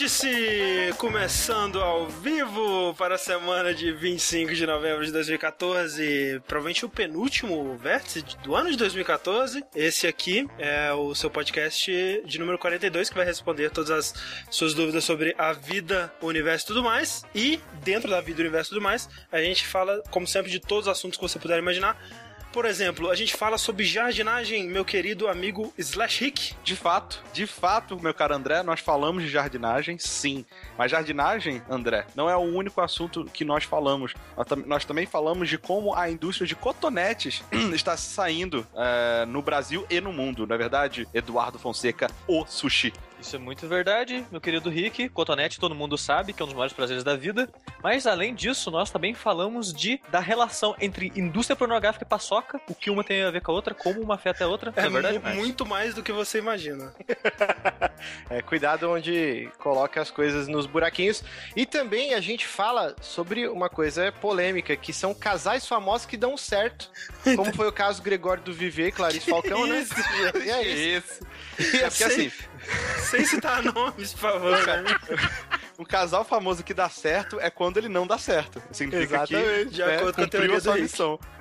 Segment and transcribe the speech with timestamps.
[0.00, 6.40] Vértice começando ao vivo para a semana de 25 de novembro de 2014.
[6.46, 9.62] Provavelmente o penúltimo vértice do ano de 2014.
[9.74, 14.14] Esse aqui é o seu podcast de número 42 que vai responder todas as
[14.50, 17.22] suas dúvidas sobre a vida, o universo e tudo mais.
[17.34, 20.60] E dentro da vida, o universo e tudo mais, a gente fala, como sempre, de
[20.60, 22.02] todos os assuntos que você puder imaginar
[22.52, 26.54] por exemplo, a gente fala sobre jardinagem, meu querido amigo Slash Rick.
[26.64, 30.44] De fato, de fato, meu caro André, nós falamos de jardinagem, sim.
[30.76, 34.14] Mas jardinagem, André, não é o único assunto que nós falamos.
[34.66, 37.42] Nós também falamos de como a indústria de cotonetes
[37.72, 40.46] está saindo é, no Brasil e no mundo.
[40.46, 42.92] Na é verdade, Eduardo Fonseca, o sushi.
[43.20, 45.10] Isso é muito verdade, meu querido Rick.
[45.10, 47.48] Cotonete todo mundo sabe que é um dos maiores prazeres da vida.
[47.82, 52.74] Mas além disso, nós também falamos de da relação entre indústria pornográfica e paçoca, o
[52.74, 54.72] que uma tem a ver com a outra, como uma afeta a outra.
[54.74, 56.94] É, é verdade, muito mais do que você imagina.
[58.30, 61.22] é, cuidado onde coloca as coisas nos buraquinhos.
[61.54, 66.38] E também a gente fala sobre uma coisa polêmica, que são casais famosos que dão
[66.38, 66.90] certo.
[67.36, 69.80] Como foi o caso Gregório do Viver e Clarice Falcão, né?
[69.90, 71.20] Isso, é isso.
[71.58, 72.32] É porque assim.
[73.10, 74.84] Sem citar nomes, por favor, cara.
[75.78, 78.62] um casal famoso que dá certo é quando ele não dá certo.
[78.70, 80.96] Significa Exatamente, que de né, acordo com a teoria do Rick.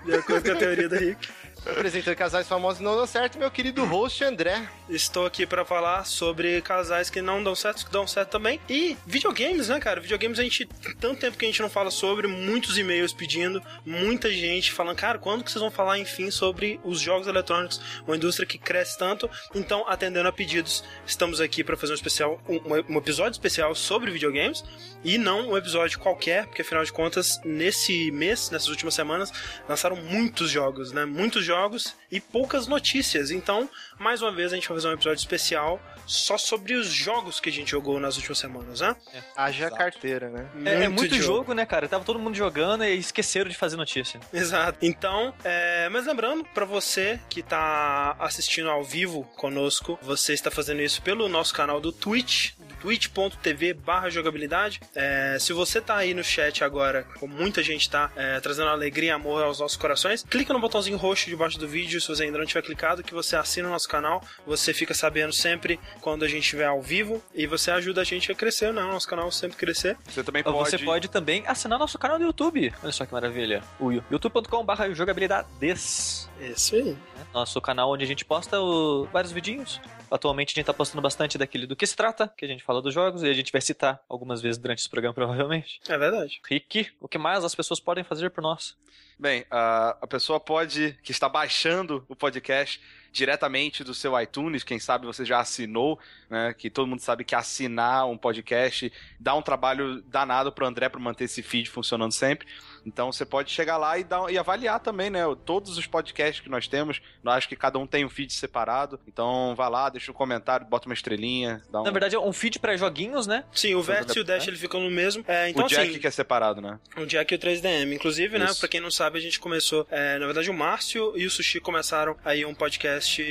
[0.06, 1.30] De acordo com a teoria do Rick.
[1.66, 4.68] Apresentando casais famosos não dão certo, meu querido host André.
[4.90, 8.60] Estou aqui para falar sobre casais que não dão certo, que dão certo também.
[8.68, 10.00] E videogames, né, cara?
[10.00, 10.66] Videogames a gente.
[11.00, 15.20] Tanto tempo que a gente não fala sobre, muitos e-mails pedindo, muita gente falando, cara,
[15.20, 19.30] quando que vocês vão falar, enfim, sobre os jogos eletrônicos, uma indústria que cresce tanto?
[19.54, 24.12] Então, atendendo a pedidos, estamos aqui para fazer um especial, um, um episódio especial sobre
[24.12, 24.64] videogames.
[25.04, 29.32] E não um episódio qualquer, porque afinal de contas, nesse mês, nessas últimas semanas,
[29.68, 31.06] lançaram muitos jogos, né?
[31.06, 31.99] Muitos jogos jogos.
[32.12, 33.32] E poucas notícias.
[33.32, 37.40] Então, mais uma vez, a gente vai fazer um episódio especial só sobre os jogos
[37.40, 38.96] que a gente jogou nas últimas semanas, né?
[39.14, 39.22] É.
[39.36, 39.78] Haja Exato.
[39.78, 40.50] carteira, né?
[40.54, 41.38] É, muito, é muito jogo.
[41.38, 41.54] jogo.
[41.54, 41.88] né, cara?
[41.88, 44.20] Tava todo mundo jogando e esqueceram de fazer notícia.
[44.34, 44.80] Exato.
[44.82, 45.88] Então, é...
[45.90, 51.30] mas lembrando, para você que tá assistindo ao vivo conosco, você está fazendo isso pelo
[51.30, 54.80] nosso canal do Twitch, twitch.tv barra jogabilidade.
[54.96, 59.10] É, se você tá aí no chat agora, como muita gente tá, é, trazendo alegria
[59.10, 62.38] e amor aos nossos corações, clica no botãozinho roxo debaixo do vídeo, se você ainda
[62.38, 66.28] não tiver clicado, que você assina o nosso canal, você fica sabendo sempre quando a
[66.28, 68.82] gente estiver ao vivo e você ajuda a gente a crescer, né?
[68.82, 69.98] Nosso canal sempre crescer.
[70.06, 70.58] Você também pode...
[70.58, 72.74] Você pode também assinar nosso canal no YouTube.
[72.82, 73.64] Olha só que maravilha.
[73.80, 76.30] O youtube.com barra jogabilidades.
[76.40, 76.98] Isso aí.
[77.34, 79.06] Nosso canal onde a gente posta o...
[79.12, 79.80] vários vidinhos
[80.12, 82.82] Atualmente a gente tá postando bastante daquele do que se trata, que a gente fala
[82.82, 85.80] dos jogos, e a gente vai citar algumas vezes durante esse programa, provavelmente.
[85.88, 86.42] É verdade.
[86.48, 88.76] Rick, o que mais as pessoas podem fazer por nós?
[89.20, 92.80] Bem, a, a pessoa pode, que está baixando o podcast
[93.12, 96.00] diretamente do seu iTunes, quem sabe você já assinou,
[96.30, 96.54] né?
[96.58, 101.02] Que todo mundo sabe que assinar um podcast dá um trabalho danado pro André para
[101.02, 102.48] manter esse feed funcionando sempre.
[102.86, 105.22] Então você pode chegar lá e, dar, e avaliar também, né?
[105.46, 107.02] Todos os podcasts que nós temos.
[107.24, 109.00] Nós acho que cada um tem um feed separado.
[109.08, 111.62] Então vai lá, deixa um comentário, bota uma estrelinha.
[111.74, 111.84] Um...
[111.84, 113.44] Na verdade, é um feed para joguinhos, né?
[113.52, 115.24] Sim, o Vert e o Dash ele ficam no mesmo.
[115.28, 116.80] É, então, o Jack assim, que é separado, né?
[116.98, 117.94] O Jack e o 3DM.
[117.94, 118.56] Inclusive, né, Isso.
[118.56, 118.60] né?
[118.60, 119.88] Pra quem não sabe, a gente começou.
[119.90, 123.24] É, na verdade, o Márcio e o Sushi começaram aí um podcast.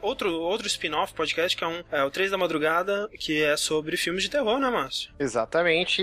[0.00, 3.96] Outro, outro spin-off podcast, que é, um, é o 3 da Madrugada, que é sobre
[3.96, 5.10] filmes de terror, né, Márcio?
[5.18, 6.02] Exatamente.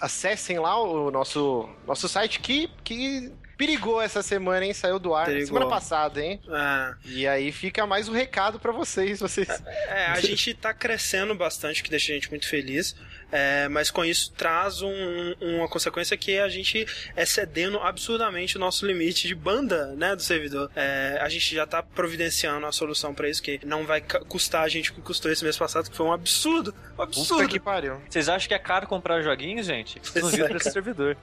[0.00, 4.72] Acessem lá o nosso nosso site que, que perigou essa semana, hein?
[4.72, 5.48] Saiu do ar perigou.
[5.48, 6.40] semana passada, hein?
[6.48, 6.94] É.
[7.04, 9.48] E aí fica mais um recado para vocês, vocês.
[9.88, 12.96] É, a gente tá crescendo bastante, que deixa a gente muito feliz.
[13.32, 18.60] É, mas com isso traz um, uma consequência que a gente é cedendo absurdamente o
[18.60, 20.70] nosso limite de banda, né, do servidor.
[20.74, 24.68] É, a gente já tá providenciando a solução para isso, que não vai custar a
[24.68, 26.74] gente o que custou esse mês passado, que foi um absurdo.
[26.98, 27.48] Um absurdo.
[27.48, 28.00] que pariu.
[28.08, 29.98] Vocês acham que é caro comprar joguinhos, gente?
[30.02, 31.16] Vocês não viram esse servidor.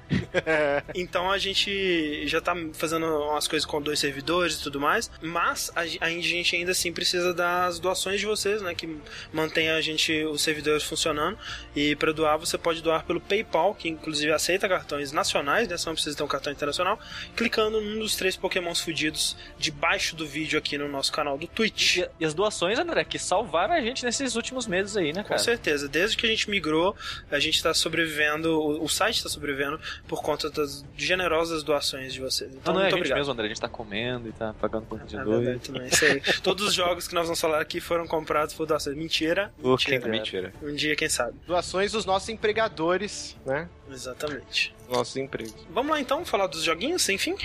[0.96, 5.72] então a gente já tá fazendo umas coisas com dois servidores e tudo mais, mas
[5.76, 8.98] a, a gente ainda assim precisa das doações de vocês, né, que
[9.32, 11.38] mantém a gente, os servidores funcionando.
[11.76, 15.90] E para doar, você pode doar pelo PayPal, que inclusive aceita cartões nacionais, né, só
[15.90, 17.00] não precisa ter um cartão internacional,
[17.36, 21.98] clicando num dos três pokémons fudidos debaixo do vídeo aqui no nosso canal do Twitch.
[21.98, 25.36] E, e as doações, André, que salvaram a gente nesses últimos meses aí, né, cara?
[25.36, 25.88] Com certeza.
[25.88, 26.96] Desde que a gente migrou,
[27.32, 32.20] a gente está sobrevivendo, o, o site está sobrevivendo por conta das generosas doações de
[32.20, 32.52] vocês.
[32.54, 33.18] Então, não, não é a gente obrigado.
[33.18, 33.46] mesmo, André.
[33.46, 35.46] A gente tá comendo e tá pagando conta de é dois.
[35.46, 36.22] Verdade, isso aí.
[36.42, 38.96] Todos os jogos que nós vamos falar aqui foram comprados por doações.
[38.96, 39.52] Mentira.
[39.58, 40.08] Mentira.
[40.08, 40.54] mentira.
[40.62, 41.38] Um dia, quem sabe.
[41.46, 43.68] Doações dos nossos empregadores, né?
[43.90, 44.76] Exatamente.
[44.90, 45.56] Nossos empregos.
[45.70, 47.36] Vamos lá então falar dos joguinhos, enfim?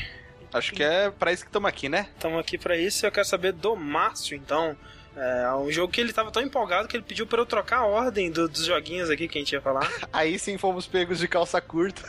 [0.52, 2.08] Acho que é pra isso que estamos aqui, né?
[2.14, 4.76] Estamos aqui pra isso e eu quero saber do Márcio, então.
[5.14, 7.84] É um jogo que ele tava tão empolgado que ele pediu pra eu trocar a
[7.84, 9.86] ordem do- dos joguinhos aqui que a gente ia falar.
[10.10, 12.02] Aí sim fomos pegos de calça curta.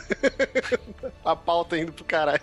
[1.22, 2.40] a pauta indo pro caralho.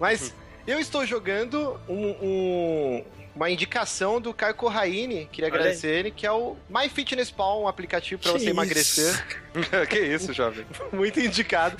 [0.00, 0.34] Mas
[0.66, 3.04] eu estou jogando um- um-
[3.34, 7.62] uma indicação do Caio Corraine, queria Olha agradecer ele, que é o My Fitness Pal,
[7.62, 8.50] um aplicativo para Que você isso?
[8.54, 9.26] emagrecer.
[9.90, 10.64] que isso, jovem.
[10.92, 11.76] Muito indicado.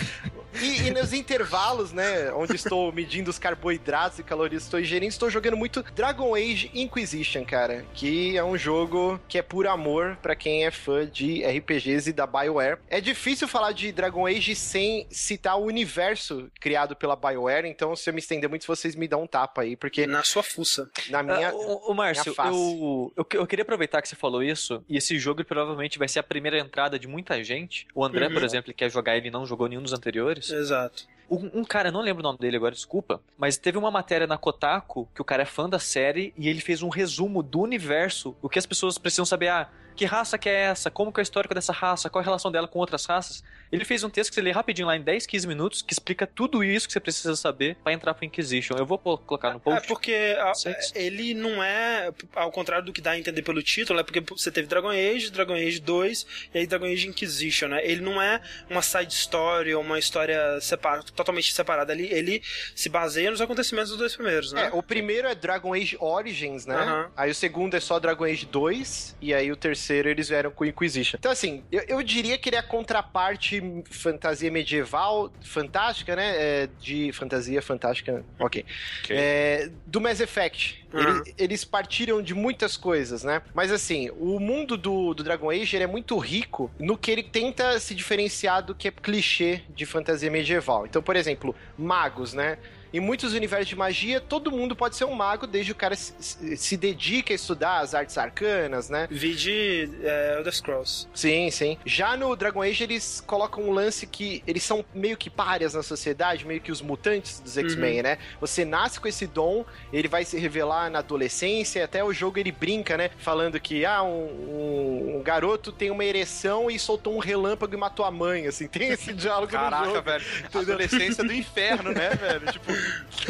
[0.63, 5.09] E, e nos intervalos, né, onde estou medindo os carboidratos e calorias que estou ingerindo,
[5.11, 10.17] estou jogando muito Dragon Age Inquisition, cara, que é um jogo que é por amor
[10.23, 12.79] pra quem é fã de RPGs e da BioWare.
[12.89, 18.09] É difícil falar de Dragon Age sem citar o universo criado pela BioWare, então se
[18.09, 20.91] eu me estender muito, vocês me dão um tapa aí, porque Na sua fuça.
[21.11, 21.49] na minha...
[21.51, 22.57] Ah, o, o Márcio, minha face.
[22.57, 26.09] eu, eu, que- eu queria aproveitar que você falou isso, e esse jogo provavelmente vai
[26.09, 27.87] ser a primeira entrada de muita gente.
[27.95, 28.33] O André, Uhum.
[28.33, 30.46] por exemplo, ele quer jogar, ele não jogou nenhum dos anteriores.
[30.51, 31.07] Exato.
[31.29, 34.27] Um, um cara, eu não lembro o nome dele agora, desculpa, mas teve uma matéria
[34.27, 37.61] na Kotaku que o cara é fã da série e ele fez um resumo do
[37.61, 41.19] universo, o que as pessoas precisam saber, ah, que raça que é essa, como que
[41.19, 43.43] é o histórico dessa raça, qual a relação dela com outras raças.
[43.71, 46.27] Ele fez um texto que você lê rapidinho lá em 10, 15 minutos, que explica
[46.27, 48.77] tudo isso que você precisa saber pra entrar pro Inquisition.
[48.77, 49.89] Eu vou colocar no É post.
[49.89, 50.53] porque a-
[50.95, 54.51] ele não é, ao contrário do que dá a entender pelo título, é porque você
[54.51, 57.81] teve Dragon Age, Dragon Age 2 e aí Dragon Age Inquisition, né?
[57.85, 58.41] Ele não é
[58.71, 61.93] uma side story ou uma história separa, totalmente separada.
[61.93, 62.43] Ele, ele
[62.75, 64.67] se baseia nos acontecimentos dos dois primeiros, né?
[64.67, 66.77] É, o primeiro é Dragon Age Origins, né?
[66.77, 67.11] Aham.
[67.17, 70.65] Aí o segundo é só Dragon Age 2, e aí o terceiro eles vieram com
[70.65, 71.17] Inquisition.
[71.19, 73.56] Então, assim, eu, eu diria que ele é a contraparte
[73.91, 76.35] fantasia medieval, fantástica, né?
[76.37, 78.65] É, de fantasia fantástica, ok.
[79.03, 79.17] Ok.
[79.17, 80.85] É, do Mass Effect.
[80.93, 81.01] Uhum.
[81.01, 83.43] Ele- eles partiram de muitas coisas, né?
[83.55, 87.79] Mas assim, o mundo do, do Dragon Age é muito rico no que ele tenta
[87.81, 90.87] se diferenciar do que é clichê de fantasia medieval.
[90.87, 92.59] Então, por exemplo, magos, né?
[92.93, 96.57] Em muitos universos de magia, todo mundo pode ser um mago desde o cara se,
[96.57, 99.07] se- dedica a estudar as artes arcanas, né?
[99.11, 101.09] Vide é, Elder Scrolls.
[101.15, 101.79] Sim, sim.
[101.85, 105.83] Já no Dragon Age, eles colocam um lance que eles são meio que párias na
[105.83, 108.19] sociedade, meio que os mutantes dos X-Men, né?
[108.41, 112.53] Você nasce com esse dom, ele vai se revelar na adolescência, até o jogo ele
[112.53, 113.11] brinca, né?
[113.19, 118.05] Falando que, ah, um, um- garoto tem uma ereção e soltou um relâmpago e matou
[118.05, 118.69] a mãe, assim.
[118.69, 120.03] Tem esse diálogo no Caraca, jogo.
[120.03, 120.25] velho.
[120.55, 122.47] Adolescência do inferno, né, velho?
[122.53, 122.73] Tipo,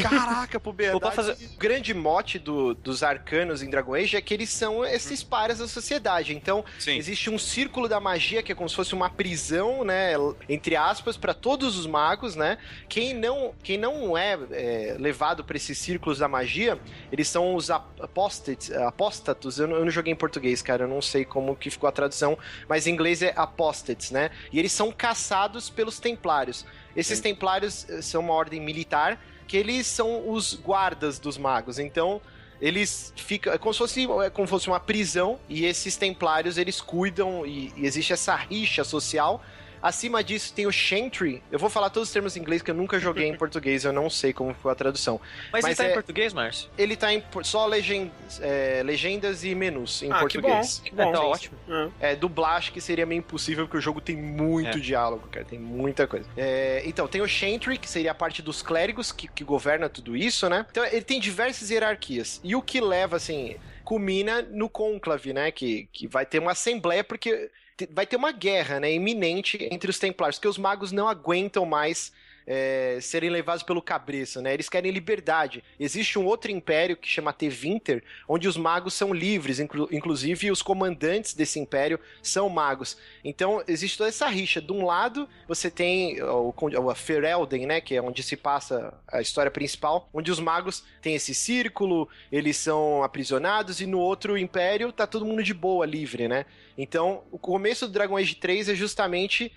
[0.03, 1.01] caraca, puberdade.
[1.01, 4.85] Vou fazer- O grande mote do- dos arcanos em Dragon Age é que eles são
[4.85, 6.35] esses párias da sociedade.
[6.35, 6.97] Então, Sim.
[6.97, 10.13] Existe um círculo da magia que é como se fosse uma prisão, né?
[10.49, 12.59] Entre aspas, para todos os magos, né?
[12.89, 16.79] Quem não, quem não é, é, levado para esses círculos da magia,
[17.13, 19.59] eles são os apóstatos.
[19.59, 20.85] Eu não, eu não joguei em português, cara.
[20.85, 22.39] Eu não sei como que ficou a tradução,
[22.69, 24.31] mas em inglês é apostates, né?
[24.53, 26.65] E eles são caçados pelos templários.
[26.95, 31.79] Esses templários eh, são uma ordem militar que eles são os guardas dos magos.
[31.79, 32.21] Então,
[32.61, 36.57] eles ficam é como se fosse é como se fosse uma prisão e esses templários
[36.57, 39.43] eles cuidam e, e existe essa rixa social
[39.87, 41.41] Acima disso tem o Chantry.
[41.49, 43.93] Eu vou falar todos os termos em inglês que eu nunca joguei em português, eu
[43.93, 45.21] não sei como foi a tradução.
[45.53, 46.69] Mas, Mas ele tá é- em português, Márcio?
[46.77, 48.11] Ele tá em só legen-
[48.41, 50.83] é, legendas e menus em ah, que bom, português.
[50.85, 51.09] que bom.
[51.09, 51.57] É, tá ótimo.
[52.01, 52.13] É.
[52.13, 54.81] É, dublagem que seria meio impossível, porque o jogo tem muito É.
[54.81, 55.45] diálogo, cara.
[55.45, 56.29] Tem muita coisa.
[56.37, 60.17] É, então, tem o Chantry, que seria a parte dos clérigos que, que governa tudo
[60.17, 60.67] isso, né?
[60.69, 62.41] Então, ele tem diversas hierarquias.
[62.43, 65.53] E o que leva, assim, culmina no conclave, né?
[65.53, 67.51] Que, que vai ter uma assembleia, porque
[67.91, 68.93] vai ter uma guerra, né?
[68.93, 72.13] Iminente entre os templários, porque os magos não aguentam mais
[72.47, 74.55] é, serem levados pelo cabreço, né?
[74.55, 75.65] Eles querem liberdade.
[75.81, 80.63] Existe um outro império que chama Tevinter, onde os magos são livres, inclu- inclusive os
[80.63, 82.97] comandantes desse império são magos.
[83.25, 84.61] Então existe toda essa rixa.
[84.61, 87.81] De um lado, você tem o, o Ferelden, né?
[87.81, 92.57] Que é onde se passa a história principal, onde os magos têm esse círculo, eles
[92.57, 96.47] são aprisionados, e no outro império tá todo mundo de boa, livre, né?
[96.79, 99.51] Então, o começo do Dragon Age 3 é justamente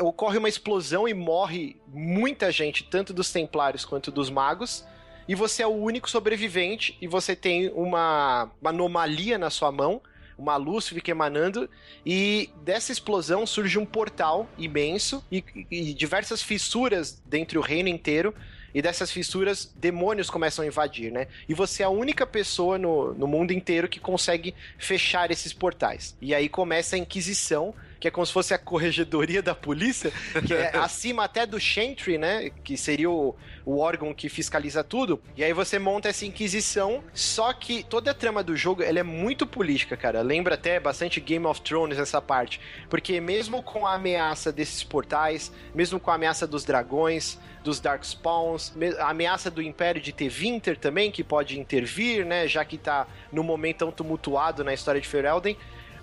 [0.00, 4.84] ocorre uma explosão e morre muita gente, tanto dos templários quanto dos magos.
[5.26, 10.00] E você é o único sobrevivente e você tem uma, uma anomalia na sua mão,
[10.38, 11.68] uma luz fica emanando,
[12.06, 18.34] e dessa explosão surge um portal imenso e, e diversas fissuras dentro do reino inteiro.
[18.74, 21.26] E dessas fissuras, demônios começam a invadir, né?
[21.48, 26.14] E você é a única pessoa no, no mundo inteiro que consegue fechar esses portais.
[26.20, 30.12] E aí começa a Inquisição, que é como se fosse a corregedoria da polícia,
[30.46, 32.50] que é acima até do Chantry, né?
[32.62, 35.20] Que seria o, o órgão que fiscaliza tudo.
[35.36, 39.02] E aí você monta essa inquisição, só que toda a trama do jogo ela é
[39.02, 40.22] muito política, cara.
[40.22, 42.60] Lembra até bastante Game of Thrones essa parte.
[42.88, 48.04] Porque mesmo com a ameaça desses portais, mesmo com a ameaça dos dragões, dos Dark
[48.04, 52.46] Spawns, a ameaça do Império de Tevinter também, que pode intervir, né?
[52.46, 55.56] Já que tá no momento tão tumultuado na história de Ferelden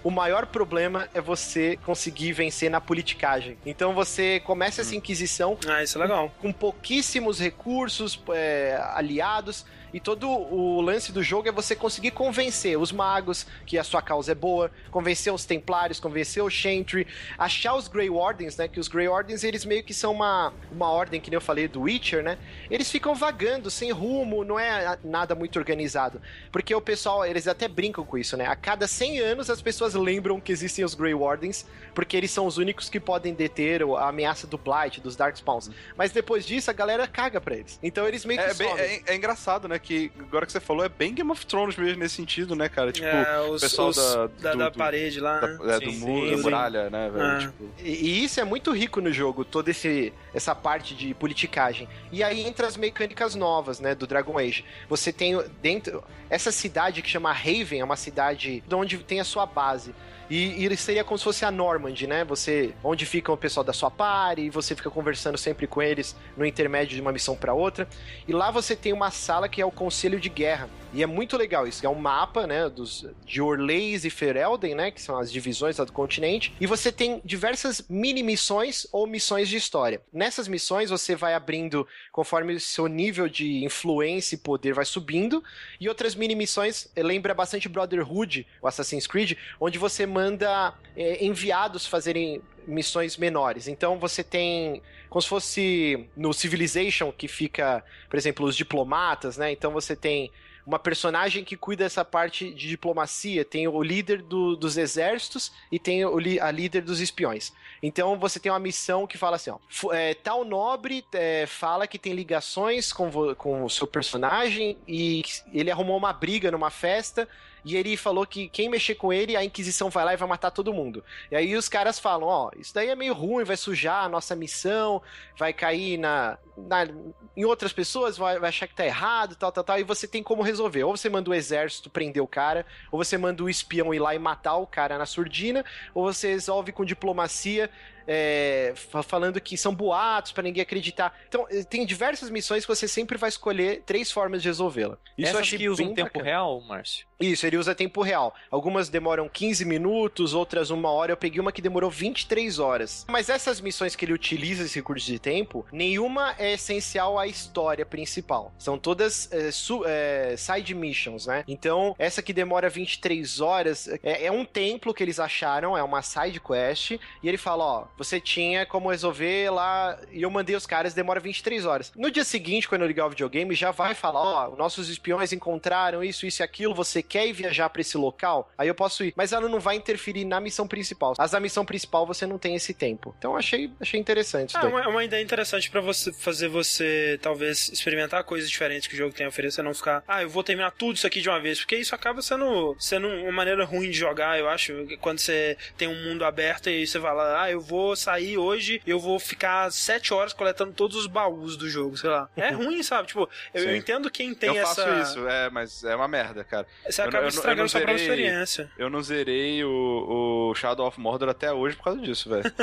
[0.05, 3.57] o maior problema é você conseguir vencer na politicagem.
[3.65, 4.97] Então você começa essa hum.
[4.97, 5.57] inquisição.
[5.67, 6.31] Ah, isso é legal.
[6.39, 12.11] Com, com pouquíssimos recursos, é, aliados, e todo o lance do jogo é você conseguir
[12.11, 17.07] convencer os magos que a sua causa é boa, convencer os templários, convencer o Chantry,
[17.37, 18.67] achar os Grey Wardens, né?
[18.67, 21.69] Que os Grey Wardens, eles meio que são uma, uma ordem, que nem eu falei,
[21.69, 22.37] do Witcher, né?
[22.69, 26.21] Eles ficam vagando, sem rumo, não é nada muito organizado.
[26.51, 28.47] Porque o pessoal, eles até brincam com isso, né?
[28.47, 32.45] A cada 100 anos as pessoas lembram que existem os Grey Wardens, porque eles são
[32.45, 35.71] os únicos que podem deter a ameaça do Blight, dos Darkspawns.
[35.95, 37.79] Mas depois disso, a galera caga pra eles.
[37.81, 39.79] Então eles meio que é, bem, é, é engraçado, né?
[39.85, 42.91] Que agora que você falou é bem Game of Thrones mesmo nesse sentido, né, cara?
[42.91, 45.75] Tipo, é, os, o pessoal os, da, da, do, da, parede lá, da, né?
[45.75, 47.25] é, sim, do muro, da muralha, né, velho?
[47.25, 47.39] É.
[47.39, 47.71] Tipo...
[47.79, 51.87] E, e, isso é muito rico no jogo, toda esse, essa parte de politicagem.
[52.11, 54.65] E aí entra as mecânicas novas, né, do Dragon Age.
[54.89, 59.45] Você tem dentro essa cidade que chama Raven, é uma cidade onde tem a sua
[59.45, 59.93] base.
[60.29, 62.23] E, e seria como se fosse a Normand, né?
[62.25, 66.15] Você, onde fica o pessoal da sua party, e você fica conversando sempre com eles
[66.35, 67.87] no intermédio de uma missão para outra.
[68.27, 70.69] E lá você tem uma sala que é o Conselho de Guerra.
[70.95, 71.85] E é muito legal isso.
[71.85, 75.91] É um mapa, né, dos, de Orleis e Ferelden, né, que são as divisões do
[75.91, 76.53] continente.
[76.59, 80.01] E você tem diversas mini missões ou missões de história.
[80.13, 85.43] Nessas missões você vai abrindo conforme o seu nível de influência e poder vai subindo.
[85.81, 91.85] E outras mini missões lembra bastante Brotherhood, o Assassin's Creed, onde você manda é, enviados
[91.85, 93.67] fazerem missões menores.
[93.67, 99.51] Então você tem como se fosse no Civilization que fica, por exemplo, os diplomatas, né?
[99.51, 100.31] Então você tem
[100.65, 103.45] uma personagem que cuida dessa parte de diplomacia.
[103.45, 107.53] Tem o líder do, dos exércitos e tem o, a líder dos espiões.
[107.83, 109.59] Então você tem uma missão que fala assim: ó,
[109.93, 115.69] é, tal nobre é, fala que tem ligações com, com o seu personagem e ele
[115.69, 117.27] arrumou uma briga numa festa
[117.65, 120.51] e ele falou que quem mexer com ele, a Inquisição vai lá e vai matar
[120.51, 121.03] todo mundo.
[121.31, 124.09] E aí os caras falam, ó, oh, isso daí é meio ruim, vai sujar a
[124.09, 125.01] nossa missão,
[125.35, 126.87] vai cair na, na
[127.35, 130.21] em outras pessoas, vai, vai, achar que tá errado, tal, tal, tal, e você tem
[130.21, 130.83] como resolver.
[130.83, 134.13] Ou você manda o exército prender o cara, ou você manda o espião ir lá
[134.13, 137.69] e matar o cara na surdina, ou você resolve com diplomacia
[138.07, 141.17] é, falando que são boatos para ninguém acreditar.
[141.27, 144.97] Então, eh, tem diversas missões que você sempre vai escolher três formas de resolvê-la.
[145.17, 146.25] Isso Essas eu achei que usam tempo bacana.
[146.25, 147.05] real, Márcio?
[147.19, 148.35] Isso, ele usa tempo real.
[148.51, 151.13] Algumas demoram 15 minutos, outras uma hora.
[151.13, 153.05] Eu peguei uma que demorou 23 horas.
[153.07, 157.85] Mas essas missões que ele utiliza esse recurso de tempo, nenhuma é essencial à história
[157.85, 158.53] principal.
[158.57, 159.49] São todas é,
[159.85, 161.43] é, side missions, né?
[161.47, 166.01] Então, essa que demora 23 horas é, é um templo que eles acharam, é uma
[166.01, 166.91] side quest.
[166.91, 169.97] E ele fala: ó, você tinha como resolver lá.
[170.11, 171.91] E eu mandei os caras, demora 23 horas.
[171.95, 176.03] No dia seguinte, quando eu ligar o videogame, já vai falar: ó, nossos espiões encontraram
[176.03, 178.51] isso, isso e aquilo, você quer ir viajar para esse local?
[178.57, 179.13] Aí eu posso ir.
[179.15, 181.13] Mas ela não vai interferir na missão principal.
[181.17, 183.13] As da missão principal você não tem esse tempo.
[183.17, 184.55] Então achei, achei interessante.
[184.55, 188.97] É uma, uma, ideia interessante para você fazer você talvez experimentar coisas diferentes que o
[188.97, 191.39] jogo tem a oferecer, não ficar, ah, eu vou terminar tudo isso aqui de uma
[191.39, 195.57] vez, porque isso acaba sendo, sendo uma maneira ruim de jogar, eu acho, quando você
[195.77, 199.69] tem um mundo aberto e você fala, ah, eu vou sair hoje, eu vou ficar
[199.69, 202.29] sete horas coletando todos os baús do jogo, sei lá.
[202.37, 203.09] É ruim, sabe?
[203.09, 204.81] Tipo, eu, eu entendo quem tem eu essa.
[204.81, 206.65] Eu faço isso, é, mas é uma merda, cara.
[206.89, 208.71] Você eu, acaba eu, estragando sua própria experiência.
[208.77, 212.45] Eu não zerei o, o Shadow of Mordor até hoje por causa disso, velho.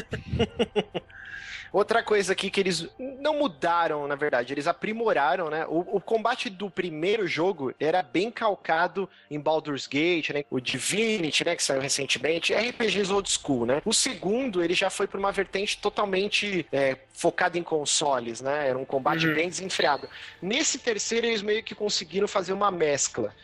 [1.73, 5.65] Outra coisa aqui que eles não mudaram, na verdade, eles aprimoraram, né?
[5.67, 10.45] O, o, combate do primeiro jogo era bem calcado em Baldur's Gate, né?
[10.51, 11.57] O Divinity, né?
[11.57, 13.81] Que saiu recentemente, RPGs old school, né?
[13.87, 18.69] O segundo, ele já foi para uma vertente totalmente é, focada em consoles, né?
[18.69, 19.35] Era um combate uhum.
[19.35, 20.07] bem desenfreado.
[20.43, 23.35] Nesse terceiro, eles meio que conseguiram fazer uma mescla.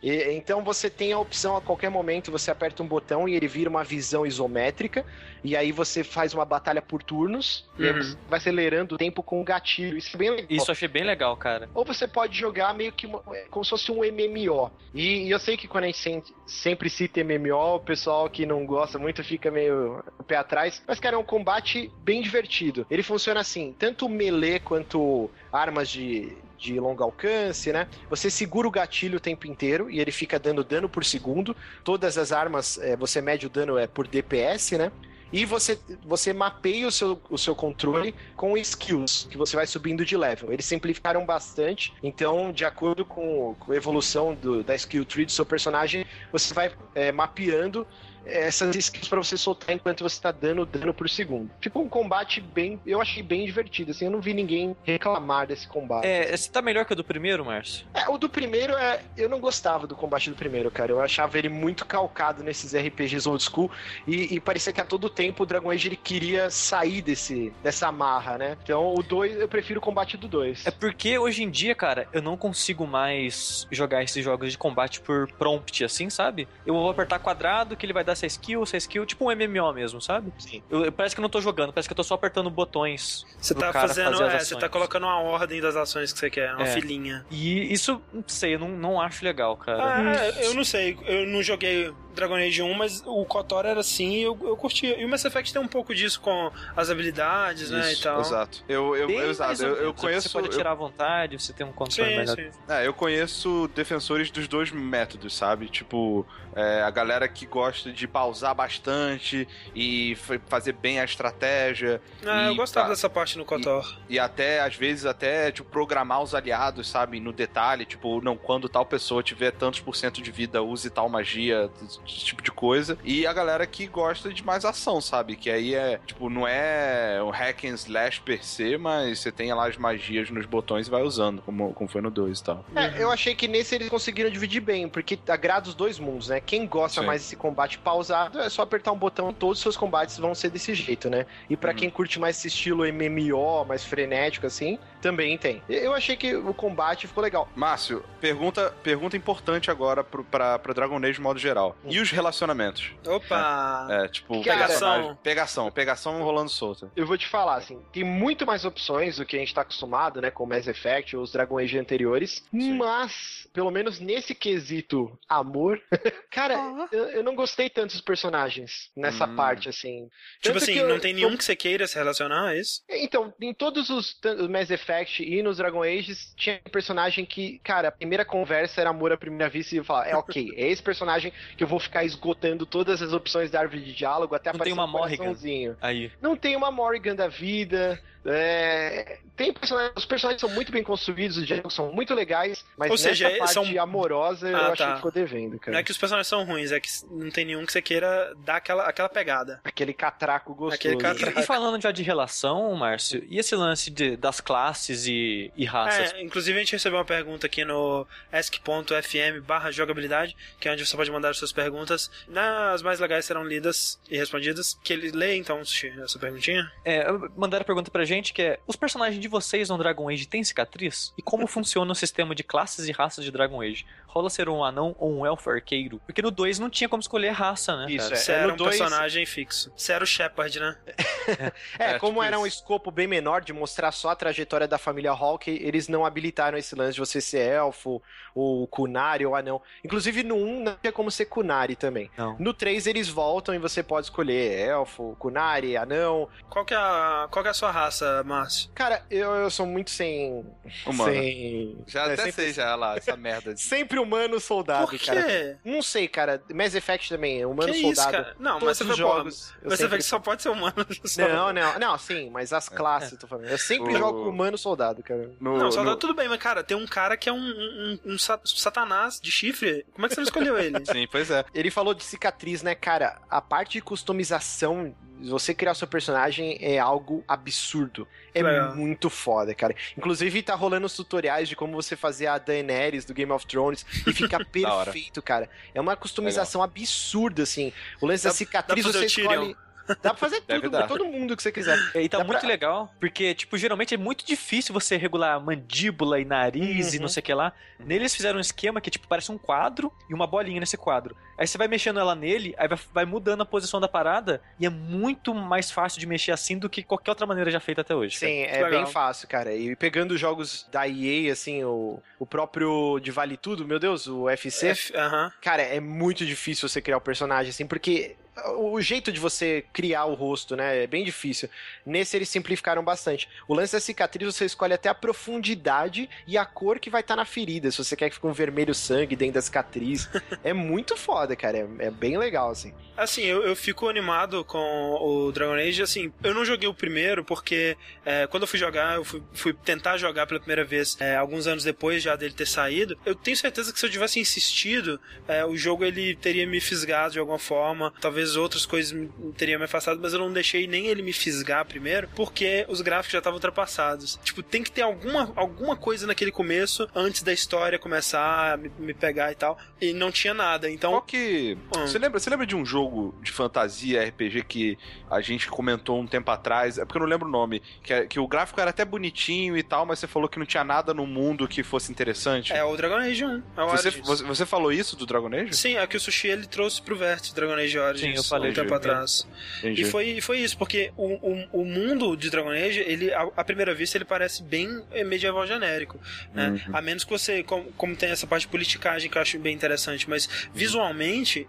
[0.00, 3.48] E, então você tem a opção a qualquer momento, você aperta um botão e ele
[3.48, 5.04] vira uma visão isométrica,
[5.42, 8.16] e aí você faz uma batalha por turnos Uhum.
[8.28, 9.96] vai acelerando o tempo com o gatilho.
[9.96, 10.46] Isso é bem legal.
[10.50, 11.68] Isso eu achei bem legal, cara.
[11.74, 14.70] Ou você pode jogar meio que uma, como se fosse um MMO.
[14.94, 18.66] E, e, eu sei que quando a gente sempre cita MMO, o pessoal que não
[18.66, 20.82] gosta muito fica meio pé atrás.
[20.86, 22.86] Mas, cara, é um combate bem divertido.
[22.90, 27.88] Ele funciona assim: tanto melee quanto armas de, de longo alcance, né?
[28.10, 31.56] Você segura o gatilho o tempo inteiro e ele fica dando dano por segundo.
[31.82, 34.92] Todas as armas, é, você mede o dano é por DPS, né?
[35.32, 40.04] E você, você mapeia o seu, o seu controle com skills, que você vai subindo
[40.04, 40.52] de level.
[40.52, 45.32] Eles simplificaram bastante, então, de acordo com, com a evolução do, da skill tree do
[45.32, 47.86] seu personagem, você vai é, mapeando
[48.24, 51.50] essas skills para você soltar enquanto você tá dando dano por segundo.
[51.60, 52.80] Ficou um combate bem.
[52.86, 54.04] Eu achei bem divertido, assim.
[54.04, 56.06] Eu não vi ninguém reclamar desse combate.
[56.06, 57.86] É, você tá melhor que o do primeiro, Márcio?
[57.94, 59.02] É, o do primeiro é.
[59.16, 60.92] Eu não gostava do combate do primeiro, cara.
[60.92, 63.70] Eu achava ele muito calcado nesses RPGs old school.
[64.06, 67.88] E, e parecia que a todo tempo o Dragon Age ele queria sair desse, dessa
[67.88, 68.56] amarra, né?
[68.62, 70.66] Então o 2, eu prefiro o combate do 2.
[70.66, 75.00] É porque hoje em dia, cara, eu não consigo mais jogar esses jogos de combate
[75.00, 76.48] por prompt, assim, sabe?
[76.66, 79.72] Eu vou apertar quadrado que ele vai dar essa skill, essa skill, tipo um MMO
[79.72, 80.32] mesmo, sabe?
[80.38, 80.62] Sim.
[80.70, 83.24] Eu, eu- parece que eu não tô jogando, parece que eu tô só apertando botões.
[83.38, 84.12] Você tá cara fazendo.
[84.12, 86.72] fazer as É, você tá colocando uma ordem das ações que você quer, uma É.
[86.72, 87.24] filinha.
[87.30, 89.82] E isso, não sei, eu não, não acho legal, cara.
[89.82, 94.10] Ah, eu não sei, eu não joguei Dragon Age 1, mas o KOTOR era assim
[94.12, 94.98] e eu, eu curtia.
[95.00, 98.20] E o Mass Effect tem um pouco disso com as habilidades, né, e Isso, tal.
[98.20, 98.62] exato.
[98.68, 99.62] Eu, eu, eu, exato.
[99.62, 100.28] Eu, eu menos, conheço.
[100.28, 102.36] Você pode eu- tirar à vontade, você tem um controle Sim, melhor.
[102.36, 102.50] sim.
[102.68, 105.68] É, eu conheço defensores dos dois métodos, sabe?
[105.68, 112.00] Tipo, é, a galera que gosta de pausar bastante e fa- fazer bem a estratégia.
[112.26, 113.98] Ah, eu E gostava tá- dessa parte no KOTOR.
[114.08, 117.18] E até, às vezes, até, tipo, programar os aliados, sabe?
[117.20, 121.08] No detalhe, tipo, não, quando tal pessoa tiver tantos por cento de vida, use tal
[121.08, 121.70] magia,
[122.06, 122.98] esse tipo de coisa.
[123.04, 125.36] E a galera que gosta de mais ação, sabe?
[125.36, 129.52] Que aí é, tipo, não é um hack and slash per se, mas você tem
[129.52, 132.64] lá as magias nos botões e vai usando, como, como foi no 2 e tal.
[132.74, 136.40] É, eu achei que nesse eles conseguiram dividir bem, porque agrada os dois mundos, né?
[136.40, 137.06] Quem gosta Sim.
[137.06, 140.34] mais desse combate pausado é só apertar um botão e todos os seus combates vão
[140.34, 141.26] ser desse jeito, né?
[141.48, 141.76] E pra Uhum.
[141.76, 145.62] quem curte mais esse estilo MMO, mais frenético assim, também tem.
[145.68, 147.48] Eu achei que o combate ficou legal.
[147.56, 151.76] Márcio, pergunta, pergunta importante agora pro, pra, pra Dragon Age de modo geral.
[151.92, 152.90] E os relacionamentos?
[153.06, 153.86] Opa!
[153.90, 156.90] É, tipo, Cara, personagem- pegação, pegação rolando solta.
[156.96, 160.20] Eu vou te falar, assim, tem muito mais opções do que a gente tá acostumado,
[160.20, 162.74] né, com Mass Effect ou os Dragon Age anteriores, Sim.
[162.74, 165.80] mas, pelo menos nesse quesito amor,
[166.30, 166.54] cara,
[166.90, 169.36] eu, eu não gostei tanto dos personagens nessa Hum.
[169.36, 170.08] parte, assim.
[170.40, 172.82] Tipo Tanto assim, eu- não tem nenhum que você queira se relacionar, é isso?
[172.88, 174.16] Então, em todos os
[174.48, 178.90] Mass Effect e nos Dragon Ages, tinha um personagem que, cara, a primeira conversa era
[178.90, 181.81] amor à primeira vista e eu falava, é ok, é esse personagem que eu vou
[181.82, 184.90] ficar esgotando todas as opções da árvore de diálogo até Não tem aparecer uma um
[184.90, 185.76] Morrigan.
[185.80, 186.10] Aí.
[186.20, 188.00] Não tem uma Morrigan da vida.
[188.24, 192.90] É, Tem personagens, os personagens são muito bem construídos, os diálogos são muito legais, mas
[192.90, 194.90] Ou seja, nessa parte são- amorosa eu Ah, achei tá.
[194.90, 195.80] que ficou devendo, Não cara.
[195.80, 198.56] é que os personagens são ruins, é que não tem nenhum que você queira dar
[198.56, 199.60] aquela, aquela pegada.
[199.64, 200.74] Aquele catraco gostoso.
[200.74, 201.38] Aquele catraco.
[201.38, 205.64] E, e falando já de relação, Márcio, e esse lance de, das classes e, e
[205.64, 206.12] raças?
[206.12, 210.84] É, inclusive a gente recebeu uma pergunta aqui no ask.fm barra jogabilidade, que é onde
[210.86, 212.10] você pode mandar suas perguntas.
[212.28, 214.78] Nas mais legais serão lidas e respondidas.
[214.84, 216.70] Que ele lê então essa perguntinha.
[216.84, 220.26] É, mandaram a pergunta pra gente que é: os personagens de vocês no Dragon Age
[220.26, 221.14] têm cicatriz?
[221.16, 223.86] E como funciona o sistema de classes e raças de Dragon Age?
[224.08, 225.98] Rola ser um anão ou um elfo arqueiro?
[226.04, 227.86] Porque no 2 não tinha como escolher raça, né?
[227.90, 228.16] Isso, cara?
[228.16, 229.72] Você é, era um dois- personagem fixo.
[229.74, 230.76] Você era o Shepard, né?
[230.98, 231.52] É,
[231.94, 232.58] É, como tipo era um isso.
[232.58, 236.74] escopo bem menor de mostrar só a trajetória da família Hawk, eles não habilitaram esse
[236.74, 238.02] lance de você ser elfo,
[238.34, 239.62] ou Kunari, ou anão.
[239.82, 242.10] Inclusive no 1 não tinha como ser Kunari também.
[242.16, 242.36] Não.
[242.38, 246.28] No 3 eles voltam e você pode escolher elfo, Kunari, anão.
[246.50, 248.70] Qual que é a, qual que é a sua raça, Márcio?
[248.74, 250.44] Cara, eu, eu sou muito sem.
[250.86, 251.12] Humano.
[251.12, 251.76] Sem.
[251.86, 253.54] Já é, até sempre, sei já lá, essa merda.
[253.54, 255.06] de- sempre humano soldado, Por quê?
[255.06, 255.58] cara.
[255.64, 256.42] Não sei, cara.
[256.54, 257.92] Mass Effect também, humano que soldado.
[257.92, 258.36] isso, cara?
[258.38, 259.54] Não, Todos mas você jogos.
[259.62, 260.74] Você sempre- vê que só pode ser humano.
[261.04, 261.28] só.
[261.28, 263.46] Não, não, não, sim, mas as classes, eu tô falando.
[263.46, 265.30] Eu sempre O- jogo humano soldado, cara.
[265.40, 267.98] No, Não, soldado no- tudo bem, mas cara, tem um cara que é um, um,
[268.12, 269.84] um sa- satanás de chifre.
[269.92, 270.72] Como é que você não escolheu ele?
[270.86, 271.44] Sim, pois é.
[271.54, 273.18] Ele falou de cicatriz, né, cara?
[273.30, 274.94] A parte de customização,
[275.28, 278.06] você criar seu personagem é algo absurdo.
[278.34, 278.74] É Legal.
[278.74, 279.74] muito foda, cara.
[279.96, 283.84] Inclusive, tá rolando os tutoriais de como você fazer a Daenerys do Game of Thrones
[284.06, 285.48] e fica Da perfeito, cara.
[285.74, 287.72] É uma customização absurda, assim.
[288.00, 289.56] O lance da Dá- cicatriz dá pra você o escolhe.
[289.88, 290.82] Dá pra fazer Deve tudo, dar.
[290.82, 291.76] com todo mundo que você quiser.
[292.00, 296.20] E tá Dá muito pra- legal, porque, tipo, geralmente é muito difícil você regular mandíbula
[296.20, 297.02] e nariz e Uhum.
[297.02, 297.52] não sei o que lá.
[297.80, 301.16] Neles fizeram um esquema que, tipo, parece um quadro e uma bolinha nesse quadro.
[301.42, 304.64] Aí você vai mexendo ela nele, aí vai, vai mudando a posição da parada, e
[304.64, 307.96] é muito mais fácil de mexer assim do que qualquer outra maneira já feita até
[307.96, 308.20] hoje.
[308.20, 308.30] cara.
[308.30, 308.70] Sim, é legal.
[308.70, 309.52] bem fácil, cara.
[309.52, 314.06] E pegando os jogos da EA, assim, o, o próprio de Vale Tudo, meu Deus,
[314.06, 314.68] o UFC.
[314.68, 315.32] F- Aham.
[315.40, 318.14] Cara, é muito difícil você criar o personagem, assim, porque
[318.56, 320.84] o jeito de você criar o rosto, né?
[320.84, 321.50] É bem difícil.
[321.84, 323.28] Nesse eles simplificaram bastante.
[323.46, 327.14] O lance da cicatriz, você escolhe até a profundidade e a cor que vai estar
[327.14, 327.70] tá na ferida.
[327.70, 330.08] Se você quer que fique um vermelho sangue dentro da cicatriz.
[330.42, 331.58] é muito foda, cara.
[331.58, 332.72] É, é bem legal, assim.
[332.96, 335.82] Assim, eu, eu fico animado com o Dragon Age.
[335.82, 339.52] Assim, eu não joguei o primeiro porque é, quando eu fui jogar, eu fui, fui
[339.52, 342.98] tentar jogar pela primeira vez é, alguns anos depois já dele ter saído.
[343.04, 347.14] Eu tenho certeza que se eu tivesse insistido, é, o jogo ele teria me fisgado
[347.14, 347.92] de alguma forma.
[348.00, 351.64] Talvez outras coisas me, teriam me afastado, mas eu não deixei nem ele me fisgar
[351.64, 354.18] primeiro, porque os gráficos já estavam ultrapassados.
[354.22, 358.70] Tipo, tem que ter alguma, alguma coisa naquele começo antes da história começar a me,
[358.78, 359.58] me pegar e tal.
[359.80, 360.70] E não tinha nada.
[360.70, 360.92] Então.
[361.12, 361.58] Que.
[361.76, 361.86] Hum.
[361.86, 364.78] Você, lembra, você lembra de um jogo de fantasia RPG que
[365.10, 366.78] a gente comentou um tempo atrás?
[366.78, 367.60] É porque eu não lembro o nome.
[367.82, 370.46] Que, é, que o gráfico era até bonitinho e tal, mas você falou que não
[370.46, 372.50] tinha nada no mundo que fosse interessante.
[372.54, 373.42] É o Dragon Age 1.
[373.58, 375.54] É você, você, você, falou isso do Dragon Age?
[375.54, 378.10] Sim, é que o Sushi ele trouxe pro Vértice Dragon Age Origins.
[378.10, 379.28] Sim, eu falei um tempo atrás.
[379.58, 379.82] Entendi.
[379.82, 383.74] E foi, foi isso, porque o, o, o mundo de Dragon Age, ele, à primeira
[383.74, 386.00] vista, ele parece bem medieval genérico.
[386.32, 386.48] Né?
[386.48, 386.74] Uhum.
[386.74, 389.54] A menos que você, como, como, tem essa parte de politicagem que eu acho bem
[389.54, 391.01] interessante, mas visualmente,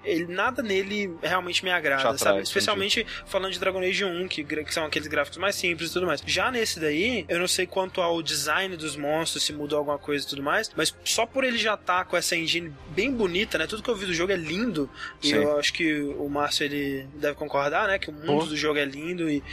[0.03, 2.41] ele, nada nele realmente me agrada, sabe?
[2.41, 3.15] Especialmente entendi.
[3.25, 6.21] falando de Dragon Age 1, que, que são aqueles gráficos mais simples e tudo mais.
[6.25, 10.25] Já nesse daí, eu não sei quanto ao design dos monstros, se mudou alguma coisa
[10.25, 13.57] e tudo mais, mas só por ele já estar tá com essa engine bem bonita,
[13.57, 13.67] né?
[13.67, 14.89] Tudo que eu vi do jogo é lindo.
[15.21, 15.29] Sim.
[15.29, 17.99] E eu acho que o Márcio ele deve concordar, né?
[17.99, 19.43] Que o mundo do jogo é lindo e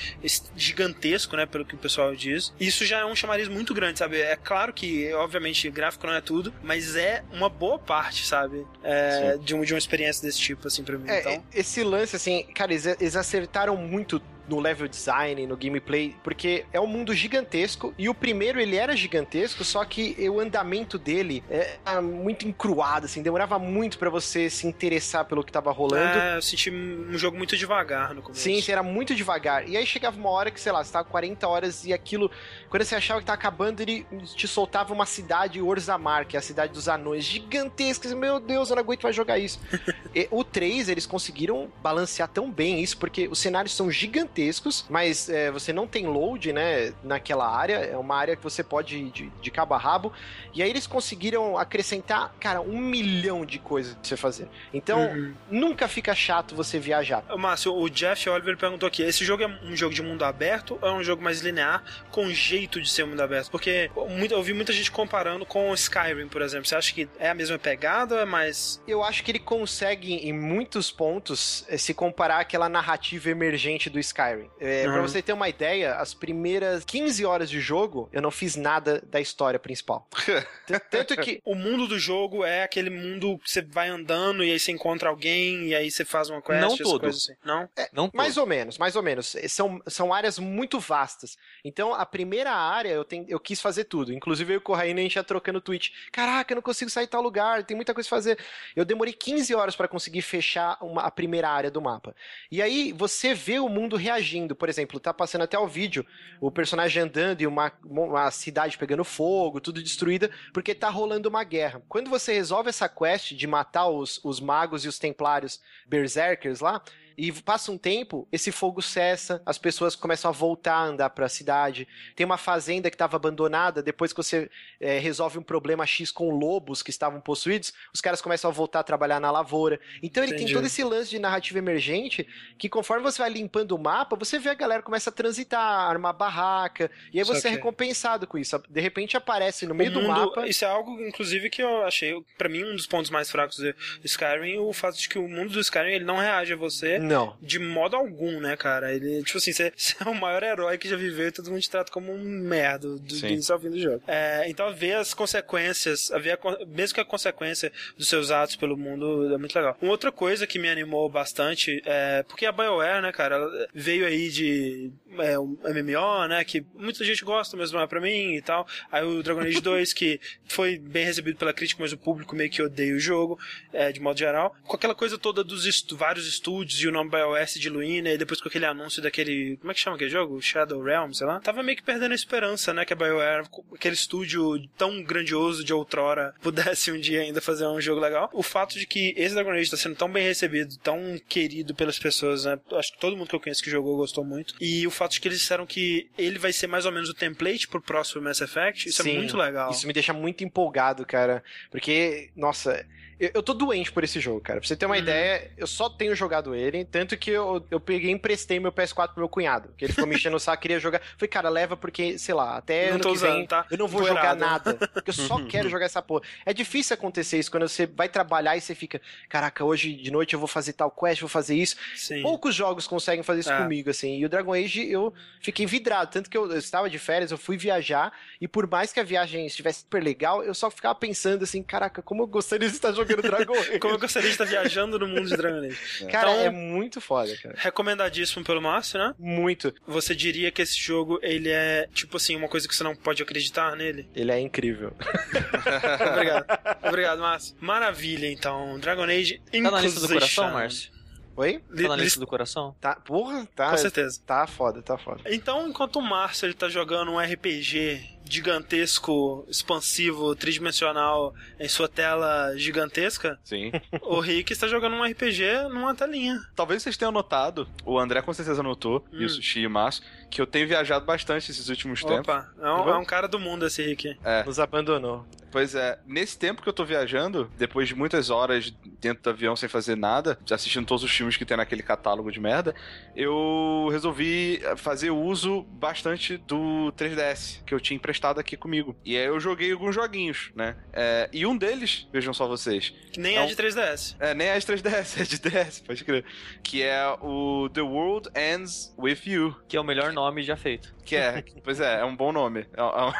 [0.56, 1.46] gigantesco, né?
[1.46, 2.52] Pelo que o pessoal diz.
[2.58, 4.20] Isso já é um chamariz muito grande, sabe?
[4.20, 8.66] É claro que, obviamente, gráfico não é tudo, mas é uma boa parte, sabe?
[8.82, 11.08] É, de, um, de uma experiência desse tipo, assim, pra mim.
[11.10, 11.44] É, então...
[11.52, 16.80] Esse lance, assim, cara, eles, eles acertaram muito no level design, no gameplay, porque é
[16.80, 22.00] um mundo gigantesco e o primeiro ele era gigantesco, só que o andamento dele é
[22.00, 26.18] muito encruado, assim, demorava muito para você se interessar pelo que tava rolando.
[26.18, 28.42] É, eu senti um jogo muito devagar no começo.
[28.42, 29.68] Sim, era muito devagar.
[29.68, 32.28] E aí chegava uma hora que, sei lá, você tava 40 horas e aquilo,
[32.68, 36.42] quando você achava que tava acabando, ele te soltava uma cidade Orzammar, que é a
[36.42, 38.12] cidade dos anões, gigantesca.
[38.16, 39.60] Meu Deus, eu não aguento mais jogar isso.
[40.30, 45.28] o 3, eles conseguiram balancear tão bem isso, porque os cenários são gigantescos gigantescos, mas
[45.28, 47.76] é, você não tem load, né, naquela área.
[47.76, 50.12] É uma área que você pode ir de, de cabo a rabo.
[50.54, 54.48] E aí eles conseguiram acrescentar, cara, um milhão de coisas pra você fazer.
[54.72, 55.34] Então, uhum.
[55.50, 57.22] nunca fica chato você viajar.
[57.36, 60.88] Márcio, o Jeff Oliver perguntou aqui: esse jogo é um jogo de mundo aberto ou
[60.88, 63.50] é um jogo mais linear com jeito de ser mundo aberto?
[63.50, 66.66] Porque eu ouvi muita gente comparando com o Skyrim, por exemplo.
[66.66, 68.80] Você acha que é a mesma pegada ou é mais.
[68.86, 73.98] Eu acho que ele consegue, em muitos pontos, eh, se comparar àquela narrativa emergente do
[73.98, 74.19] Skyrim.
[74.20, 74.50] Skyrim.
[74.60, 74.92] É, uhum.
[74.92, 79.02] Pra você ter uma ideia, as primeiras 15 horas de jogo, eu não fiz nada
[79.06, 80.06] da história principal.
[80.90, 84.60] Tanto que o mundo do jogo é aquele mundo que você vai andando e aí
[84.60, 87.06] você encontra alguém e aí você faz uma quest, não todo.
[87.06, 87.32] Assim.
[87.44, 87.68] Não?
[87.76, 88.42] É, não mais todo.
[88.42, 89.36] ou menos, mais ou menos.
[89.48, 91.38] São, são áreas muito vastas.
[91.64, 94.12] Então, a primeira área, eu, tenho, eu quis fazer tudo.
[94.12, 95.92] Inclusive, eu e o Corraine, a gente ia trocando tweet.
[96.12, 98.38] Caraca, eu não consigo sair de tal lugar, tem muita coisa a fazer.
[98.76, 102.14] Eu demorei 15 horas para conseguir fechar uma, a primeira área do mapa.
[102.50, 104.54] E aí, você vê o mundo reagindo reagindo.
[104.56, 106.04] Por exemplo, tá passando até o vídeo,
[106.40, 111.44] o personagem andando e uma, uma cidade pegando fogo, tudo destruída, porque tá rolando uma
[111.44, 111.82] guerra.
[111.88, 116.82] Quando você resolve essa quest de matar os, os magos e os templários berserkers lá,
[117.20, 121.26] e passa um tempo, esse fogo cessa, as pessoas começam a voltar a andar para
[121.26, 121.86] a cidade.
[122.16, 126.30] Tem uma fazenda que estava abandonada, depois que você é, resolve um problema X com
[126.30, 129.78] lobos que estavam possuídos, os caras começam a voltar a trabalhar na lavoura.
[130.02, 130.46] Então ele Entendi.
[130.46, 134.38] tem todo esse lance de narrativa emergente que conforme você vai limpando o mapa, você
[134.38, 138.58] vê a galera começa a transitar, armar barraca, e aí você é recompensado com isso.
[138.66, 140.46] De repente aparece no meio mundo, do mapa.
[140.46, 143.74] Isso é algo, inclusive, que eu achei, para mim, um dos pontos mais fracos do
[144.04, 147.09] Skyrim, o fato de que o mundo do Skyrim ele não reage a você não.
[147.40, 148.92] De modo algum, né, cara?
[148.94, 151.70] Ele, tipo assim, você, é o maior herói que já viveu e todo mundo te
[151.70, 154.02] trata como um merda do, do início ao fim do jogo.
[154.06, 158.76] É, então, ver as consequências, ver a, mesmo que a consequência dos seus atos pelo
[158.76, 159.76] mundo é muito legal.
[159.80, 163.38] Uma outra coisa que me animou bastante é porque a BioWare, né, cara,
[163.74, 168.00] veio aí de é, um MMO, né, que muita gente gosta, mas não é pra
[168.00, 168.66] mim e tal.
[168.90, 172.50] Aí o Dragon Age 2, que foi bem recebido pela crítica, mas o público meio
[172.50, 173.38] que odeia o jogo,
[173.72, 174.54] é, de modo geral.
[174.64, 178.40] Com aquela coisa toda dos estu vários estúdios e o nome BioS diluindo, e depois
[178.40, 179.56] com aquele anúncio daquele.
[179.58, 180.40] Como é que chama aquele jogo?
[180.40, 181.40] Shadow Realm, sei lá.
[181.40, 182.84] Tava meio que perdendo a esperança, né?
[182.84, 187.80] Que a BioWare, aquele estúdio tão grandioso de outrora, pudesse um dia ainda fazer um
[187.80, 188.30] jogo legal.
[188.32, 191.98] O fato de que esse Dragon Age tá sendo tão bem recebido, tão querido pelas
[191.98, 192.58] pessoas, né?
[192.72, 194.54] Acho que todo mundo que eu conheço que jogou gostou muito.
[194.60, 197.14] E o fato de que eles disseram que ele vai ser mais ou menos o
[197.14, 199.70] template pro próximo Mass Effect, isso é Sim, é muito legal.
[199.70, 201.42] Isso me deixa muito empolgado, cara.
[201.70, 202.86] Porque, nossa
[203.20, 204.58] Eu, eu tô doente por esse jogo, cara.
[204.60, 205.00] Pra você ter uma Uhum.
[205.02, 209.08] ideia, eu só tenho jogado ele, tanto que eu, eu peguei e emprestei meu PS4
[209.08, 209.68] pro meu cunhado.
[209.76, 211.00] Que ele ficou me enchendo o saco, queria jogar.
[211.18, 213.66] Falei, cara, leva porque, sei lá, até Não ano que vem usando, tá?
[213.70, 214.74] eu não vou jogar nada.
[214.92, 216.22] Porque eu só quero jogar essa porra.
[216.46, 220.32] É difícil acontecer isso quando você vai trabalhar e você fica, caraca, hoje de noite
[220.34, 221.76] eu vou fazer tal quest, vou fazer isso.
[221.94, 222.22] Sim.
[222.22, 223.58] Poucos jogos conseguem fazer isso É.
[223.62, 224.16] comigo, assim.
[224.18, 226.10] E o Dragon Age eu fiquei vidrado.
[226.10, 229.04] Tanto que eu, eu estava de férias, eu fui viajar, e por mais que a
[229.04, 232.92] viagem estivesse super legal, eu só ficava pensando assim, caraca, como eu gostaria de estar
[232.92, 233.78] jogando Dragon Age.
[233.80, 236.06] Como eu gostaria de estar viajando no mundo de Dragon Age.
[236.10, 237.54] Cara, Então- é muito foda, cara.
[237.58, 239.14] Recomendadíssimo pelo Márcio, né?
[239.18, 239.72] Muito.
[239.86, 243.22] Você diria que esse jogo, ele é, tipo assim, uma coisa que você não pode
[243.22, 244.08] acreditar nele?
[244.14, 244.92] Ele é incrível.
[246.12, 246.46] Obrigado.
[246.82, 247.56] Obrigado, Márcio.
[247.60, 248.78] Maravilha, então.
[248.78, 250.50] Dragon Age Tá na lista do coração, Inquisition.
[250.50, 251.00] Márcio?
[251.36, 251.58] Oi?
[251.58, 252.76] Tá na lista- lista do coração?
[252.80, 253.70] Tá, porra, tá.
[253.70, 254.20] Com certeza.
[254.26, 255.22] Tá foda, tá foda.
[255.26, 262.52] Então, enquanto o Márcio ele tá jogando um RPG gigantesco, expansivo, tridimensional em sua tela
[262.56, 263.72] gigantesca, Sim.
[264.02, 266.40] o Rick está jogando um RPG numa telinha.
[266.54, 269.20] Talvez vocês tenham notado, o André com certeza notou, Hum.
[269.20, 272.20] e o Sushi e o Márcio, que eu tenho viajado bastante esses últimos tempos.
[272.20, 274.16] Opa, é um, é um cara do mundo esse Rick.
[274.46, 275.26] Nos abandonou.
[275.50, 279.56] Pois é, nesse tempo que eu tô viajando, depois de muitas horas dentro do avião
[279.56, 282.72] sem fazer nada, assistindo todos os filmes que tem naquele catálogo de merda,
[283.16, 288.96] eu resolvi fazer uso bastante do 3DS, que eu tinha emprestado aqui comigo.
[289.04, 290.76] E aí eu joguei alguns joguinhos, né?
[290.92, 294.16] É, e um deles, vejam só vocês, Que nem É é de 3DS.
[294.20, 296.24] é, nem é de 3DS, é de DS, pode crer.
[296.62, 299.56] Que é o The World Ends With You.
[299.68, 300.94] Que é o melhor nome já feito.
[301.04, 302.66] Que é, pois é, é um bom nome.
[302.76, 303.12] É, é um,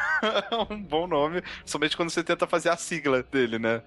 [0.69, 3.81] é um bom nome, somente quando você tenta fazer a sigla dele, né?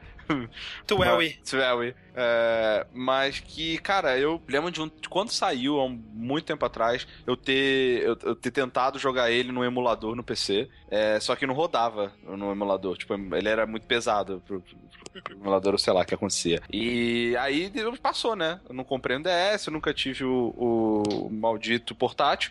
[0.87, 1.39] Tuelwi.
[1.49, 1.95] Tuelwi.
[2.15, 6.65] É, mas que, cara, eu lembro de, um, de quando saiu, há um- muito tempo
[6.65, 11.35] atrás, eu ter, eu, eu ter tentado jogar ele no emulador no PC, é, só
[11.35, 12.97] que não rodava no emulador.
[12.97, 16.61] Tipo, ele era muito pesado pro, pro- pro emulador, sei lá o que acontecia.
[16.73, 18.61] E aí passou, né?
[18.69, 22.51] Eu não comprei um DS, eu nunca tive o, o maldito portátil.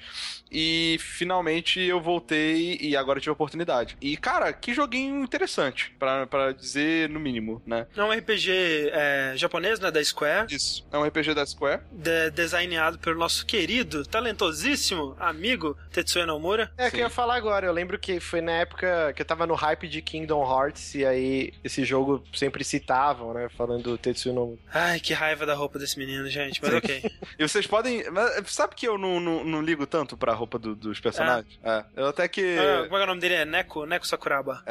[0.52, 3.97] E finalmente eu voltei e agora tive a oportunidade.
[3.99, 7.88] E, cara, que joguinho interessante, pra dizer no mínimo, né?
[7.95, 9.92] É um RPG é, japonês, né?
[9.92, 10.54] Da Square.
[10.54, 10.86] Isso.
[10.92, 11.82] É um RPG da Square.
[11.92, 16.72] de- designado pelo nosso querido, talentosíssimo amigo Tetsuya Nomura.
[16.78, 17.02] É o que Sim.
[17.04, 17.66] eu ia falar agora.
[17.66, 21.06] Eu lembro que foi na época que eu tava no hype de Kingdom Hearts e
[21.06, 23.48] aí esse jogo sempre citavam, né?
[23.58, 24.60] Falando do Tetsuya Nomura.
[24.74, 26.60] Ai, que raiva da roupa desse menino, gente.
[26.62, 27.04] Mas ok.
[27.39, 28.04] E vocês podem.
[28.12, 31.60] mas Sabe que eu não, não, não ligo tanto pra roupa do- dos personagens?
[31.63, 31.84] É.
[31.96, 32.58] Eu até que.
[32.58, 33.34] Ah, como é que é o nome dele?
[33.36, 33.86] É Neko?
[33.86, 34.63] Neko Sakuraba.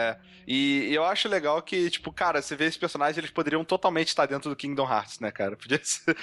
[0.46, 4.08] E, e eu acho legal que, tipo, cara, você vê esses personagens, eles poderiam totalmente
[4.08, 5.56] estar dentro do Kingdom Hearts, né, cara?
[5.56, 6.16] Podia ser.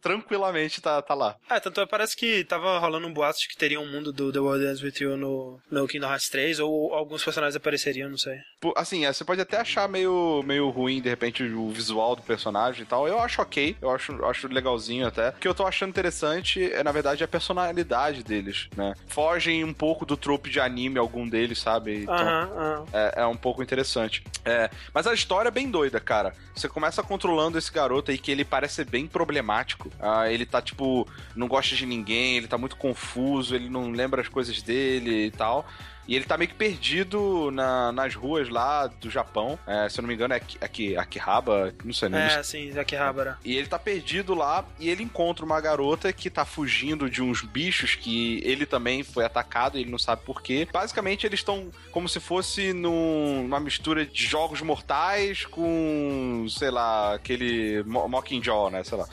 [0.00, 1.36] Tranquilamente tá, tá lá.
[1.48, 4.32] Ah, tanto é, parece que tava rolando um boato de que teria um mundo do
[4.32, 8.18] The World Ends With You no, no Kingdom Hearts 3, ou alguns personagens apareceriam, não
[8.18, 8.36] sei.
[8.76, 12.82] Assim, é, você pode até achar meio, meio ruim, de repente, o visual do personagem
[12.82, 13.06] e tal.
[13.06, 15.30] Eu acho ok, eu acho, acho legalzinho até.
[15.30, 18.94] O que eu tô achando interessante é, na verdade, a personalidade deles, né?
[19.06, 22.02] Fogem um pouco do trope de anime, algum deles, sabe?
[22.02, 22.84] Então, Aham, aham.
[22.92, 24.22] É, é um pouco interessante.
[24.44, 26.32] É, mas a história é bem doida, cara.
[26.54, 29.87] Você começa controlando esse garoto aí que ele parece ser bem problemático.
[30.00, 34.20] Ah, ele tá, tipo, não gosta de ninguém, ele tá muito confuso, ele não lembra
[34.20, 35.66] as coisas dele e tal.
[36.08, 39.58] E ele tá meio que perdido na- nas ruas lá do Japão.
[39.66, 42.76] É, se eu não me engano, é Aki- Aki- Akihabara, não sei, não É, sim,
[42.78, 43.36] Akihabara.
[43.44, 47.42] e ele tá perdido lá e ele encontra uma garota que tá fugindo de uns
[47.42, 50.66] bichos que ele também foi atacado e ele não sabe por quê.
[50.72, 57.14] Basicamente, eles estão como se fosse num- numa mistura de jogos mortais com, sei lá,
[57.16, 58.82] aquele Mo- Mockingjay, né?
[58.82, 59.06] Sei lá.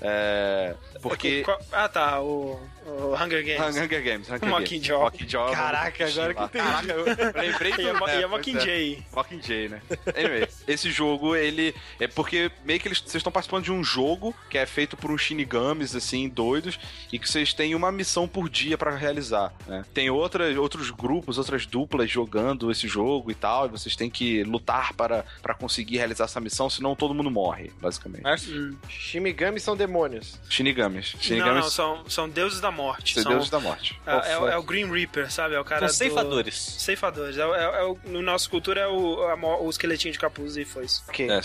[0.00, 1.42] É, porque.
[1.44, 2.58] Qual- Ah, tá, o,
[2.90, 3.76] o Hunger Games.
[3.76, 4.30] Hunger Games.
[4.30, 4.96] Hunger Mockingjay.
[4.96, 5.04] Games.
[5.04, 5.52] Mockingjay.
[5.52, 6.64] Caraca, agora que entendi.
[6.64, 7.04] Caraca, eu
[7.42, 7.82] lembrei do...
[7.82, 8.26] E a, é, pois é.
[8.26, 9.04] Mockingjay.
[9.14, 9.82] Mockingjay, né?
[10.16, 11.74] Anyway, esse jogo, ele.
[11.98, 15.10] É porque meio que eles, vocês estão participando de um jogo que é feito por
[15.10, 16.78] uns shinigamis, assim, doidos,
[17.12, 19.84] e que vocês têm uma missão por dia pra realizar, né?
[19.94, 24.42] Tem outras, outros grupos, outras duplas jogando esse jogo e tal, e vocês têm que
[24.44, 28.22] lutar para, para conseguir realizar essa missão, senão todo mundo morre, basicamente.
[28.22, 28.54] Márcio?
[28.54, 28.76] Hum.
[28.88, 30.38] Shimigami são demônios.
[30.48, 31.14] Shinigamis.
[31.14, 32.79] Não, Shinigamis não, são, são deuses da morte.
[33.14, 34.00] São São, deuses da morte.
[34.06, 35.54] é, é o- é o Green Reaper, sabe?
[35.54, 36.54] É o cara São do- ceifadores.
[36.78, 37.38] Ceifadores.
[37.38, 40.56] É, o- é, é o, no nossa cultura é o, a o esqueletinho de capuz
[40.56, 41.04] e foi isso.
[41.08, 41.30] Ok.
[41.30, 41.40] É.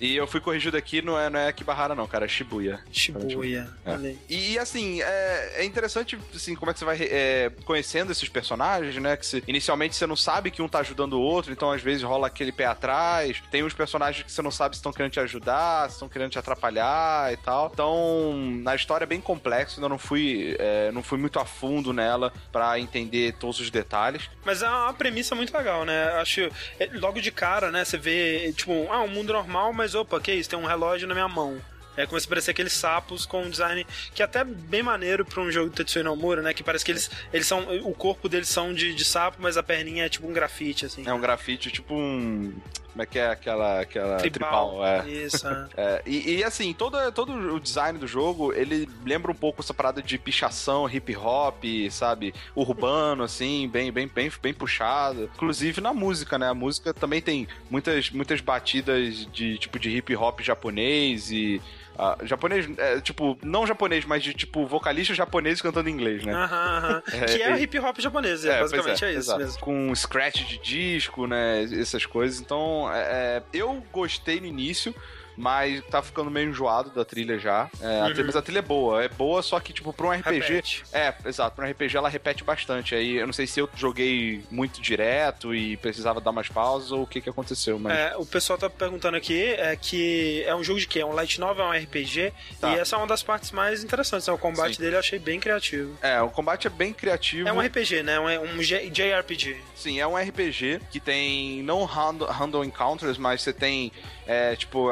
[0.00, 2.80] E eu fui corrigido aqui, não é, não é Akibahara não, cara, é Shibuya.
[2.92, 3.68] Shibuya.
[3.84, 3.90] É.
[3.92, 4.18] Olha aí.
[4.28, 8.94] E, assim, é, é interessante assim, como é que você vai é, conhecendo esses personagens,
[8.96, 9.16] né?
[9.16, 12.02] Que você- inicialmente você não sabe que um tá ajudando o outro, então às vezes
[12.02, 13.42] rola aquele pé atrás.
[13.50, 16.30] Tem uns personagens que você não sabe se estão querendo te ajudar, se estão querendo
[16.30, 17.70] te atrapalhar e tal.
[17.72, 21.92] Então, a história é bem complexa, ainda não fui, é, não fui muito a fundo
[21.92, 24.28] nela pra entender todos os detalhes.
[24.44, 26.12] Mas é uma premissa muito legal, né?
[26.20, 26.42] Acho.
[26.78, 27.84] é, Logo de cara, né?
[27.84, 30.50] Você vê, tipo, ah, um mundo normal, mas mais, opa, que isso?
[30.50, 31.58] Tem um relógio na minha mão.
[31.96, 35.42] É, começa a aparecer aqueles sapos com um design que é até bem maneiro pra
[35.42, 36.54] um jogo de Tetsuya Nomura, né?
[36.54, 37.66] Que parece que eles, eles são.
[37.82, 41.02] O corpo deles são de, de sapo, mas a perninha é tipo um grafite, assim.
[41.04, 42.54] É um grafite, tipo um.
[42.98, 43.80] Como é que é aquela.
[43.80, 44.70] aquela Tribal.
[44.70, 45.08] tribal é.
[45.08, 45.68] Isso, é.
[45.76, 49.72] É, e, e, assim, todo, todo o design do jogo, ele lembra um pouco essa
[49.72, 52.34] parada de pichação, hip hop, sabe?
[52.56, 55.30] Urbano, assim, bem, bem, bem, bem puxado.
[55.32, 56.48] Inclusive na música, né?
[56.48, 61.62] A música também tem muitas, muitas batidas de tipo de hip hop japonês e.
[61.98, 66.32] ah, japonês, é, tipo, não japonês, mas de tipo vocalistas japoneses cantando inglês, né?
[66.32, 67.02] Aham, aham.
[67.12, 69.38] É, que é o hip hop japonês, é, pois basicamente é, isso exato.
[69.40, 69.60] mesmo.
[69.60, 71.64] Com scratch de disco, né?
[71.64, 72.40] Essas coisas.
[72.40, 74.94] Então, é, é, eu gostei no início.
[75.38, 77.70] Mas tá ficando meio enjoado da trilha já.
[77.80, 78.12] É, a Uhum.
[78.12, 79.04] trilha- mas a trilha é boa.
[79.04, 80.40] É boa, só que, tipo, pra um RPG.
[80.40, 80.82] Repete.
[80.92, 81.54] É, exato.
[81.54, 82.94] Pra um RPG ela repete bastante.
[82.94, 87.02] Aí eu não sei se eu joguei muito direto e precisava dar mais pausas ou
[87.02, 87.96] o que que aconteceu, mas.
[87.96, 90.98] É, o pessoal tá perguntando aqui é que é um jogo de quê?
[91.00, 92.32] É um light novel, é um RPG.
[92.60, 92.74] Tá.
[92.74, 94.26] E essa é uma das partes mais interessantes.
[94.26, 94.32] né?
[94.34, 94.82] O combate Sim.
[94.82, 95.96] dele eu achei bem criativo.
[96.02, 97.48] É, o combate é bem criativo.
[97.48, 98.18] É um RPG, né?
[98.18, 99.56] Um, um JRPG.
[99.76, 103.92] Sim, é um RPG que tem não random, random encounters, mas você tem
[104.26, 104.90] é, tipo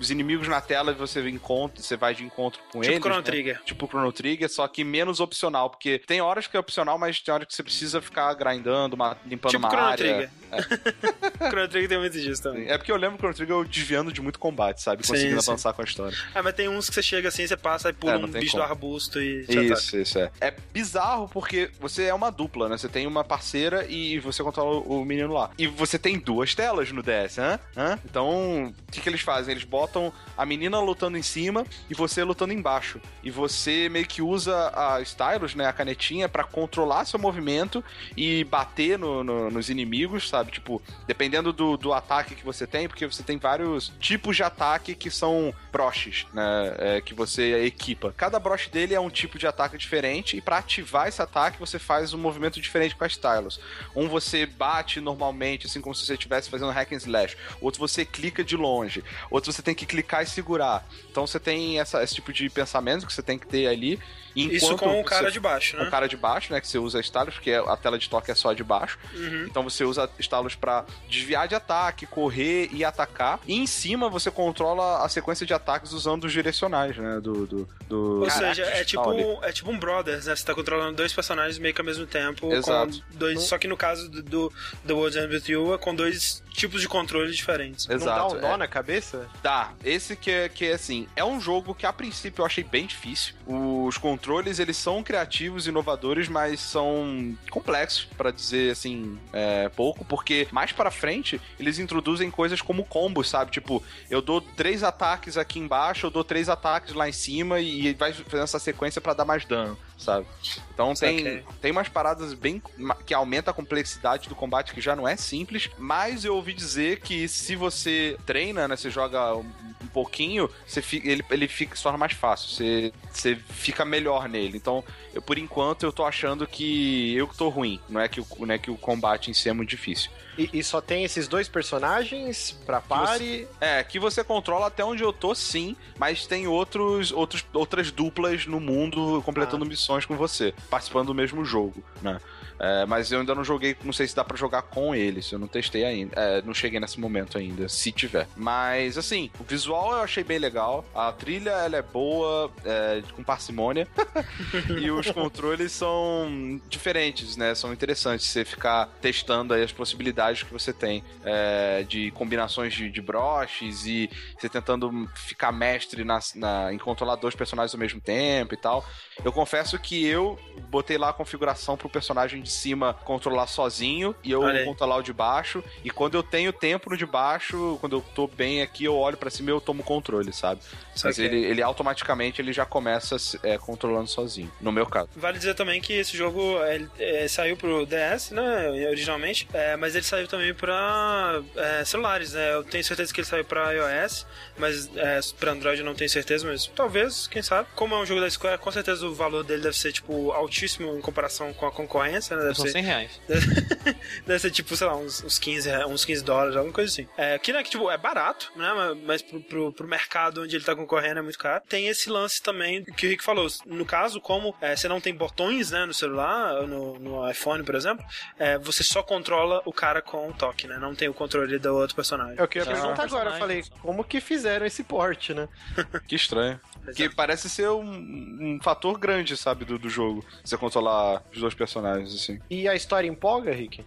[0.00, 2.98] os inimigos na tela e você encontra, você vai de encontro com Tipo eles.
[3.02, 3.22] Chrono né?
[3.22, 3.62] Trigger.
[3.64, 7.32] Tipo Chrono Trigger, só que menos opcional, porque tem horas que é opcional, mas tem
[7.32, 9.96] horas que você precisa ficar grindando, uma- limpando Tipo uma Chrono área.
[9.96, 10.30] Trigger.
[11.50, 12.68] Chrono Trigger tem muito disso também.
[12.68, 15.06] É porque eu lembro que Chrono Trigger eu desviando de muito combate, sabe?
[15.06, 15.50] Conseguindo sim.
[15.50, 16.16] avançar com a história.
[16.34, 18.52] Ah, mas tem uns que você chega assim, você passa e pula É, um bicho
[18.52, 18.64] como.
[18.64, 19.44] do arbusto e.
[19.48, 20.30] Isso, isso é.
[20.40, 22.76] É bizarro porque você é uma dupla, né?
[22.78, 25.50] Você tem uma parceira e você controla o menino lá.
[25.58, 27.58] E você tem duas telas no DS, hã?
[28.04, 29.52] Então, o que, que eles fazem?
[29.52, 33.00] Eles botam a menina lutando em cima e você lutando embaixo.
[33.22, 35.66] E você meio que usa a stylus, né?
[35.66, 37.82] A canetinha, pra controlar seu movimento
[38.16, 40.39] e bater no- no- nos inimigos, sabe?
[40.48, 44.94] Tipo, dependendo do, do ataque que você tem, porque você tem vários tipos de ataque
[44.94, 46.74] que são broches, né?
[46.78, 48.14] é, que você equipa.
[48.16, 51.78] Cada broche dele é um tipo de ataque diferente e pra ativar esse ataque você
[51.78, 53.60] faz um movimento diferente com a stylus.
[53.94, 57.36] Um você bate normalmente, assim como se você estivesse fazendo hack and slash.
[57.60, 59.02] Outro você clica de longe.
[59.30, 60.86] Outro você tem que clicar e segurar.
[61.10, 63.98] Então você tem essa- esse tipo de pensamento que você tem que ter ali.
[64.44, 65.88] Enquanto Isso com o cara você- de baixo, com né?
[65.88, 66.60] o cara de baixo, né?
[66.60, 68.98] Que você usa stylus, porque a tela de toque é só de baixo.
[69.14, 69.46] Uhum.
[69.48, 73.40] Então você usa stylus pra desviar de ataque, correr e atacar.
[73.46, 77.20] E em cima você controla a sequência de ataques usando os direcionais, né?
[77.20, 77.46] Do.
[77.46, 79.24] do, do- Ou Caraca, seja, é tipo, ali.
[79.42, 80.36] é tipo um Brothers, né?
[80.36, 82.52] Você tá controlando dois personagens meio que ao mesmo tempo.
[82.52, 82.92] Exato.
[83.10, 84.52] Com dois, Só que no caso do, do
[84.86, 87.86] The World Ends With You é com dois tipos de controle diferentes.
[87.86, 88.36] Não dá Exato.
[88.36, 88.56] um nó é.
[88.56, 89.26] na cabeça?
[89.42, 92.62] Tá, esse que é, que é assim, é um jogo que a princípio eu achei
[92.64, 93.34] bem difícil.
[93.46, 100.46] Os controles, eles são criativos, inovadores, mas são complexos, pra dizer assim, é, pouco, porque
[100.50, 103.50] mais pra frente eles introduzem coisas como combos, sabe?
[103.50, 107.92] Tipo, eu dou três ataques aqui embaixo, eu dou três ataques lá em cima e
[107.94, 110.26] vai fazendo essa sequência pra dar mais dano, sabe?
[110.72, 112.62] Então tem, tem umas paradas bem
[113.04, 117.00] que aumenta a complexidade do combate que já não é simples, mas eu ouvi dizer
[117.00, 119.50] que se você treina, né, você joga um,
[119.82, 124.56] um pouquinho, você ele, ele fica, se torna mais fácil, você, você fica melhor nele.
[124.56, 128.20] Então, eu, por enquanto, eu tô achando que eu que tô ruim, não é que,
[128.20, 130.10] o, não é que o combate em si é muito difícil.
[130.38, 133.46] E, e só tem esses dois personagens pra pare.
[133.60, 138.46] É, que você controla até onde eu tô, sim, mas tem outros, outros, outras duplas
[138.46, 142.18] no mundo completando missões com você, participando do mesmo jogo, né?
[142.60, 145.38] É, mas eu ainda não joguei, não sei se dá pra jogar com eles, eu
[145.38, 148.28] não testei ainda, é, não cheguei nesse momento ainda, se tiver.
[148.36, 153.22] Mas, assim, o visual eu achei bem legal, a trilha ela é boa, é, com
[153.24, 153.88] parcimônia,
[154.80, 157.54] e os controles são diferentes, né?
[157.54, 162.90] São interessantes você ficar testando aí as possibilidades que você tem é, de combinações de,
[162.90, 168.00] de broches e você tentando ficar mestre na, na- em controlar dois personagens ao mesmo
[168.00, 168.84] tempo e tal.
[169.24, 174.30] Eu confesso que eu botei lá a configuração pro personagem de cima controlar sozinho e
[174.30, 175.64] eu Olha controlar o de baixo.
[175.84, 179.16] E quando eu tenho tempo no de baixo, quando eu tô bem aqui, eu olho
[179.16, 180.60] pra cima e eu tomo controle, sabe?
[180.92, 181.24] Mas Saquei.
[181.24, 185.08] ele, ele automaticamente ele já começa é, controlando sozinho, no meu caso.
[185.16, 189.94] Vale dizer também que esse jogo ele, é, saiu pro DS, né, originalmente, é, mas
[189.94, 192.54] ele saiu também pra é, celulares, né?
[192.54, 194.26] Eu tenho certeza que ele saiu pra iOS,
[194.58, 197.68] mas é, pra Android eu não tenho certeza, mas talvez, quem sabe.
[197.74, 200.96] Como é um jogo da Square, com certeza o valor dele deve ser, tipo, altíssimo
[200.96, 202.39] em comparação com a concorrência, né?
[202.42, 203.20] Deve São ser 100 reais.
[204.26, 207.08] Deve ser tipo, sei lá, uns, uns, 15, re- uns 15 dólares, alguma coisa assim.
[207.16, 208.70] É, que, né, que tipo, é barato, né?
[209.04, 211.62] Mas, pro, pro, pro mercado onde ele tá concorrendo é muito caro.
[211.68, 213.46] Tem esse lance também que o Rick falou.
[213.66, 217.74] No caso, como é, você não tem botões, né, no celular, no, no iPhone, por
[217.74, 218.04] exemplo,
[218.38, 220.78] é, você só controla o cara com o toque, né?
[220.78, 222.36] Não tem o controle do outro personagem.
[222.38, 223.30] É o que eu ia perguntar agora.
[223.30, 225.48] Eu falei, como que fizeram esse porte, né?
[226.06, 226.60] Que estranho.
[226.94, 230.24] Que parece ser um, um fator grande, sabe, do, do jogo.
[230.44, 232.29] Você controlar os dois personagens, assim.
[232.48, 233.84] E a história empolga, Rick?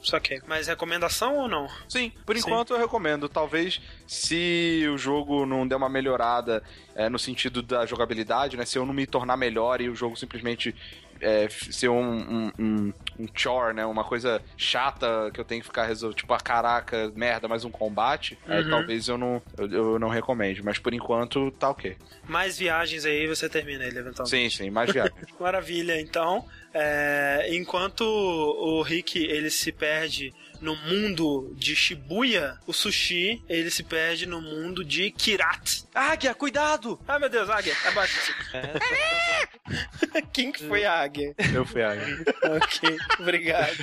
[0.00, 0.40] Só que.
[0.46, 1.68] Mas recomendação ou não?
[1.88, 2.42] Sim, por Sim.
[2.42, 3.28] enquanto eu recomendo.
[3.28, 6.62] Talvez se o jogo não der uma melhorada
[6.94, 8.64] é, no sentido da jogabilidade, né?
[8.64, 10.74] Se eu não me tornar melhor e o jogo simplesmente
[11.20, 13.84] é, ser um, um, um, um chore, né?
[13.86, 16.16] Uma coisa chata que eu tenho que ficar resolvendo.
[16.18, 18.38] Tipo, ah, caraca, merda, mais um combate.
[18.46, 18.70] Aí Uhum.
[18.70, 20.62] talvez eu não, eu, eu não recomende.
[20.62, 21.96] Mas por enquanto tá ok.
[22.28, 24.30] Mais viagens aí você termina ele eventualmente.
[24.30, 25.12] Sim, sim, mais viagem.
[25.40, 26.44] Maravilha, então.
[26.74, 33.82] é, enquanto o Rick ele se perde no mundo de Shibuya, o Sushi ele se
[33.82, 35.84] perde no mundo de Kirat.
[35.94, 36.98] Águia, cuidado!
[37.06, 39.48] Ah, meu Deus, águia, abaixa É.
[40.32, 41.34] Quem que foi a águia?
[41.54, 41.98] eu fui aí.
[42.42, 43.76] ok, obrigado.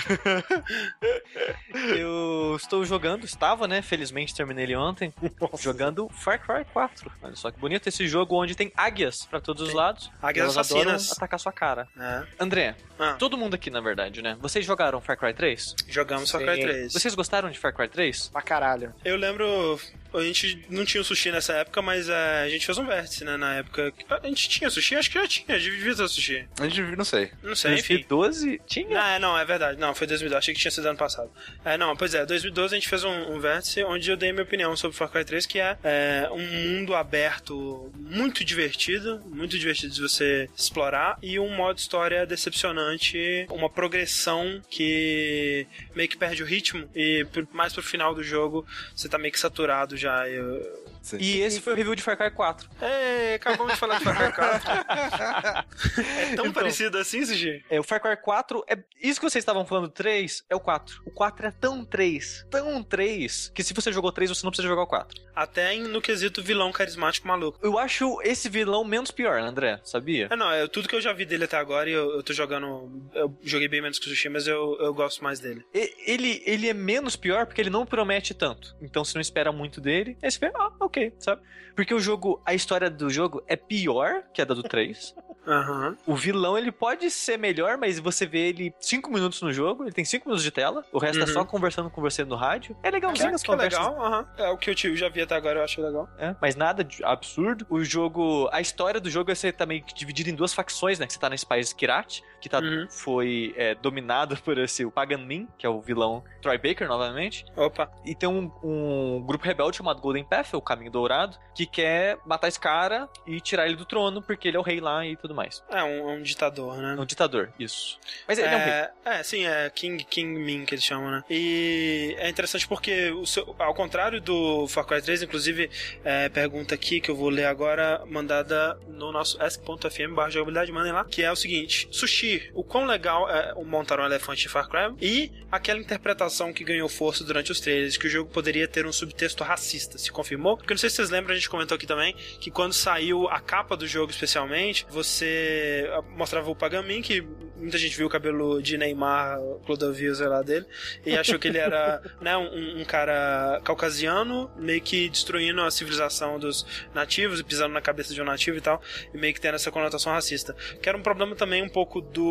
[1.96, 3.82] Eu estou jogando, estava, né?
[3.82, 5.14] Felizmente terminei ele ontem.
[5.60, 7.12] Jogando Far Cry 4.
[7.22, 10.12] Olha só que bonito esse jogo onde tem águias pra todos os lados.
[10.22, 11.12] Águias assassinas.
[11.12, 11.88] atacar sua cara.
[12.00, 12.24] É.
[12.40, 14.36] André, Ah, todo mundo aqui na verdade, né?
[14.42, 15.76] Vocês jogaram Far Cry 3?
[15.88, 16.48] jogamos Far Sim.
[16.48, 16.65] Cry 3.
[16.90, 18.30] Vocês gostaram de Far Cry 3?
[18.30, 18.94] Pra caralho.
[19.04, 19.80] Eu lembro,
[20.18, 23.24] a gente não tinha o sushi nessa época, mas é, a gente fez um vértice,
[23.24, 23.94] né, na época.
[24.10, 24.96] A gente tinha sushi?
[24.96, 26.48] Acho que já tinha, devia ter sushi.
[26.60, 27.32] A gente não sei.
[27.44, 27.96] Não sei, enfim.
[27.96, 29.02] 2012 tinha.
[29.02, 29.80] Ah, é, não, é verdade.
[29.80, 30.38] Não, foi 2012.
[30.38, 31.30] Achei que tinha sido ano passado.
[31.64, 34.44] É, não, pois é, 2012 a gente fez um, um vértice onde eu dei minha
[34.44, 39.94] opinião sobre Far Cry 3, que é, é, um mundo aberto muito divertido, muito divertido
[39.94, 46.46] de você explorar, e um modo história decepcionante, uma progressão que meio que perde o
[46.46, 50.05] ritmo, e mais pro final do jogo você tá meio que saturado já.
[50.08, 50.85] 哎。
[51.14, 51.20] Eu...
[51.20, 52.70] E esse foi o review de Far Cry 4.
[52.82, 56.02] Ei, acabamos de falar de Far Cry 4.
[56.32, 57.64] é tão parecido assim, Sugi?
[57.70, 58.78] É, o Far Cry 4 é.
[59.02, 61.02] Isso que vocês estavam falando, 3 é o 4.
[61.06, 64.68] O 4 é tão 3, tão 3, que se você jogou 3, você não precisa
[64.68, 65.22] jogar o 4.
[65.36, 67.60] Até em- no quesito vilão carismático maluco.
[67.62, 70.28] Eu acho esse vilão menos pior, André, sabia?
[70.32, 72.34] É, não, é tudo que eu já vi dele até agora e eu, eu tô
[72.34, 72.90] jogando.
[73.14, 75.64] Eu joguei bem menos que o Sushi, mas eu, eu gosto mais dele.
[75.74, 78.76] E- Ele, ele é menos pior porque ele não promete tanto.
[78.82, 80.18] Então você não espera muito dele.
[80.22, 81.42] Aí você vê, ah, ok, sabe?
[81.76, 85.14] Porque o jogo, a história do jogo é pior que a da do 3.
[85.48, 85.96] Aham.
[86.08, 89.92] o vilão, ele pode ser melhor, mas você vê ele 5 minutos no jogo, ele
[89.92, 91.34] tem 5 minutos de tela, o resto é Uhum.
[91.34, 92.76] só conversando com você no rádio.
[92.82, 93.80] É Que, legalzinho as que é conversas.
[93.80, 94.28] legal, aham.
[94.40, 96.10] É o que eu já vi até agora, eu acho legal.
[96.18, 97.64] É, mas nada de absurdo.
[97.70, 98.50] O jogo.
[98.52, 101.06] A história do jogo é ser também dividida em duas facções, né?
[101.06, 102.86] Que você tá nesse país Kirat, que tá, Uhum.
[102.90, 107.44] foi é, dominado por esse o Pagan Min, que é o vilão Troy Baker, novamente.
[107.56, 107.92] Opa.
[108.06, 112.48] E tem um, um grupo rebelde chamado Golden Path, o Caminho Dourado, que quer matar
[112.48, 115.34] esse cara e tirar ele do trono, porque ele é o rei lá e tudo
[115.34, 115.64] mais.
[115.72, 116.96] É um, é um ditador, né?
[116.98, 118.00] É um ditador, isso.
[118.28, 118.70] Mas ele é, um rei.
[118.70, 121.24] É, é, sim, é King, King Min que eles chamam, né?
[121.30, 125.70] E é interessante porque, o seu- ao contrário do Far Cry 3, inclusive,
[126.04, 130.92] é, pergunta aqui que eu vou ler agora, mandada no nosso ask.fm barra jogabilidade, mandem
[130.92, 134.70] lá, que é o seguinte: Sushi, o quão legal é montar um elefante em Far
[134.70, 138.86] Cry e aquela interpretação que ganhou força durante os trailers, que o jogo poderia ter
[138.86, 140.58] um subtexto racista, se confirmou?
[140.58, 143.40] Porque não sei se vocês lembram, a gente comentou aqui também, que quando saiu a
[143.40, 147.22] capa do jogo especialmente, você ah, mostrava o Pagamin, que
[147.58, 150.66] muita gente viu o cabelo de Neymar, Clodovil, sei lá, dele,
[151.06, 156.40] e achou que ele era né, um, um cara caucasiano, meio que destruindo a civilização
[156.40, 158.82] dos nativos e pisando na cabeça de um nativo e tal,
[159.14, 160.56] e meio que tendo essa conotação racista.
[160.82, 162.25] Que era um problema também um pouco do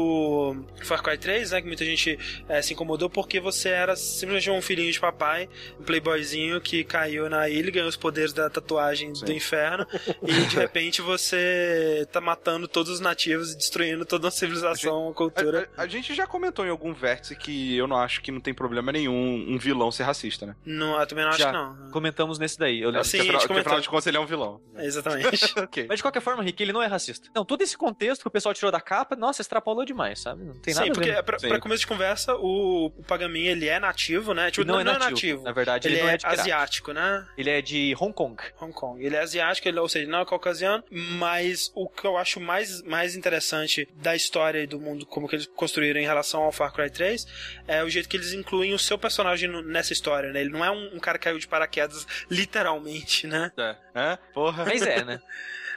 [0.84, 2.18] Far Cry 3, né, que muita gente
[2.49, 7.28] eh, se incomodou porque você era simplesmente um filhinho de papai, um playboyzinho que caiu
[7.30, 9.86] na ilha, ganhou os poderes da tatuagem do inferno,
[10.22, 15.14] e de repente você tá matando todos os nativos e destruindo toda a civilização, a
[15.14, 15.68] cultura.
[15.76, 18.40] A, a- a gente já comentou em algum vértice que eu não acho que não
[18.40, 20.57] tem problema nenhum um vilão ser racista, né?
[20.64, 21.47] Não, eu também não acho Já.
[21.51, 21.90] que não.
[21.90, 22.80] Comentamos nesse daí.
[22.80, 23.01] Eu lembro.
[23.03, 24.61] Assim, gente afinal, porque, afinal de contas ele é um vilão.
[24.78, 25.53] Exatamente.
[25.59, 25.86] ok.
[25.88, 27.28] Mas de qualquer forma, Rick, ele não é racista.
[27.34, 30.44] Não, todo esse contexto que o pessoal tirou da capa, nossa, extrapolou demais, sabe?
[30.44, 31.22] Não tem nada Sim, a porque ver.
[31.22, 31.48] pra, Sim.
[31.48, 34.50] pra começo de conversa, o, o Pagamin, ele é nativo, né?
[34.50, 35.42] Tipo, Ele não, é nativo.
[35.42, 37.26] Na verdade, ele, Ele, não é, é asiático, né?
[37.38, 38.36] Ele é de Hong Kong.
[38.60, 39.02] Hong Kong.
[39.02, 42.82] Ele é asiático, ele, ou seja, não é caucasiano, mas o que eu acho mais,
[42.82, 46.72] mais interessante da história e do mundo, como que eles construíram em relação ao Far
[46.74, 47.26] Cry 3,
[47.66, 50.40] é o jeito que eles incluem o seu personagem no- nessa história, né?
[50.42, 53.50] Ele não é um, um cara que caiu de paraquedas, literalmente, né?
[53.56, 53.76] É.
[53.94, 54.18] É?
[54.34, 54.64] Porra.
[54.64, 55.20] Mas é, né?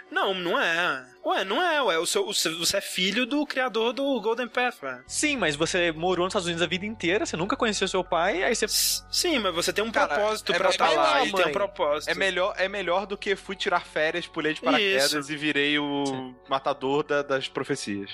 [0.09, 1.05] Não, não é.
[1.27, 1.97] Ué, não é, ué.
[1.97, 5.01] O seu, o seu- você é filho do criador do Golden Path, ué.
[5.07, 8.43] Sim, mas você morou nos Estados Unidos a vida inteira, você nunca conheceu seu pai,
[8.43, 8.65] aí você.
[8.65, 11.47] S- Sim, mas você tem um Cara, propósito é pra estar melhor, lá e tem
[11.47, 12.09] um propósito.
[12.09, 15.31] É melhor, é melhor do que fui tirar férias, pulei de paraquedas Isso.
[15.31, 16.35] e virei o Sim.
[16.49, 18.11] matador da- das profecias.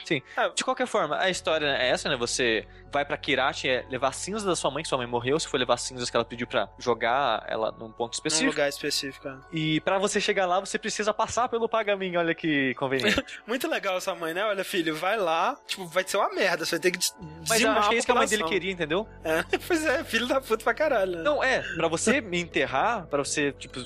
[0.55, 2.15] De qualquer forma, a história é essa, né?
[2.15, 5.47] Você vai pra Kirati é levar cinzas da sua mãe, que sua mãe morreu, se
[5.47, 8.51] for levar cinzas que ela pediu pra jogar ela num ponto Num específico.
[8.51, 9.27] lugar específico.
[9.27, 9.37] é.
[9.51, 13.02] E pra você chegar lá, você precisa passar pelo Pagamin, olha que conveniente.
[13.47, 14.43] Muito legal essa mãe, né?
[14.43, 17.15] Olha, filho, vai lá, tipo, vai ser uma merda, você vai ter que des-
[17.49, 19.07] Mas eu acho que é isso que a mãe dele queria, entendeu?
[19.23, 21.17] É, pois é, filho da puta pra caralho.
[21.17, 21.23] né?
[21.23, 23.79] Não, é, pra você me enterrar, pra você, tipo,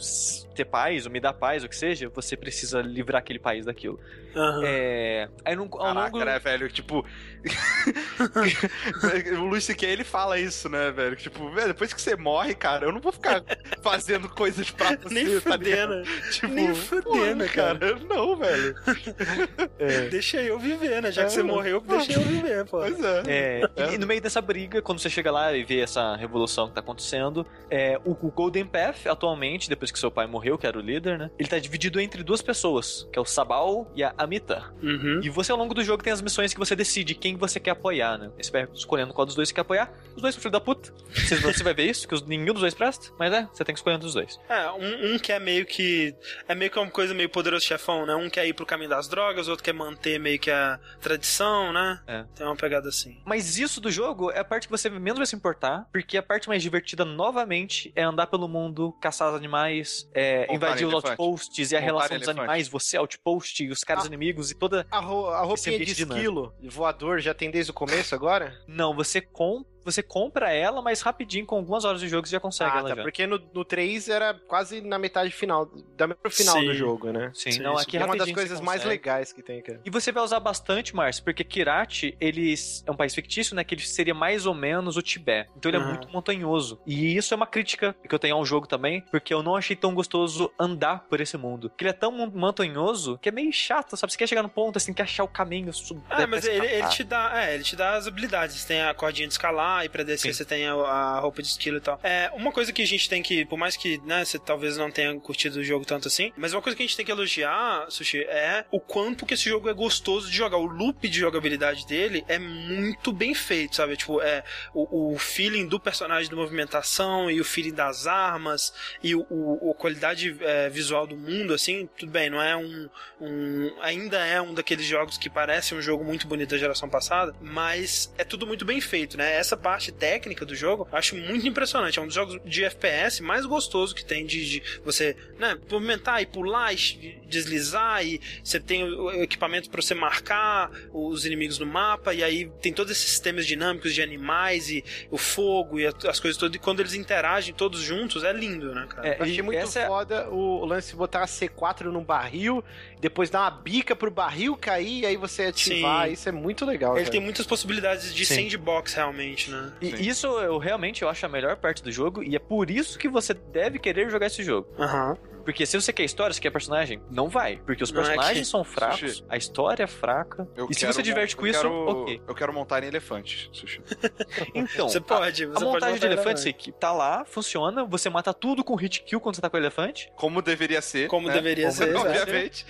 [0.56, 3.66] ter paz ou me dar paz, ou o que seja, você precisa livrar aquele país
[3.66, 4.00] daquilo.
[4.36, 4.62] Aham.
[4.66, 5.30] É.
[5.46, 6.26] Aí no, ao Caraca, longo.
[6.26, 6.70] né, velho?
[6.70, 7.04] Tipo.
[9.40, 9.86] o Luiz C.K.
[9.88, 11.16] ele fala isso, né, velho?
[11.16, 13.44] Tipo, velho, depois que você morre, cara, eu não vou ficar
[13.82, 15.14] fazendo coisas pra você.
[15.14, 16.04] Nem tá fudendo.
[16.32, 17.04] Tipo, Nem fudendo,
[17.44, 17.96] porra, cara.
[18.08, 18.76] Não, velho.
[20.10, 21.12] Deixa eu viver, né?
[21.12, 22.80] Já que É, você morreu, deixa eu viver, pô.
[22.80, 23.24] Pois é.
[23.28, 26.68] É, e, e no meio dessa briga, quando você chega lá e vê essa revolução
[26.68, 30.66] que tá acontecendo, é, o, o Golden Path, atualmente, depois que seu pai morreu, que
[30.68, 31.32] era o líder, né?
[31.38, 34.64] Ele tá dividido entre duas pessoas, que é o Sabal e a Amita.
[34.82, 35.22] Uhum.
[35.24, 37.72] E você, ao longo do jogo, tem as missões que você decide quem você quer
[37.72, 38.32] apoiar, né?
[38.38, 39.92] Você vai escolhendo qual dos dois você quer apoiar.
[40.16, 40.92] Os dois são filho da puta.
[41.14, 43.74] Você, você vai ver isso, que os- nenhum dos dois presta, mas é, você tem
[43.74, 44.40] que escolher entre os dois.
[44.50, 46.16] É, um, um que é meio que.
[46.48, 48.16] É meio que uma coisa meio poderoso chefão, né?
[48.16, 52.02] Um quer ir pro caminho das drogas, outro quer manter meio que a tradição, né?
[52.08, 52.24] É.
[52.36, 53.22] Tem uma pegada assim.
[53.26, 56.24] Mas isso do jogo é a parte que você menos vai se importar, porque a
[56.24, 61.22] parte mais divertida, novamente, é andar pelo mundo, caçar os animais, é, invadir os elefante.
[61.22, 62.40] outposts e a Montar relação dos elefante.
[62.40, 64.08] animais, você outpost, e os caras Ah.
[64.08, 64.86] inimigos e toda.
[64.92, 66.18] A, ro a roupinha de dinâmico.
[66.18, 68.58] esquilo voador já tem desde o começo agora?
[68.68, 69.66] Não, você, com...
[69.92, 72.90] você compra ela, mas rapidinho, com algumas horas de jogo, você já consegue ah, ela
[72.90, 72.96] tá.
[72.96, 73.02] já.
[73.02, 75.66] Porque no, no 3 era quase na metade final,
[75.96, 76.66] da metade final Sim.
[76.66, 77.32] do jogo, né?
[77.34, 79.80] Sim, Sim, não, aqui é uma das coisas mais legais que tem, cara.
[79.86, 83.64] E você vai usar bastante, Márcio, porque Kirati, eles é um país fictício, né?
[83.64, 85.50] Que ele seria mais ou menos o Tibete.
[85.56, 85.88] Então ele é Uhum.
[85.88, 86.80] muito montanhoso.
[86.86, 89.76] E isso é uma crítica que eu tenho ao jogo também, porque eu não achei
[89.76, 91.70] tão gostoso andar por esse mundo.
[91.70, 92.32] Porque ele é tão mon-
[92.62, 94.12] montanhoso que é meio chato, sabe?
[94.12, 95.72] Você quer chegar no ponto, você tem que achar o caminho.
[95.74, 98.66] sub- É, pra mas ele, ele te dá, é, ele te dá as habilidades.
[98.66, 100.38] Tem a cordinha de escalar e pra descer Sim.
[100.38, 102.00] você tem a, a roupa de esquilo e tal.
[102.04, 104.90] É, uma coisa que a gente tem que, por mais que, né, você talvez não
[104.92, 107.86] tenha curtido o jogo tanto assim, mas uma coisa que a gente tem que elogiar,
[107.90, 110.58] Sushi, é o quanto que esse jogo é gostoso de jogar.
[110.58, 113.98] O loop de jogabilidade dele é muito bem feito, sabe?
[113.98, 118.74] Tipo, é o, o feeling do personagem, da movimentação e o feeling das armas
[119.04, 122.90] e o, o- a qualidade é, visual do mundo, assim, tudo bem, não é um,
[123.20, 127.36] um- ainda é um daqueles jogos que parece um jogo muito bonito da geração passada,
[127.42, 129.36] mas é tudo muito bem feito, né?
[129.36, 132.00] Essa parte técnica do jogo eu acho muito impressionante.
[132.00, 136.22] É um dos jogos de FPS mais gostoso que tem de, de você, né, movimentar
[136.22, 141.66] e pular e deslizar e você tem o equipamento para você marcar os inimigos no
[141.66, 146.20] mapa e aí tem todos esses sistemas dinâmicos de animais e o fogo e as
[146.20, 149.08] coisas todas e quando eles interagem todos juntos é lindo, né, cara?
[149.08, 152.04] É, Eu achei muito essa é- foda o, o lance de botar a C4 num
[152.04, 152.64] barril,
[153.00, 156.08] depois dar uma bica pro barril cair e aí você ativar.
[156.08, 156.14] Sim.
[156.14, 156.94] Isso é muito legal.
[156.96, 157.12] Ele cara.
[157.12, 158.50] tem muitas possibilidades de Sim.
[158.50, 159.72] sandbox realmente, né?
[159.82, 162.98] E isso eu realmente eu acho a melhor parte do jogo, e é por isso
[162.98, 164.68] que você deve querer jogar esse jogo.
[164.80, 165.18] Aham.
[165.48, 167.56] Porque se você quer história, se quer personagem, não vai.
[167.66, 169.24] Porque os Não, é personagens que- são fracos, Sushi.
[169.30, 170.46] a história é fraca.
[170.58, 172.22] Eu e se você diverte com isso, quero- ok.
[172.28, 173.82] Eu quero montar em elefantes, Sushi.
[174.54, 178.10] Então, Você pode, você a pode montagem de montar elefantes que tá lá, funciona, você
[178.10, 180.12] mata tudo com hit kill quando você tá com o elefante.
[180.18, 181.08] Como deveria ser.
[181.08, 181.34] Como né?
[181.34, 182.08] deveria ser, exato.
[182.10, 182.66] Obviamente.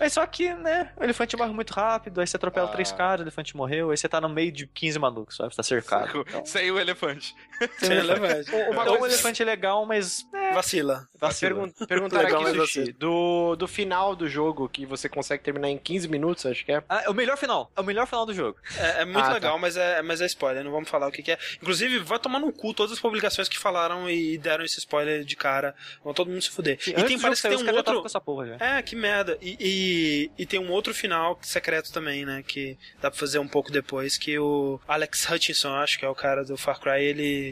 [0.00, 2.72] Mas só que, né, o elefante morre muito rápido, aí você atropela Ah.
[2.72, 5.50] três caras, o elefante morreu, aí você tá no meio de 15 malucos, sabe?
[5.50, 6.24] Você tá cercado.
[6.26, 7.34] Então, Sem o elefante.
[7.78, 8.50] Sem elefante.
[8.70, 11.06] Uma então o coisa- elefante é legal, mas é, Vacila.
[11.18, 11.50] vacila.
[11.54, 15.68] Pergun perguntaram Legal, aqui, Sushi, você- do, do final do jogo, que você consegue terminar
[15.68, 16.82] em 15 minutos, acho que é.
[16.88, 17.70] Ah, é o melhor final.
[17.76, 18.58] É o melhor final do jogo.
[18.78, 19.32] É, é muito Ah, tá.
[19.34, 21.38] legal, mas, é, mas é spoiler, não vamos falar o que, que é.
[21.60, 25.36] Inclusive, vai tomar no cu todas as publicações que falaram e deram esse spoiler de
[25.36, 25.74] cara.
[26.04, 26.78] Vão todo mundo se fuder.
[26.86, 28.04] E tem, parece que tem um outro.
[28.24, 28.56] Porra já.
[28.78, 29.38] É, que merda.
[29.40, 32.42] E, e, e tem um outro final secreto também, né?
[32.46, 36.14] Que dá pra fazer um pouco depois, que o Alex Hutchinson, acho que é o
[36.14, 37.45] cara do Far Cry, ele,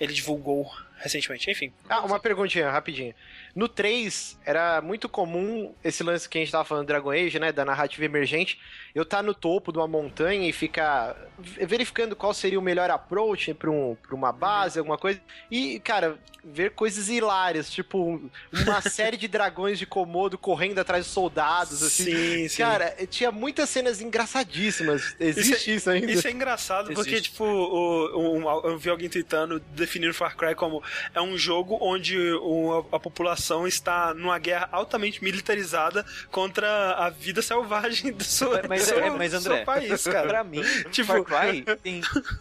[0.00, 1.50] ele divulgou recentemente.
[1.50, 1.72] Enfim.
[1.88, 3.14] Ah, uma perguntinha, rapidinho.
[3.54, 7.52] No 3, era muito comum esse lance que a gente tava falando Dragon Age, né?
[7.52, 8.58] Da narrativa emergente.
[8.94, 13.52] Eu tá no topo de uma montanha e ficar verificando qual seria o melhor approach
[13.54, 15.20] pra, um, pra uma base, alguma coisa.
[15.50, 18.20] E, cara, ver coisas hilárias, tipo
[18.52, 22.04] uma série de dragões de Komodo correndo atrás de soldados, assim.
[22.04, 22.62] Sim, sim.
[22.62, 25.16] Cara, tinha muitas cenas engraçadíssimas.
[25.18, 26.12] Existe isso, ainda?
[26.12, 27.30] Isso é engraçado porque, Existe.
[27.32, 30.82] tipo, o, o- eu vi alguém tweetando definindo Far Cry como
[31.12, 37.10] é um jogo onde o- a, a população está numa guerra altamente militarizada contra a
[37.10, 40.28] vida selvagem do seu, Mas, seu, é, mas do seu André, país, cara.
[40.28, 42.00] pra mim, Tipo- Far Cry tem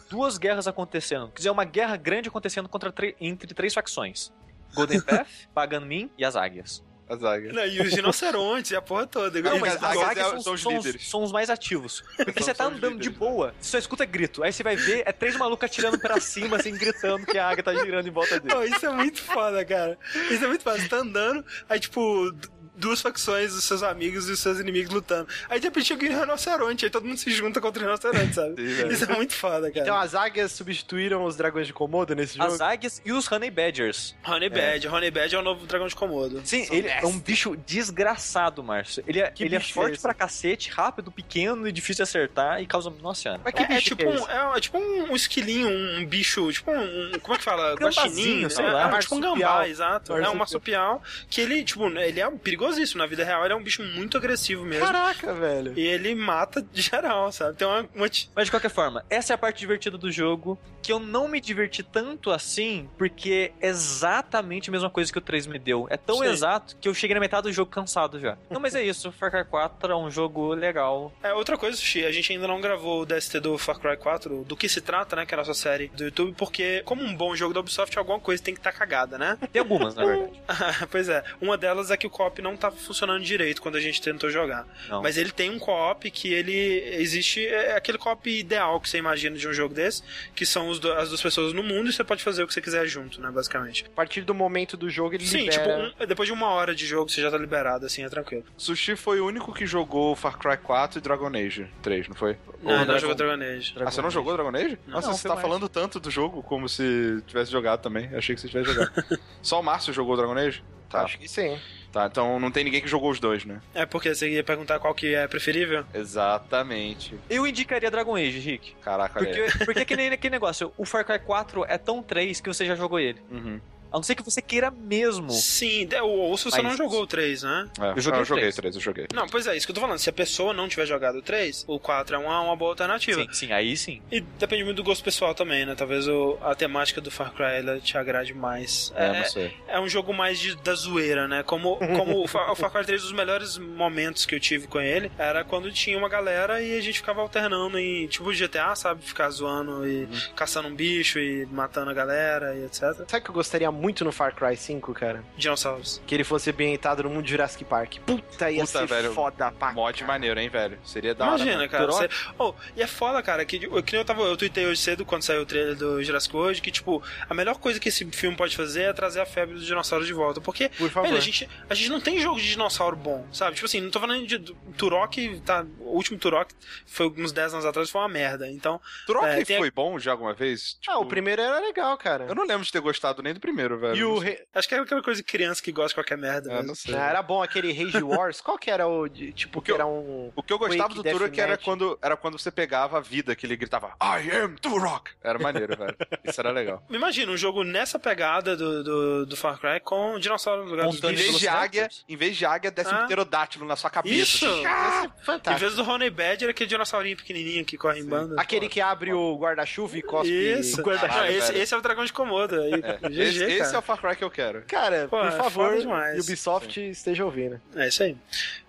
[0.09, 1.27] duas guerras acontecendo.
[1.29, 4.31] Quer dizer, uma guerra grande acontecendo contra tre- entre três facções.
[4.73, 6.83] Golden Path, Pagan Min e as Águias.
[7.07, 7.53] As águias.
[7.53, 9.39] Não, e os rinocerontes e a porra toda.
[9.41, 11.09] Não, mas as as águias águias é- são, são os são os- líderes.
[11.09, 12.01] são os mais ativos.
[12.15, 14.41] Porque São- você tá andando de boa, você só escuta grito.
[14.41, 17.61] Aí você vai ver, é três malucos atirando pra cima, assim, gritando que a águia
[17.61, 18.55] tá girando em volta dele.
[18.55, 19.99] Pô, isso é muito foda, cara.
[20.31, 20.79] Isso é muito foda.
[20.79, 22.31] Você tá andando, aí, tipo,
[22.75, 25.27] duas facções dos seus amigos e os seus inimigos lutando.
[25.49, 28.55] Aí, de repente, chega um rinoceronte, aí todo mundo se junta contra o rinoceronte, sabe?
[28.75, 28.87] Sim.
[28.89, 29.81] Isso é muito foda, cara.
[29.85, 32.51] Então as águias substituíram os dragões de Komodo nesse jogo?
[32.51, 34.15] As águias e os Honey Badgers.
[34.27, 34.93] Honey Badger.
[34.93, 36.41] Honey Badger é o novo dragão de Komodo.
[36.43, 39.03] Sim, ele é um bicho desgraçado, Márcio.
[39.07, 40.01] Ele é, Que ele é bicho é forte esse?
[40.01, 42.89] pra cacete, rápido, pequeno e difícil de acertar e causa.
[43.01, 43.41] Nossa senhora.
[43.43, 44.31] Mas que É, é bicho tipo que é um, esse?
[44.31, 46.81] é, é tipo um, um esquilinho, um bicho, tipo um,
[47.15, 47.75] um- como é que fala?
[47.75, 48.97] Gambazinho, Guaxininho, sei é, lá.
[48.97, 50.13] é tipo um gambá, exato.
[50.15, 51.01] É um Marsupial.
[51.29, 52.27] que ele, tipo, ele é
[52.63, 54.85] perigosíssimo na vida real, ele é um bicho muito agressivo mesmo.
[54.85, 55.73] Caraca, velho.
[55.77, 57.57] E ele mata de geral, sabe?
[57.57, 60.91] Tem uma, uma Mas de qualquer forma, essa é a parte divertida do jogo, que
[60.91, 65.47] eu não me diverti tanto assim, porque é exatamente a mesma coisa que o 3
[65.47, 65.87] me deu.
[65.89, 66.25] É tão Sim.
[66.25, 68.37] exato que eu cheguei na metade do jogo cansado já.
[68.49, 71.11] Não, mas é isso, Far Cry 4 é um jogo legal.
[71.23, 74.43] É, outra coisa, Sushi, a gente ainda não gravou o DST do Far Cry 4,
[74.43, 77.15] do que se trata, né, que é a nossa série do YouTube, porque como um
[77.15, 79.37] bom jogo da Ubisoft, alguma coisa tem que estar cagada, né?
[79.51, 80.33] Tem algumas, na verdade.
[80.91, 84.01] pois é, uma delas é que o co-op não tava funcionando direito quando a gente
[84.01, 84.67] tentou jogar.
[84.89, 85.01] Não.
[85.01, 86.53] Mas ele tem um co-op que ele
[86.99, 90.03] existe, é aquele co-op ideal que você imagina de um jogo desse,
[90.35, 92.53] que são os do- as duas pessoas no mundo e você pode fazer o que
[92.53, 93.85] você quiser junto, né, basicamente.
[93.85, 95.89] A partir do momento do jogo ele Sim, libera...
[95.89, 98.43] tipo, um- depois de uma hora de jogo você já tá liberado, assim, é tranquilo.
[98.57, 102.37] Sushi foi o único que jogou Far Cry 4 e Dragon Age 3, não foi?
[102.61, 103.73] Não, Ou não Dragon- jogou Dragon Age.
[103.79, 104.77] ah, você não jogou Dragon Age?
[104.87, 105.41] Nossa, Não, você tá mais.
[105.41, 108.09] falando tanto do jogo como se tivesse jogado também.
[108.15, 108.91] Achei que você tivesse jogado.
[109.41, 110.63] Só o Márcio jogou Dragon Age?
[110.93, 111.59] Tá, Acho que sim.
[111.91, 112.05] tá.
[112.05, 113.59] Então não tem ninguém que jogou os dois, né?
[113.73, 115.83] É porque você ia perguntar qual que é preferível?
[115.93, 117.17] Exatamente.
[117.29, 118.75] Eu indicaria Dragon Age, Rick.
[118.83, 119.19] Caraca.
[119.19, 122.47] Porque, porque é que nem aquele negócio, o Far Cry 4 é tão 3 que
[122.47, 123.19] você já jogou ele.
[123.31, 123.59] Uhum.
[123.93, 125.29] A não ser que você queira mesmo.
[125.31, 127.69] Sim, ou, ou se você Mas- não jogou o 3, né?
[127.79, 128.55] É, Eu joguei eu joguei três.
[128.55, 129.07] 3, eu joguei.
[129.13, 129.99] Não, pois é, isso que eu tô falando.
[129.99, 133.21] Se a pessoa não tiver jogado o 3, o 4 é uma, uma boa alternativa.
[133.21, 134.01] Sim, sim, aí sim.
[134.11, 135.75] E depende muito do gosto pessoal também, né?
[135.75, 138.91] Talvez o- a temática do Far Cry ela te agrade mais.
[138.95, 139.53] É, É, não sei.
[139.67, 141.43] é um jogo mais de, da zoeira, né?
[141.43, 144.81] Como, como o, Far, o Far Cry 3, os melhores momentos que eu tive com
[144.81, 149.03] ele era quando tinha uma galera e a gente ficava alternando em tipo GTA, sabe?
[149.03, 152.81] Ficar zoando e caçando um bicho e matando a galera e etc.
[152.81, 155.23] Sabe o que eu gostaria muito no Far Cry 5, cara?
[155.35, 156.01] Dinossauros.
[156.07, 157.97] Que ele fosse ambientado no mundo de Jurassic Park.
[158.05, 159.13] Puta, ia Puta, ser velho.
[159.13, 160.79] foda pra Mod maneiro, hein, velho?
[160.83, 161.35] Seria da hora.
[161.35, 161.69] Imagina, mano.
[161.69, 161.85] cara.
[161.87, 162.09] Você...
[162.39, 164.21] Oh, e é foda, cara, que, eu- que nem eu tava.
[164.23, 167.55] Eu tuitei hoje cedo quando saiu o trailer do Jurassic World, que, tipo, a melhor
[167.57, 170.39] coisa que esse filme pode fazer é trazer a febre dos dinossauros de volta.
[170.39, 171.07] Porque, Por favor.
[171.07, 173.55] velho, a gente, a gente não tem jogo de dinossauro bom, sabe?
[173.55, 174.39] Tipo assim, não tô falando de
[174.77, 175.65] Turok, tá?
[175.79, 176.53] O último Turok
[176.85, 178.49] foi uns 10 anos atrás, foi uma merda.
[178.49, 180.77] Então, Turok É, foi bom já alguma vez?
[180.87, 182.25] Ah, o Tipo, primeiro era legal, cara.
[182.25, 183.95] Eu não lembro de ter gostado nem do primeiro, velho.
[183.95, 184.29] E o Não sei.
[184.31, 186.49] Re- acho que é aquela coisa de criança que gosta de qualquer merda.
[186.51, 186.67] É, mesmo.
[186.67, 186.95] não sei.
[186.95, 188.41] Ah, era bom aquele Rage Wars.
[188.41, 190.57] Qual que era o de- tipo O que que eu- era um O que eu
[190.59, 193.93] gostava Quake do Turok era quando, era quando você pegava a vida, que ele gritava
[194.01, 195.11] I am Turok.
[195.23, 195.95] Era maneiro, velho.
[196.23, 196.83] Isso era legal.
[196.89, 201.03] Imagina um jogo nessa pegada do, do, do Far Cry com dinossauro no lugar dos
[201.03, 203.03] Em vez de águia, em vez de águia, desce um Ah.
[203.05, 204.15] pterodátilo na sua cabeça.
[204.15, 204.45] Isso!
[204.45, 204.61] assim.
[204.63, 205.59] Em fantástico.
[205.59, 208.39] vez do Honey Badger, aquele dinossaurinho pequenininho que corre em banda.
[208.39, 210.79] Aquele que abre o guarda-chuva e cospe Isso.
[210.81, 211.21] o guarda-chuva.
[211.21, 212.59] Não, esse, esse é o dragão de Komodo.
[212.61, 214.63] Aí, É, GG, esse, esse é o Far Cry que eu quero.
[214.67, 216.23] Cara, Pô, por é favor, demais.
[216.23, 217.59] Ubisoft esteja ouvindo.
[217.75, 218.15] É isso aí.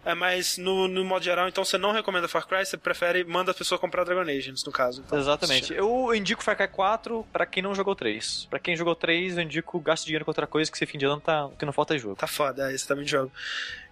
[0.05, 3.53] É, mas no, no modo geral, então você não recomenda Far Cry, você prefere, manda
[3.53, 5.03] a pessoa comprar Dragon Agents, no caso.
[5.07, 5.19] Então.
[5.19, 5.73] Exatamente.
[5.73, 8.47] Eu indico Far Cry 4 pra quem não jogou 3.
[8.51, 11.07] Pra quem jogou 3, eu indico gaste dinheiro com outra coisa que esse fim de
[11.07, 12.17] ano tá, que não falta é jogo.
[12.17, 13.33] Tá foda, é, esse também jogo.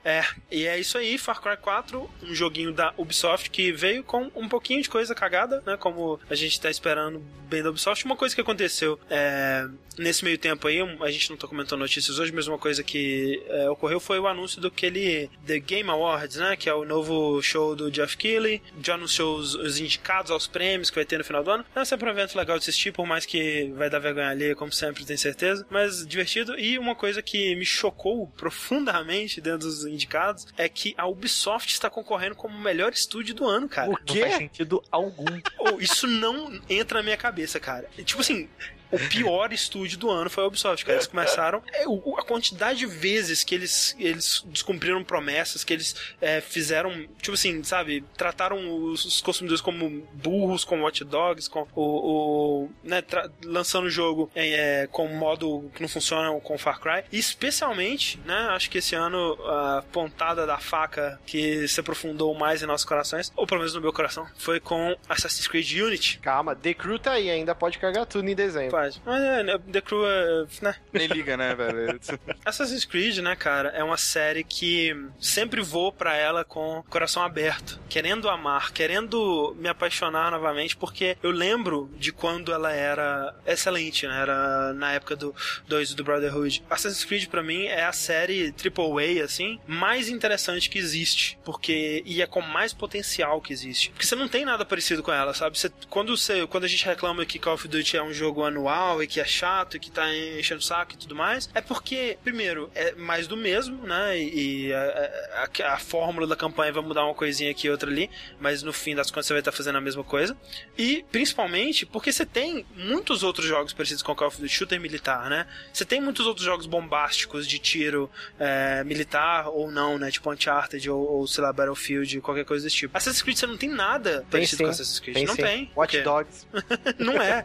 [0.05, 4.31] É, e é isso aí, Far Cry 4, um joguinho da Ubisoft que veio com
[4.35, 5.77] um pouquinho de coisa cagada, né?
[5.77, 8.05] Como a gente tá esperando bem da Ubisoft.
[8.05, 12.19] Uma coisa que aconteceu é, nesse meio tempo aí, a gente não tá comentando notícias
[12.19, 16.37] hoje, mas uma coisa que é, ocorreu foi o anúncio do aquele The Game Awards,
[16.37, 16.57] né?
[16.57, 18.63] Que é o novo show do Jeff Keighley.
[18.83, 21.65] Já anunciou os, os indicados aos prêmios que vai ter no final do ano.
[21.75, 24.73] É sempre um evento legal de assistir, por mais que vai dar vergonha alheia, como
[24.73, 25.67] sempre, tenho certeza.
[25.71, 26.59] Mas divertido.
[26.59, 31.89] E uma coisa que me chocou profundamente dentro dos indicados é que a Ubisoft está
[31.91, 33.89] concorrendo como o melhor estúdio do ano, cara.
[33.89, 34.39] O Não faz quê?
[34.39, 35.25] sentido algum.
[35.59, 37.89] Oh, isso não entra na minha cabeça, cara.
[38.05, 38.49] Tipo assim,
[38.93, 40.99] o pior estúdio do ano foi a Ubisoft, cara.
[40.99, 41.63] Eles começaram.
[41.73, 47.33] É, a quantidade de vezes que eles, eles descumpriram promessas, que eles é, fizeram, tipo
[47.33, 52.65] assim, sabe, trataram os, consumidores como burros, como Watch Dogs, com o.
[52.65, 53.03] o né,
[53.45, 57.05] lançando o jogo é, com modo que não funciona com Far Cry.
[57.11, 62.63] E especialmente, né, acho que esse ano a pontada da faca que se aprofundou mais
[62.63, 66.19] em nossos corações, ou pelo menos no meu coração, foi com Assassin's Creed Unity.
[66.19, 68.71] Calma, The Crew tá aí, ainda pode cagar tudo em dezembro.
[69.05, 72.01] Mas é, né, The Crew é, né, Nem liga, né, velho?
[72.45, 77.23] Assassin's Creed, né, cara, é uma série que sempre vou pra ela com o coração
[77.23, 84.07] aberto, querendo amar, querendo me apaixonar novamente, porque eu lembro de quando ela era excelente,
[84.07, 84.23] né?
[84.23, 85.35] Era na época do
[85.67, 86.63] 2 do Brotherhood.
[86.71, 92.23] Assassin's Creed pra mim é a série AAA assim, mais interessante que existe, porque e
[92.23, 93.91] é com mais potencial que existe.
[93.91, 95.59] Porque você não tem nada parecido com ela, sabe?
[95.59, 98.72] Você, quando você, quando a gente reclama que Call of Duty é um jogo anual
[99.03, 102.19] e que é chato e que tá enchendo o saco e tudo mais, é porque
[102.23, 104.19] primeiro é mais do mesmo, né?
[104.19, 107.91] E, e a, a- a fórmula da campanha vai mudar uma coisinha aqui e outra
[107.91, 108.11] ali,
[108.41, 110.37] mas no fim das contas você vai estar fazendo a mesma coisa.
[110.77, 115.29] E principalmente porque você tem muitos outros jogos parecidos com Call of Duty shooter militar,
[115.31, 115.47] né?
[115.73, 120.11] Você tem muitos outros jogos bombásticos de tiro é, militar ou não, né?
[120.11, 122.97] Tipo Uncharted ou, ou sei lá, Battlefield, qualquer coisa desse tipo.
[122.97, 124.65] Assassin's Creed você não tem nada Tem parecido sim.
[124.65, 125.15] com Assassin's Creed.
[125.17, 125.43] Tem não sim.
[125.43, 125.71] tem.
[125.77, 126.01] Watch?
[126.03, 126.47] Dogs.
[126.99, 127.45] Não é.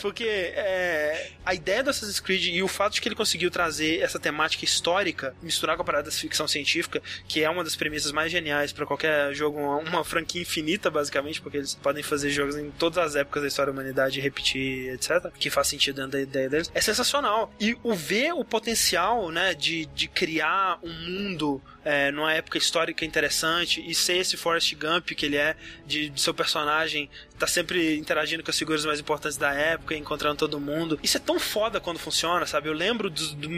[0.00, 4.00] Porque é, a ideia do Assassin's Creed e o fato de que ele conseguiu trazer
[4.00, 8.12] essa temática histórica, misturar com a parada da ficção científica, que é uma das premissas
[8.12, 12.56] mais geniais pra qualquer jogo, uma, uma franquia infinita, basicamente, porque eles podem fazer jogos
[12.56, 16.20] em todas as épocas da história da humanidade, repetir, etc., que faz sentido dentro da
[16.20, 17.52] ideia deles, é sensacional.
[17.60, 23.04] E o ver o potencial, né, de, de criar um mundo é, numa época histórica
[23.04, 25.54] interessante e ser esse Forrest Gump que ele é,
[25.86, 27.08] de, de seu personagem
[27.38, 30.98] tá sempre interagindo com as figuras mais importantes da época, encontrando todo mundo.
[31.02, 32.68] Isso é tão foda quando funciona, sabe?
[32.68, 33.48] Eu lembro do, do-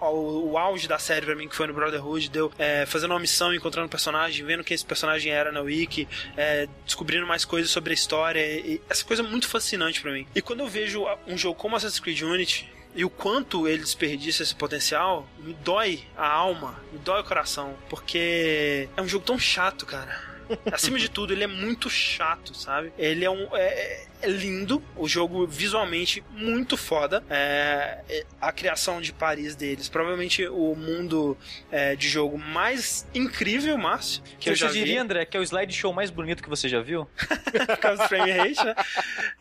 [0.00, 3.20] o, o auge da série pra mim, que foi no Brotherhood, deu é, fazendo uma
[3.20, 7.70] missão, encontrando um personagem, vendo quem esse personagem era na Wiki, é, descobrindo mais coisas
[7.70, 8.40] sobre a história.
[8.40, 10.26] E, essa coisa é muito fascinante pra mim.
[10.34, 14.42] E quando eu vejo um jogo como Assassin's Creed Unity, e o quanto ele desperdiça
[14.42, 19.38] esse potencial, me dói a alma, me dói o coração, porque é um jogo tão
[19.38, 20.28] chato, cara.
[20.72, 22.92] Acima de tudo, ele é muito chato, sabe?
[22.96, 23.48] Ele é um.
[23.54, 27.22] É, é lindo, o jogo visualmente muito foda.
[27.28, 31.36] É, é, a criação de Paris deles, provavelmente o mundo
[31.70, 34.22] é, de jogo mais incrível, Márcio.
[34.38, 34.98] Que eu Você já diria, vi.
[34.98, 37.08] André, que é o slideshow mais bonito que você já viu?
[37.66, 38.74] por causa do frame rate, né?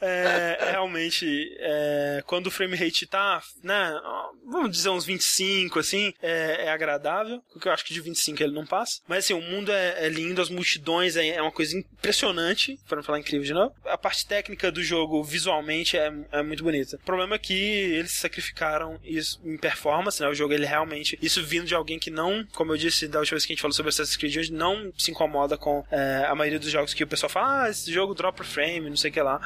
[0.02, 4.00] É, realmente, é, quando o frame rate tá, né,
[4.46, 8.54] vamos dizer uns 25, assim, é, é agradável, porque eu acho que de 25 ele
[8.54, 9.02] não passa.
[9.08, 12.98] Mas assim, o mundo é, é lindo, as multidões é, é uma coisa impressionante, para
[12.98, 13.76] não falar incrível de novo.
[13.86, 16.98] A parte técnica do jogo, visualmente, é, é muito bonita.
[16.98, 20.28] O problema é que eles sacrificaram isso em performance, né?
[20.28, 23.36] O jogo, ele realmente, isso vindo de alguém que não, como eu disse da última
[23.36, 26.60] vez que a gente falou sobre Assassin's Creed, não se incomoda com é, a maioria
[26.60, 29.22] dos jogos que o pessoal fala, ah, esse jogo dropa frame, não sei o que
[29.22, 29.40] lá.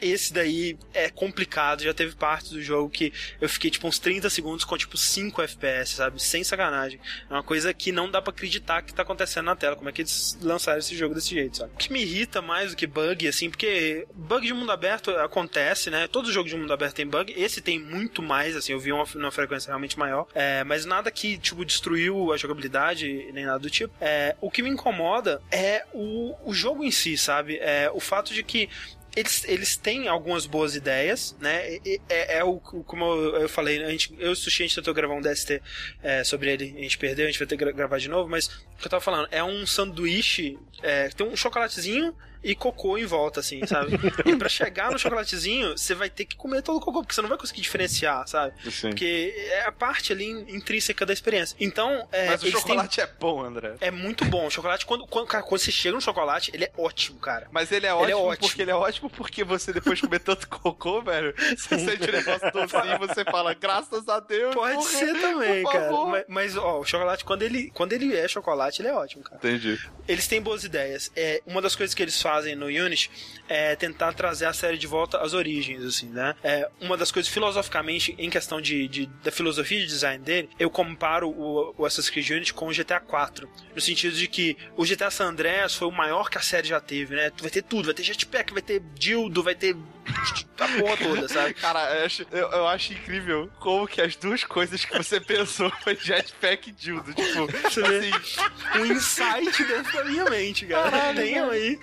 [0.00, 4.28] Esse daí é complicado, já teve partes do jogo que eu fiquei tipo uns 30
[4.30, 6.22] segundos com tipo 5 FPS, sabe?
[6.22, 7.00] Sem sacanagem.
[7.30, 9.76] É uma coisa que não dá pra acreditar que tá acontecendo na tela.
[9.76, 11.72] Como é que eles lançaram esse jogo desse jeito, sabe?
[11.74, 15.90] O que me irrita mais do que bug, assim, porque bug de mundo aberto acontece,
[15.90, 16.08] né?
[16.08, 17.32] Todo jogo de mundo aberto tem bug.
[17.36, 20.26] Esse tem muito mais, assim, eu vi uma, uma frequência realmente maior.
[20.34, 23.94] É, mas nada que, tipo, destruiu a jogabilidade, nem nada do tipo.
[24.00, 27.58] É, o que me incomoda é o, o jogo em si, sabe?
[27.58, 28.68] É o fato de que
[29.14, 31.74] eles, eles têm algumas boas ideias, né?
[31.84, 34.66] E- É, é o, como eu, eu falei, a gente, eu e o Sushi, a
[34.66, 35.60] gente tentou gravar um DST
[36.02, 38.30] é, sobre ele, a gente perdeu, a gente vai ter que gra- gravar de novo,
[38.30, 42.14] mas o que eu tava falando, é um sanduíche, é, tem um chocolatezinho
[42.44, 43.92] e cocô em volta, assim, sabe?
[44.26, 47.22] e pra chegar no chocolatezinho, você vai ter que comer todo o cocô, porque você
[47.22, 48.52] não vai conseguir diferenciar, sabe?
[48.68, 48.88] Sim.
[48.88, 51.56] Porque é a parte ali intrínseca da experiência.
[51.60, 53.74] Então, é, Mas o eles têm- chocolate é bom, André.
[53.80, 54.48] é muito bom.
[54.48, 57.46] O chocolate, quando, quando, cara, quando você chega no chocolate, ele é ótimo, cara.
[57.52, 58.48] Mas ele é Ele é ótimo, ótimo.
[58.48, 62.12] porque ele é ótimo porque você depois de comer tanto cocô, velho, você sente o
[62.12, 64.52] negócio docinho e você fala, graças a Deus.
[64.52, 65.92] Pode porra, ser também, cara.
[66.06, 69.36] Mas, mas, ó, o chocolate, quando ele, quando ele é chocolate, ele é ótimo, cara.
[69.36, 69.78] Entendi.
[70.08, 71.12] Eles têm boas ideias.
[71.14, 73.10] É, uma das coisas que eles fazem no Unity
[73.52, 76.34] é tentar trazer a série de volta às origens, assim, né?
[76.42, 80.70] É, uma das coisas, filosoficamente, em questão de, de- da filosofia de design dele, eu
[80.70, 83.48] comparo o, o Assassin's Creed Unity com o GTA 4.
[83.74, 86.80] No sentido de que o GTA San Andreas foi o maior que a série já
[86.80, 87.30] teve, né?
[87.40, 89.76] Vai ter tudo, vai ter jetpack, vai ter dildo, vai ter
[90.58, 91.54] a porra toda, sabe?
[91.54, 95.70] Cara, eu acho, eu, eu acho incrível como que as duas coisas que você pensou
[95.82, 97.12] foi jetpack e dildo.
[97.14, 101.14] Tipo, Você assim, um insight dentro da minha mente, cara.
[101.14, 101.78] Tenham aí.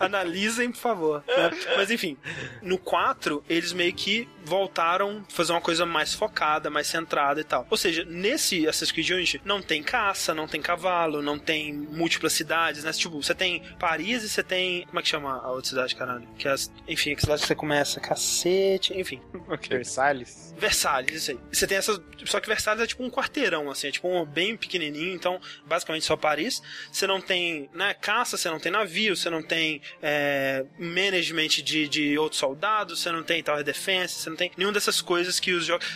[0.00, 1.07] Analisem, por favor.
[1.16, 1.50] Né?
[1.76, 2.16] Mas enfim,
[2.62, 7.44] no 4, eles meio que voltaram a fazer uma coisa mais focada, mais centrada e
[7.44, 7.66] tal.
[7.70, 12.32] Ou seja, nesse Assassin's Creed Unity não tem caça, não tem cavalo, não tem múltiplas
[12.32, 12.92] cidades, né?
[12.92, 14.84] Tipo, você tem Paris e você tem.
[14.86, 16.26] Como é que chama a outra cidade, caralho?
[16.38, 18.00] Que é, as- enfim, que cidade que você começa?
[18.00, 19.20] Cacete, enfim.
[19.68, 20.54] Versalhes.
[20.56, 21.38] Versalhes, isso aí.
[21.52, 22.00] Você tem essas.
[22.24, 26.04] Só que Versalhes é tipo um quarteirão, assim, é tipo um bem pequenininho, então basicamente
[26.04, 26.62] só Paris.
[26.90, 31.88] Você não tem né, caça, você não tem navio, você não tem é, management de,
[31.88, 35.52] de outros soldados, você não tem Tower Defense, você não tem nenhuma dessas coisas que
[35.52, 35.86] os jogos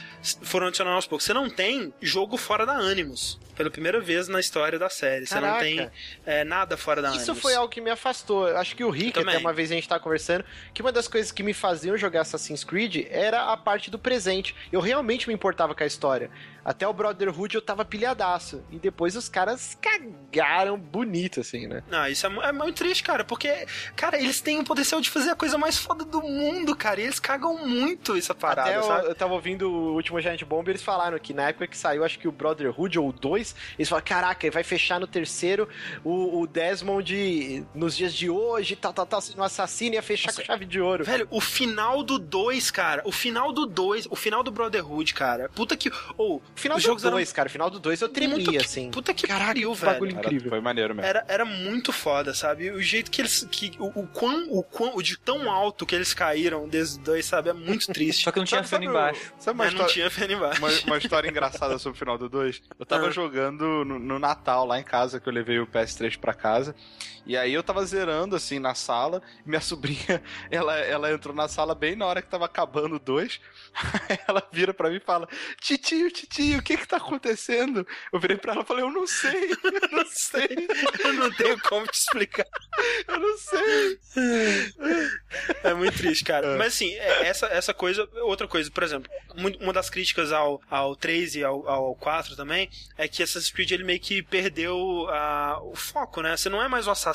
[0.43, 1.25] foram adicionando aos poucos.
[1.25, 3.41] Você não tem jogo fora da Animus.
[3.55, 5.27] Pela primeira vez na história da série.
[5.27, 5.63] Você não Caraca.
[5.63, 5.91] tem
[6.27, 7.41] é, nada fora da Isso Animus.
[7.41, 8.49] foi algo que me afastou.
[8.57, 9.35] Acho que o Rick, Também.
[9.35, 12.23] até uma vez a gente tava conversando, que uma das coisas que me faziam jogar
[12.23, 14.55] Assassin's Creed era a parte do presente.
[14.73, 16.31] Eu realmente me importava com a história.
[16.65, 18.63] Até o Brotherhood eu tava pilhadaço.
[18.71, 21.83] E depois os caras cagaram bonito, assim, né?
[21.91, 25.31] Não, isso é, é muito triste, cara, porque, cara, eles têm o potencial de fazer
[25.31, 28.83] a coisa mais foda do mundo, cara, e eles cagam muito essa parada, Até eu,
[28.83, 29.07] sabe?
[29.09, 32.19] eu tava ouvindo o último Giant Bomb, eles falaram que na época que saiu, acho
[32.19, 35.69] que o Brotherhood ou o 2, eles falaram, caraca, vai fechar no terceiro
[36.05, 40.33] o, o Desmond nos dias de hoje, tal, tal, tal, sendo um assassino, ia fechar
[40.33, 41.05] com chave de ouro.
[41.05, 45.49] Velho, o final do 2, cara, o final do 2, o final do Brotherhood, cara,
[45.55, 45.91] puta que.
[46.17, 48.37] Ou, O final os do jogos eram 2, cara, o final do 2 eu tremia,
[48.37, 48.91] muito assim.
[48.91, 49.33] Puta que que
[49.81, 49.93] velho.
[49.93, 50.51] bagulho Era- incrível.
[50.51, 51.09] foi maneiro mesmo.
[51.09, 52.71] Era, era muito foda, sabe?
[52.71, 53.47] O jeito que eles.
[53.51, 54.47] Que, o, o quão.
[54.51, 54.97] O quão.
[54.97, 57.51] O de tão alto que eles caíram desde dois, sabe?
[57.51, 58.25] É muito triste.
[58.25, 59.33] Só que não tinha Sabe- feno embaixo.
[59.39, 60.59] Sabe uma Mas não história, tinha feno embaixo.
[60.61, 62.63] uma, uma história engraçada sobre o final do 2?
[62.79, 63.11] Eu tava Ah.
[63.11, 66.75] jogando no, no Natal lá em casa, que eu levei o PS3 pra casa.
[67.25, 69.23] E aí eu tava zerando assim na sala.
[69.47, 73.41] Minha sobrinha, ela, ela entrou na sala bem na hora que tava acabando o 2.
[74.09, 75.29] Aí ela vira pra mim e fala:
[75.61, 77.87] Titio, titio, o que que tá acontecendo?
[78.13, 80.49] Eu virei pra ela e falei: Eu não sei, eu não sei,
[81.05, 82.47] Eu não tenho como te explicar.
[83.09, 83.99] eu não sei.
[85.63, 86.47] É muito triste, cara.
[86.49, 86.57] É.
[86.57, 89.11] Mas assim, é- essa, essa coisa, outra coisa, por exemplo,
[89.61, 93.71] uma das críticas ao, ao 3 e ao, ao 4 também é que Assassin's Creed
[93.73, 96.37] ele meio que perdeu a, o foco, né?
[96.37, 97.12] Você não é mais o assassino,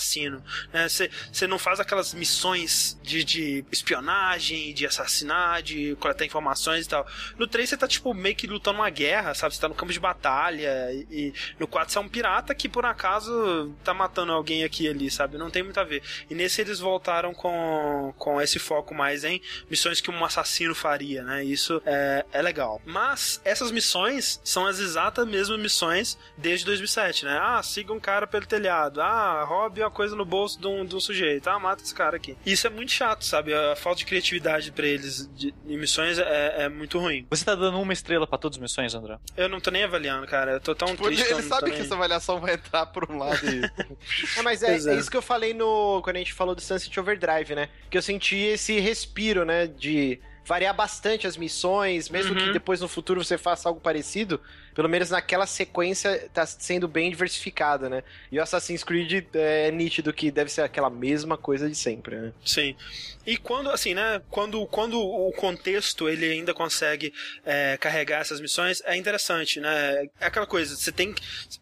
[0.72, 0.88] né?
[0.88, 6.90] Você, você não faz aquelas missões de, de espionagem, de assassinar, de coletar informações e
[6.90, 7.06] tal.
[7.38, 9.56] No 3 você tá, tipo, meio que lutando uma guerra, sabe?
[9.56, 12.70] Você tá no campo de batalha e, e no 4 você é um pirata que,
[12.70, 15.38] por acaso, tá matando alguém aqui e ali, sabe?
[15.38, 16.02] Não tem muito a ver.
[16.30, 21.24] E nesse eles voltaram com, com esse foco mais em missões que um assassino faria,
[21.24, 21.44] né?
[21.44, 22.82] Isso é, é legal.
[22.86, 27.40] Mas essas missões são as exatas mesmas missões desde 2007, né?
[27.42, 29.02] Ah, siga um cara pelo telhado.
[29.02, 31.48] Ah, roube uma coisa no bolso de um, de um sujeito.
[31.48, 32.38] Ah, mata esse cara aqui.
[32.46, 33.54] Isso é muito chato, sabe?
[33.54, 37.26] A falta de criatividade pra eles de, de missões é, é muito ruim.
[37.30, 39.18] Você tá dando uma estrela pra todas as missões, André?
[39.36, 40.52] Eu não tô nem avaliando, cara.
[40.54, 41.32] Eu tô tão Tipo, triste.
[41.32, 43.62] ele sabe nem- que essa avaliação vai entrar por um lado e.
[44.38, 44.96] É, mas é, é.
[44.96, 47.70] é isso que eu falei no quando a gente falou do Sunset Overdrive, né?
[47.90, 49.68] Que eu senti esse respiro, né?
[49.68, 52.46] De variar bastante as missões, mesmo Uhum.
[52.46, 54.40] que depois no futuro você faça algo parecido,
[54.78, 58.04] pelo menos naquela sequência tá sendo bem diversificada, né?
[58.32, 62.32] E o Assassin's Creed é nítido que deve ser aquela mesma coisa de sempre, né?
[62.46, 62.76] Sim.
[63.26, 64.22] E quando, assim, né?
[64.30, 67.12] Quando, quando o contexto ele ainda consegue
[67.44, 70.08] é, carregar essas missões, é interessante, né?
[70.22, 71.16] É aquela coisa, você tem,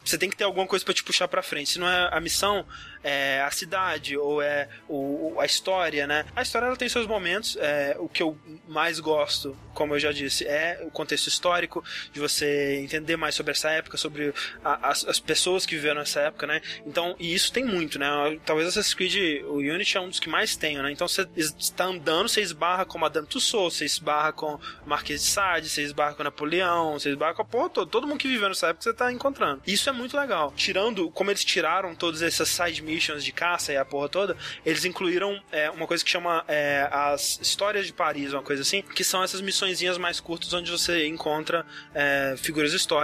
[0.03, 1.69] você tem que ter alguma coisa pra te puxar pra frente.
[1.71, 2.65] Se não é a missão,
[3.01, 6.25] é a cidade ou é o- a história, né?
[6.35, 7.55] A história ela tem seus momentos.
[7.61, 8.37] é, o que eu
[8.67, 13.51] mais gosto, como eu já disse, é o contexto histórico, de você entender mais sobre
[13.51, 14.33] essa época, sobre
[14.63, 16.61] a- as, as pessoas que viveram nessa época, né?
[16.85, 18.07] Então, e isso tem muito, né?
[18.45, 20.91] Talvez Assassin's Creed, o Unity é um dos que mais tem, né?
[20.91, 25.69] Então você está andando, você esbarra com Madame Tussauds, você esbarra com Marquês de Sade,
[25.69, 27.91] você esbarra com Napoleão, você esbarra com a porra toda.
[27.91, 29.61] Todo mundo que viveu nessa época você tá encontrando.
[29.67, 30.53] Isso é muito legal.
[30.55, 34.85] Tirando, como eles tiraram todas essas side missions de caça e a porra toda, eles
[34.85, 39.03] incluíram é, uma coisa que chama é, as histórias de Paris, uma coisa assim, que
[39.03, 42.94] são essas missõezinhas mais curtas onde você encontra é, figuras históricas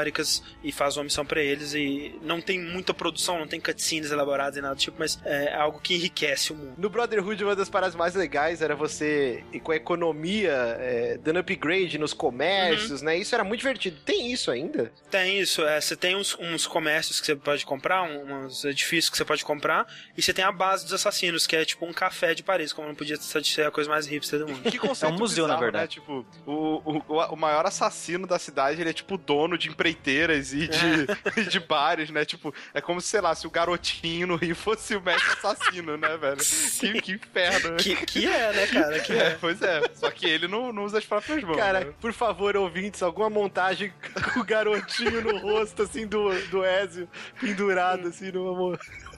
[0.63, 4.57] e faz uma missão pra eles e não tem muita produção, não tem cutscenes elaboradas
[4.57, 6.73] e nada do tipo, mas é algo que enriquece o mundo.
[6.77, 11.39] No Brotherhood, uma das paradas mais legais era você ir com a economia, é, dando
[11.39, 13.17] upgrade nos comércios, né?
[13.17, 13.97] Isso era muito divertido.
[14.05, 14.91] Tem isso ainda?
[15.09, 19.09] Tem isso, é, você tem uns, uns comércios que você pode comprar, um- uns edifícios
[19.09, 19.85] que você pode comprar,
[20.17, 22.87] e você tem a base dos assassinos, que é tipo um café de Paris, como
[22.87, 24.69] não podia ser a coisa mais hipster do mundo.
[24.71, 25.99] Que conceito É um museu, na bizarro, verdade.
[25.99, 26.01] Né?
[26.01, 30.67] Tipo, o, o, o maior assassino da cidade, ele é tipo dono de empreiteiras e
[30.67, 32.25] de, de bares, né?
[32.25, 35.97] Tipo, é como se, sei lá, se o garotinho no Rio fosse o mestre assassino,
[35.97, 36.37] né, velho?
[36.37, 37.77] Que, que inferno, né?
[37.77, 38.99] Que, que é, né, cara?
[38.99, 39.37] Que É, é.
[39.39, 39.81] pois é.
[39.93, 41.57] Só que ele não, não usa as próprias mãos.
[41.57, 41.93] Cara, né?
[41.99, 43.93] por favor, ouvintes, alguma montagem
[44.33, 47.07] com o garotinho no rosto, assim, do, do Ezio,
[47.39, 48.77] pendurado, assim, numa,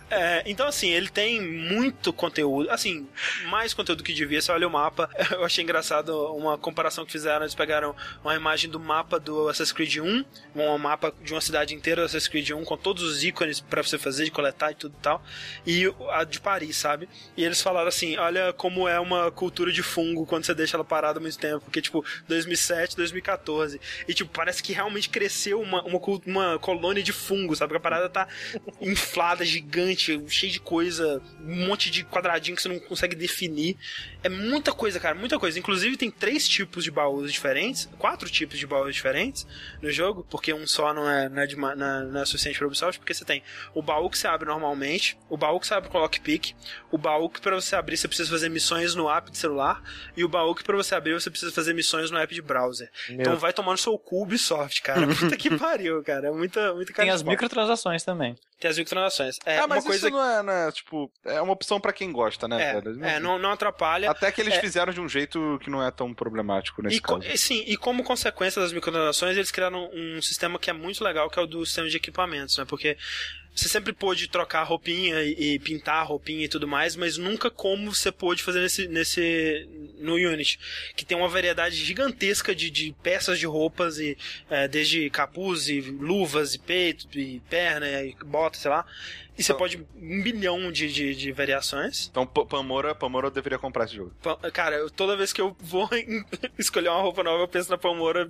[0.09, 2.69] É, então, assim, ele tem muito conteúdo.
[2.69, 3.07] Assim,
[3.47, 4.41] mais conteúdo que devia.
[4.41, 5.09] Você olha o mapa.
[5.31, 7.41] Eu achei engraçado uma comparação que fizeram.
[7.43, 10.25] Eles pegaram uma imagem do mapa do Assassin's Creed 1,
[10.55, 13.81] um mapa de uma cidade inteira do Assassin's Creed 1, com todos os ícones para
[13.81, 15.23] você fazer, de coletar e tudo e tal.
[15.65, 17.09] E a de Paris, sabe?
[17.35, 20.83] E eles falaram assim: olha como é uma cultura de fungo quando você deixa ela
[20.83, 21.61] parada muito tempo.
[21.61, 23.79] Porque, tipo, 2007, 2014.
[24.07, 27.69] E, tipo, parece que realmente cresceu uma, uma, uma colônia de fungo, sabe?
[27.69, 28.27] Porque a parada tá
[28.81, 33.77] inflada, gigante, cheia de coisa, um monte de quadradinho que você não consegue definir.
[34.23, 35.59] É muita coisa, cara, muita coisa.
[35.59, 39.45] Inclusive, tem três tipos de baús diferentes, quatro tipos de baús diferentes
[39.81, 42.57] no jogo, porque um só não é, não é, de, não é, não é suficiente
[42.57, 45.73] para Ubisoft, porque você tem o baú que você abre normalmente, o baú que você
[45.73, 46.53] abre com lockpick,
[46.91, 49.81] o baú que para você abrir você precisa fazer missões no app de celular,
[50.15, 52.89] e o baú que para você abrir você precisa fazer missões no app de browser.
[53.09, 53.21] Meu.
[53.21, 55.07] Então vai tomando seu cu Ubisoft, cara.
[55.15, 56.27] Puta que pariu, cara.
[56.27, 58.35] É muita, muita Tem as microtransações também.
[58.59, 59.37] Tem as microtransações.
[59.45, 60.07] É, é mas coisa...
[60.07, 62.81] isso não é, né, tipo, é uma opção para quem gosta, né?
[63.01, 64.09] É, é não, não atrapalha.
[64.09, 64.59] Até que eles é...
[64.59, 67.21] fizeram de um jeito que não é tão problemático nesse e caso.
[67.37, 71.39] sim, e como consequência das microtransações, eles criaram um sistema que é muito legal, que
[71.39, 72.65] é o do sistema de equipamentos, né?
[72.65, 72.97] Porque
[73.55, 77.93] você sempre pôde trocar roupinha e, e pintar roupinha e tudo mais, mas nunca como
[77.93, 79.69] você pôde fazer nesse, nesse
[79.99, 80.59] no Unity,
[80.95, 84.17] que tem uma variedade gigantesca de, de peças de roupas e
[84.49, 88.85] é, desde capuz e luvas e peito e perna e bota, sei lá.
[89.37, 92.07] E você então, pode um bilhão de, de, de, variações.
[92.09, 94.13] Então, Pamora, Pamora deveria comprar esse jogo.
[94.53, 95.89] Cara, eu, toda vez que eu vou
[96.57, 98.29] escolher uma roupa nova, eu penso na Pamora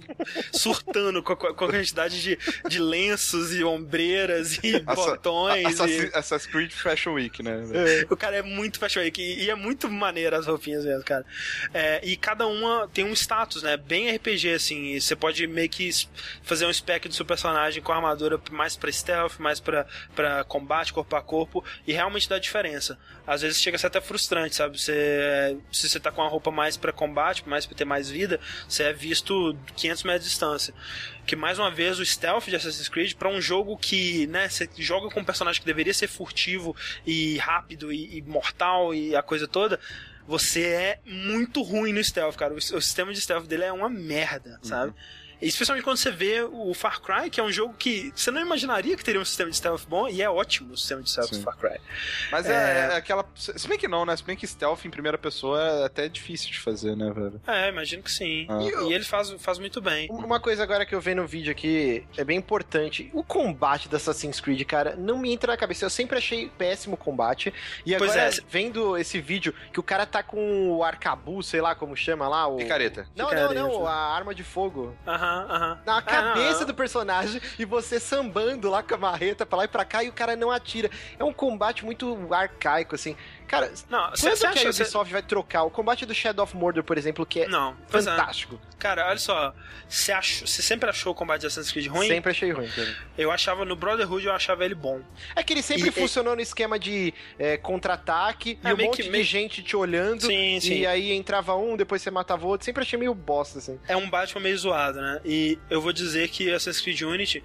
[0.54, 2.40] surtando com a, com a quantidade de,
[2.70, 5.66] de lenços e ombreiras e botões.
[5.66, 6.18] Assassin's, e...
[6.18, 7.64] Assassin's Creed Fashion Week, né?
[7.74, 8.06] É.
[8.10, 11.26] O cara é muito Fashion Week e, e é muito maneiro as roupinhas mesmo, cara.
[11.74, 13.76] É, e cada uma tem um status, né?
[13.76, 14.98] Bem RPG, assim.
[14.98, 15.90] Você pode meio que
[16.44, 19.86] fazer um spec do seu personagem com a armadura mais pra stealth, mais pra,
[20.16, 22.98] pra combate corpo a corpo e realmente dá diferença.
[23.26, 24.80] Às vezes chega a ser até frustrante, sabe?
[24.80, 28.40] Você, se você tá com a roupa mais para combate, mais para ter mais vida,
[28.68, 30.74] você é visto 500 metros de distância.
[31.26, 34.70] Que mais uma vez o stealth de Assassin's Creed para um jogo que, né, você
[34.78, 36.76] joga com um personagem que deveria ser furtivo
[37.06, 39.80] e rápido e, e mortal e a coisa toda,
[40.28, 42.54] você é muito ruim no stealth, cara.
[42.54, 44.90] O, o sistema de stealth dele é uma merda, sabe?
[44.92, 45.23] Uhum.
[45.48, 48.96] Especialmente quando você vê o Far Cry, que é um jogo que você não imaginaria
[48.96, 51.42] que teria um sistema de stealth bom, e é ótimo o sistema de stealth do
[51.42, 51.80] Far Cry.
[52.32, 52.54] Mas é...
[52.54, 52.94] é...
[52.94, 53.26] é, aquela.
[53.36, 54.16] Se bem que não, né?
[54.16, 57.42] Se bem que stealth em primeira pessoa é até difícil de fazer, né, velho?
[57.46, 58.48] É, imagino que sim.
[58.50, 58.64] Ah.
[58.64, 58.90] E, eu...
[58.90, 60.08] e, ele faz, faz muito bem.
[60.10, 63.10] Uma coisa agora que eu vi no vídeo aqui é bem importante.
[63.14, 65.86] O combate da Assassin's Creed, cara, não me entra na cabeça.
[65.86, 67.54] Eu sempre achei péssimo o combate.
[67.86, 68.32] E agora, é.
[68.50, 72.48] vendo esse vídeo, que o cara tá com o arcabuz, sei lá como chama lá.
[72.48, 72.58] O...
[72.58, 73.08] Picareta.
[73.16, 73.54] Não, Picareta.
[73.54, 73.88] não, não.
[73.88, 74.96] A arma de fogo.
[75.06, 75.80] Aham aham.
[75.86, 79.86] Na cabeça do personagem e você sambando lá com a marreta pra lá e pra
[79.86, 80.90] cá e o cara não atira.
[81.18, 83.16] É um combate muito arcaico, assim.
[83.48, 85.14] Cara, não, quando cê, que a Ubisoft cê...
[85.14, 85.64] vai trocar?
[85.64, 87.92] O combate do Shadow of Mordor, por exemplo, que é não, é.
[87.92, 88.60] fantástico.
[88.72, 88.76] É.
[88.78, 89.54] Cara, olha só,
[89.88, 92.08] você sempre achou o combate de Assassin's Creed ruim?
[92.08, 92.96] Sempre achei ruim, cara.
[93.18, 95.02] Eu achava no Brotherhood, eu achava ele bom.
[95.36, 96.36] É que ele sempre e, funcionou e...
[96.38, 99.24] no esquema de é, contra-ataque é, e um monte que, de meio...
[99.24, 100.26] gente te olhando.
[100.26, 100.80] Sim, sim.
[100.80, 102.66] E aí entrava um, depois você matava outro.
[102.66, 103.80] Sempre achei meio bosta, assim.
[103.88, 105.22] É um Batman meio zoado, né?
[105.24, 107.44] E eu vou dizer que Assassin's Creed Unity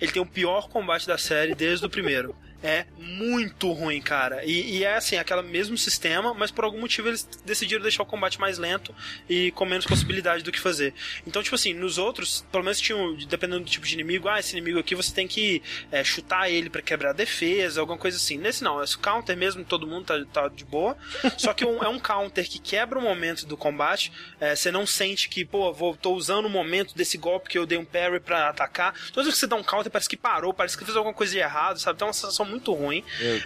[0.00, 4.44] ele tem o pior combate da série desde o primeiro é muito ruim, cara.
[4.44, 8.06] E, e, é assim, aquele mesmo sistema, mas por algum motivo eles decidiram deixar o
[8.06, 8.94] combate mais lento
[9.28, 10.94] e com menos possibilidade do que fazer.
[11.26, 14.52] Então, tipo assim, nos outros, pelo menos tinham, dependendo do tipo de inimigo, ah, esse
[14.52, 18.38] inimigo aqui você tem que é, chutar ele para quebrar a defesa, alguma coisa assim.
[18.38, 20.96] Nesse não, esse counter mesmo, todo mundo tá, tá de boa.
[21.36, 24.86] Só que um, é um counter que quebra o momento do combate, é, você não
[24.86, 28.20] sente que, pô, vou, tô usando o momento desse golpe que eu dei um parry
[28.20, 28.94] para atacar.
[29.12, 31.32] Toda vez que você dá um counter, parece que parou, parece que fez alguma coisa
[31.32, 31.96] de errado, sabe?
[31.96, 33.04] Então é uma sensação muito ruim.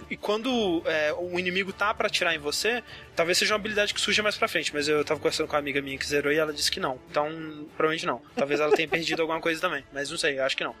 [0.09, 2.83] E quando é, o inimigo tá para atirar em você,
[3.15, 4.73] talvez seja uma habilidade que surja mais pra frente.
[4.73, 6.99] Mas eu tava conversando com uma amiga minha que zerou e ela disse que não.
[7.09, 7.27] Então,
[7.75, 8.21] provavelmente não.
[8.35, 9.83] Talvez ela tenha perdido alguma coisa também.
[9.91, 10.75] Mas não sei, acho que não.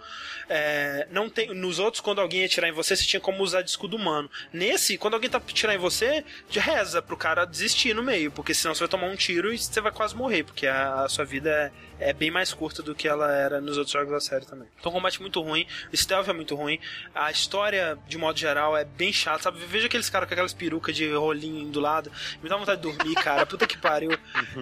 [0.49, 3.61] É, não tem, nos outros, quando alguém ia atirar em você, você tinha como usar
[3.61, 4.29] de escudo humano.
[4.51, 8.31] Nesse, quando alguém tá atirar em você, reza pro cara desistir no meio.
[8.31, 10.43] Porque senão você vai tomar um tiro e você vai quase morrer.
[10.43, 11.71] Porque a, a sua vida é
[12.01, 14.67] é bem mais curta do que ela era nos outros jogos da série também.
[14.79, 16.79] Então, combate muito ruim, o stealth é muito ruim,
[17.13, 19.59] a história, de modo geral, é bem chata, sabe?
[19.65, 23.15] Veja aqueles caras com aquelas perucas de rolinho do lado, me dá vontade de dormir,
[23.15, 24.11] cara, puta que pariu.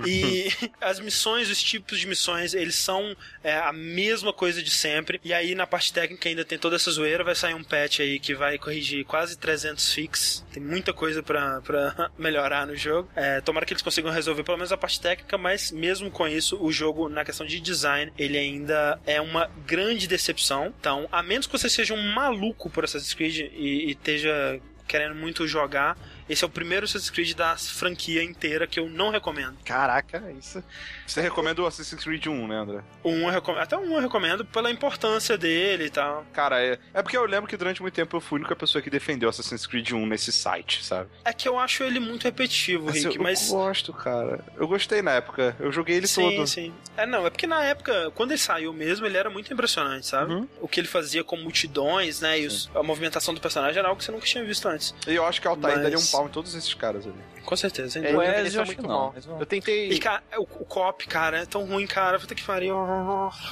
[0.05, 0.49] E
[0.81, 5.33] as missões, os tipos de missões, eles são é, a mesma coisa de sempre, e
[5.33, 8.35] aí na parte técnica ainda tem toda essa zoeira, vai sair um patch aí que
[8.35, 13.09] vai corrigir quase 300 fix, tem muita coisa pra, pra melhorar no jogo.
[13.15, 16.61] É, tomara que eles consigam resolver pelo menos a parte técnica, mas mesmo com isso,
[16.61, 20.73] o jogo, na questão de design, ele ainda é uma grande decepção.
[20.79, 25.13] Então, a menos que você seja um maluco por Assassin's Creed e, e esteja querendo
[25.13, 25.95] muito jogar.
[26.27, 29.55] Esse é o primeiro Assassin's Creed da franquia inteira que eu não recomendo.
[29.63, 30.63] Caraca, isso.
[31.09, 32.81] Você recomenda o Assassin's Creed 1, né, André?
[33.03, 36.23] O 1 eu recomendo, até o 1 eu recomendo pela importância dele e tal.
[36.31, 38.81] Cara, é, é porque eu lembro que durante muito tempo eu fui a única pessoa
[38.81, 41.09] que defendeu Assassin's Creed 1 nesse site, sabe?
[41.25, 43.49] É que eu acho ele muito repetitivo, Assim, Rick, eu, mas.
[43.49, 44.45] eu gosto, cara.
[44.55, 45.55] Eu gostei na época.
[45.59, 46.45] Eu joguei ele sim, todo.
[46.47, 46.73] sim.
[46.95, 50.33] É, não, é porque na época, quando ele saiu mesmo, ele era muito impressionante, sabe?
[50.33, 50.47] Uhum.
[50.61, 52.39] O que ele fazia com multidões, né?
[52.39, 54.93] E os- a movimentação do personagem era algo que você nunca tinha visto antes.
[55.07, 57.15] E eu acho que Altair Mas- daria um pau em todos esses caras ali.
[57.49, 59.11] Com certeza, É, ele Ezio, envelheceu acho muito que não, mal.
[59.15, 59.39] mas não.
[59.39, 59.89] Eu tentei.
[59.89, 62.19] E, cara, o, o cop, cara, é tão ruim, cara.
[62.19, 62.75] Puta que pariu.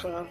[0.04, 0.28] cara.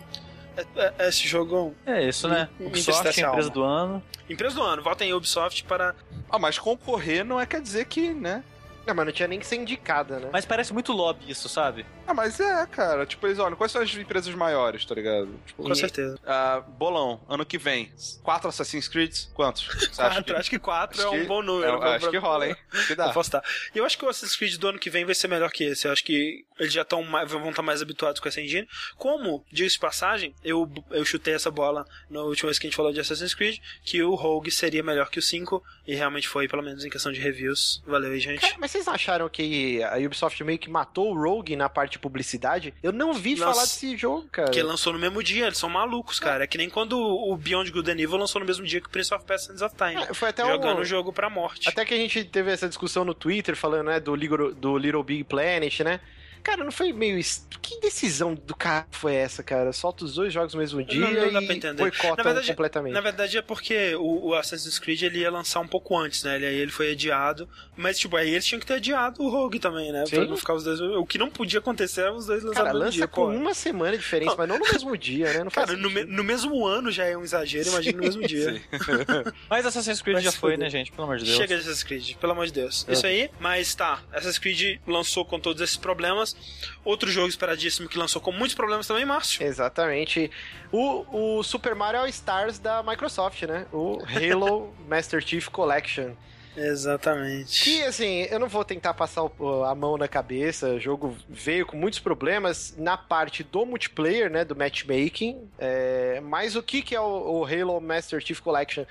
[0.57, 1.75] É, é- é esse jogo.
[1.85, 2.49] É isso, né?
[2.61, 3.51] Me Ubisoft, empresa alma.
[3.51, 4.03] do ano.
[4.31, 5.97] Empresa do ano, votem em Ubisoft para.
[6.31, 8.45] Ah, mas concorrer não é quer dizer que, né?
[8.87, 10.29] Não, mas não tinha nem que ser indicada, né?
[10.33, 11.85] Mas parece muito lobby isso, sabe?
[12.07, 13.05] Ah, mas é, cara.
[13.05, 15.29] Tipo, eles olham, quais são as empresas maiores, tá ligado?
[15.45, 16.19] Tipo, Com certeza.
[16.25, 17.91] ah, bolão, ano que vem.
[18.23, 19.13] Quatro Assassin's Creed?
[19.35, 19.67] Quantos?
[19.67, 21.73] Você acha Quatro, acho que quatro acho é um que- bom número.
[21.73, 22.57] Eu acho que rola, hein?
[22.73, 23.13] Acho que dá.
[23.13, 23.43] Eu.
[23.75, 25.65] E eu acho que o Assassin's Creed do ano que vem vai ser melhor que
[25.65, 25.87] esse.
[25.89, 28.67] Eu acho que eles já estão vão estar mais habituados com essa engine.
[28.97, 32.77] Como, diga de passagem, eu, eu chutei essa bola na última vez que a gente
[32.77, 36.49] falou de Assassin's Creed, que o Rogue seria melhor que o 5, e realmente foi,
[36.49, 37.83] pelo menos em questão de reviews.
[37.87, 38.41] Valeu aí, gente.
[38.41, 41.99] Cara, mas vocês acharam que a Ubisoft meio que matou o Rogue na parte de
[41.99, 42.73] publicidade?
[42.83, 43.53] Eu não vi Nossa.
[43.53, 44.49] falar desse jogo, cara.
[44.49, 46.45] Porque lançou no mesmo dia, eles são malucos, cara.
[46.45, 48.91] É que nem quando o Beyond Good and Evil lançou no mesmo dia que o
[48.91, 50.03] Prince of Persia of Time.
[50.03, 51.69] É, foi até jogando um- o jogo pra morte.
[51.69, 54.17] Até que a gente teve essa discussão no Twitter falando, né, do
[54.55, 56.01] do Little Big Planet, né?
[56.47, 57.21] Cara, não foi meio.
[57.61, 59.73] Que decisão do cara foi essa, cara?
[59.73, 61.75] Solta os dois jogos no mesmo dia não dá e pra entender.
[61.83, 62.93] boicota Na verdade- completamente.
[62.93, 66.37] Na verdade é porque o, o Assassin's Creed ele ia lançar um pouco antes, né?
[66.37, 67.49] Ele, aí ele foi adiado.
[67.77, 70.05] Mas, tipo, aí eles tinham que ter adiado o Rogue também, né?
[70.09, 70.29] Pra Sim.
[70.29, 70.81] não ficar os dois.
[70.81, 73.29] O que não podia acontecer era os dois lançados Cara, no lança dia, com pô.
[73.29, 75.43] uma semana de diferença, mas não no mesmo dia, né?
[75.45, 78.23] Não faz Cara, no, me- no mesmo ano já é um exagero, imagina no mesmo
[78.25, 78.53] dia.
[78.55, 78.61] Sim.
[79.51, 80.59] Mas Assassin's Creed Vai já foi, fuder.
[80.65, 80.93] né, gente?
[80.93, 81.37] Pelo amor de Deus.
[81.37, 82.85] Chega de Assassin's Creed, pelo amor de Deus.
[82.89, 82.93] É.
[82.93, 84.01] Isso aí, mas tá.
[84.13, 86.36] Assassin's Creed lançou com todos esses problemas.
[86.85, 89.45] Outro jogo esperadíssimo que lançou com muitos problemas também, Márcio.
[89.45, 90.31] Exatamente.
[90.71, 93.67] O, o Super Mario All Stars da Microsoft, né?
[93.73, 96.15] O Halo Master Chief Collection.
[96.57, 97.65] Exatamente.
[97.65, 99.23] Que, assim, eu não vou tentar passar
[99.69, 100.69] a mão na cabeça.
[100.75, 104.45] O jogo veio com muitos problemas na parte do multiplayer, né?
[104.45, 105.51] Do matchmaking.
[105.59, 108.85] É, mas o que, que é o, o Halo Master Chief Collection?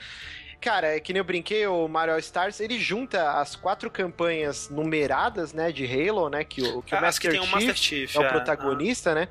[0.65, 5.53] Cara, é que nem eu brinquei, o Mario Stars, ele junta as quatro campanhas numeradas,
[5.53, 8.15] né, de Halo, né, que o, que o As Master que Chief Master Chief.
[8.15, 8.29] é o é.
[8.29, 9.27] protagonista, né?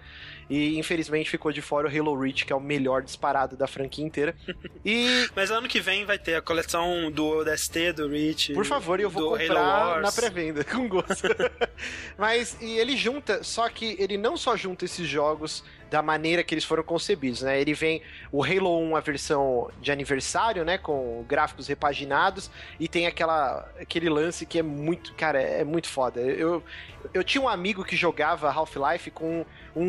[0.48, 4.04] E infelizmente ficou de fora o Halo Reach, que é o melhor disparado da franquia
[4.04, 4.32] inteira.
[4.86, 8.52] E, Mas ano que vem vai ter a coleção do DST, do Reach.
[8.52, 11.26] por favor, eu vou comprar na pré-venda, com gosto.
[12.18, 15.64] Mas, e ele junta, só que ele não só junta esses jogos
[15.94, 17.60] da maneira que eles foram concebidos, né?
[17.60, 20.76] Ele vem o Halo 1, a versão de aniversário, né?
[20.76, 26.20] Com gráficos repaginados, e tem aquela, aquele lance que é muito, cara, é muito foda.
[26.20, 26.64] Eu,
[27.12, 29.82] eu tinha um amigo que jogava Half-Life com um,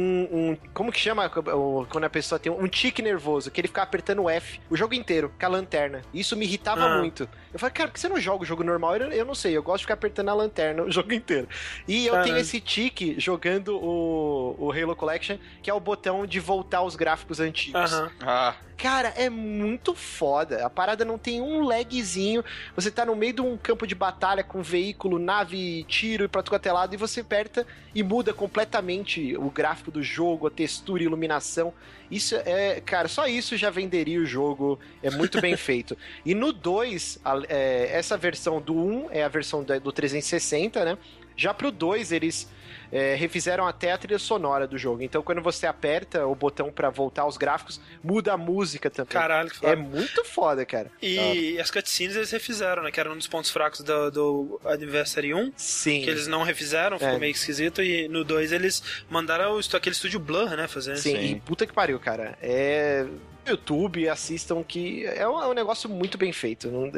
[0.52, 3.50] um- Como que chama quando a pessoa tem um tique nervoso?
[3.50, 6.04] Que ele ficava apertando o F o jogo inteiro, com a lanterna.
[6.14, 6.98] Isso me irritava Ah.
[7.00, 7.28] muito.
[7.56, 8.98] Eu falei, cara, por que você não joga o jogo normal?
[8.98, 11.48] Eu, eu não sei, eu gosto de ficar apertando a lanterna o jogo inteiro.
[11.88, 16.38] E eu tenho esse tique jogando o, o Halo Collection, que é o botão de
[16.38, 17.94] voltar aos gráficos antigos.
[17.94, 18.12] Aham.
[18.20, 20.66] Ah, Cara, é muito foda.
[20.66, 22.44] A parada não tem um lagzinho.
[22.76, 26.44] Você tá no meio de um campo de batalha com veículo, nave, tiro e pra
[26.44, 30.52] tudo quanto é lado, e você aperta e muda completamente o gráfico do jogo, a
[30.52, 31.74] textura e iluminação.
[32.10, 34.80] Isso é, cara, só isso já venderia o jogo.
[35.02, 35.98] É muito bem feito.
[36.26, 40.98] E no 2, a- é, essa versão do 1 é a versão do 360, né?
[41.36, 42.48] Já pro 2, eles
[42.92, 45.02] é, refizeram até a trilha sonora do jogo.
[45.02, 49.12] Então, quando você aperta o botão pra voltar aos gráficos, muda a música também.
[49.12, 49.72] Caralho, que foda.
[49.74, 50.92] É muito foda, cara.
[51.02, 52.92] E as cutscenes eles refizeram, né?
[52.92, 55.54] Que era um dos pontos fracos do, do Anniversary 1.
[55.56, 56.02] Sim.
[56.02, 57.20] Que eles não refizeram, ficou É.
[57.20, 57.82] meio esquisito.
[57.82, 60.68] E no 2 eles mandaram aquele estúdio Blur, né?
[60.68, 60.98] Fazer.
[60.98, 61.26] Sim, Sim.
[61.34, 62.38] e puta que pariu, cara.
[62.42, 63.06] É.
[63.48, 66.70] YouTube, assistam que é um, é um negócio muito bem feito.
[66.70, 66.92] Não-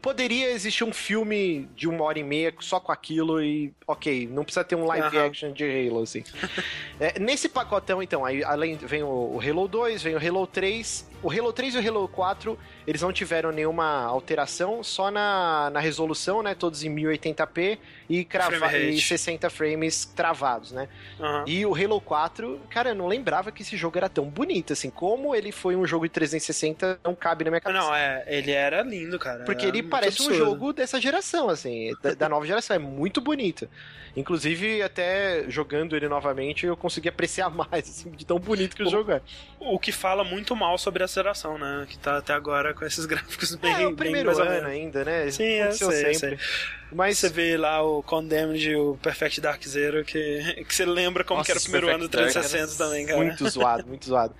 [0.00, 4.44] Poderia existir um filme de uma hora e meia só com aquilo e ok, não
[4.44, 5.26] precisa ter um live Aham.
[5.26, 6.22] action de Halo, assim.
[6.98, 11.06] É, nesse pacotão, então, aí, além vem o, o Halo 2, vem o Halo 3.
[11.22, 15.78] O Halo 3 e o Halo 4, eles não tiveram nenhuma alteração, só na, na
[15.80, 16.54] resolução, né?
[16.54, 17.78] Todos em 1080p
[18.08, 20.88] e, crava, Frame e 60 frames travados, né?
[21.20, 21.44] Aham.
[21.46, 24.90] E o Halo 4, cara, eu não lembrava que esse jogo era tão bonito, assim.
[24.90, 27.84] Como ele foi um jogo de 360, não cabe na minha cabeça.
[27.84, 29.44] Não, é, ele era lindo, cara.
[29.44, 30.50] Porque Era ele parece um absurdo.
[30.50, 32.76] jogo dessa geração, assim, da, da nova geração.
[32.76, 33.68] É muito bonito.
[34.16, 38.86] Inclusive, até jogando ele novamente, eu consegui apreciar mais, assim, de tão bonito que o,
[38.86, 39.20] o jogo é.
[39.60, 41.86] O que fala muito mal sobre a geração, né?
[41.88, 43.82] Que tá até agora com esses gráficos é, bem.
[43.82, 45.30] É, o primeiro bem ano ainda, né?
[45.30, 46.38] Sim, é sei, sempre.
[46.38, 46.38] Sei.
[46.92, 51.24] Mas você vê lá o Condemned e o Perfect Dark Zero, que, que você lembra
[51.24, 53.18] como Nossa, que era o primeiro Perfect ano do 360 Dark, é também, cara.
[53.18, 54.34] Muito zoado, muito zoado.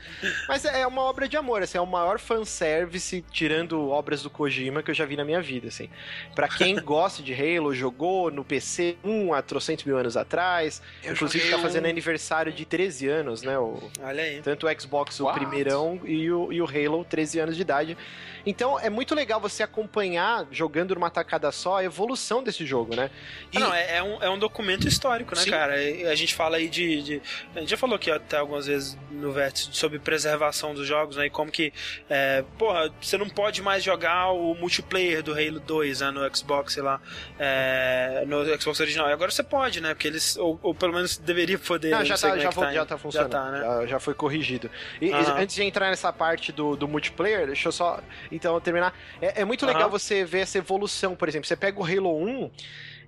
[0.49, 4.31] Mas é, é uma obra de amor, assim, é o maior fanservice, tirando obras do
[4.31, 5.91] Kojima, que eu já vi na minha vida, assim.
[6.35, 10.81] Pra quem gosta de Halo, jogou no PC um atrocidade 400 mil anos atrás.
[11.03, 11.91] Eu Inclusive tá fazendo um...
[11.91, 13.59] aniversário de 13 anos, né?
[13.59, 13.91] O...
[14.01, 14.41] Olha aí.
[14.43, 15.37] Tanto o Xbox, What?
[15.37, 17.99] o primeirão, e o, e o Halo, 13 anos de idade.
[18.47, 23.11] Então é muito legal você acompanhar, jogando numa tacada só, a evolução desse jogo, né?
[23.55, 25.51] Ah, não, é, é um, é um documento histórico, né, Sim.
[25.51, 25.83] cara?
[25.83, 27.23] E A gente fala aí de, de-
[27.55, 31.27] A gente já falou aqui até algumas vezes no Vértice sobre preservação dos jogos, né?
[31.27, 31.73] E como que.
[32.09, 36.75] É, porra, você não pode mais jogar o multiplayer do Halo 2 né, no Xbox,
[36.75, 37.01] sei lá.
[37.39, 39.09] é, no Xbox original.
[39.09, 39.95] E agora você pode, né?
[39.95, 40.37] Porque eles.
[40.37, 41.91] Ou, ou pelo menos deveria poder.
[41.91, 43.33] Não, não já sei tá, é já, que vo- tá já tá funcionando.
[43.33, 43.61] Já tá, né?
[43.61, 44.71] já, já foi corrigido.
[45.01, 45.39] E, e Aham.
[45.41, 48.01] antes de entrar nessa parte do, do multiplayer, deixa eu só
[48.37, 48.95] então terminar.
[49.21, 49.73] É, é muito Aham.
[49.73, 51.47] legal você ver essa evolução, por exemplo.
[51.47, 52.51] Você pega o Halo 1.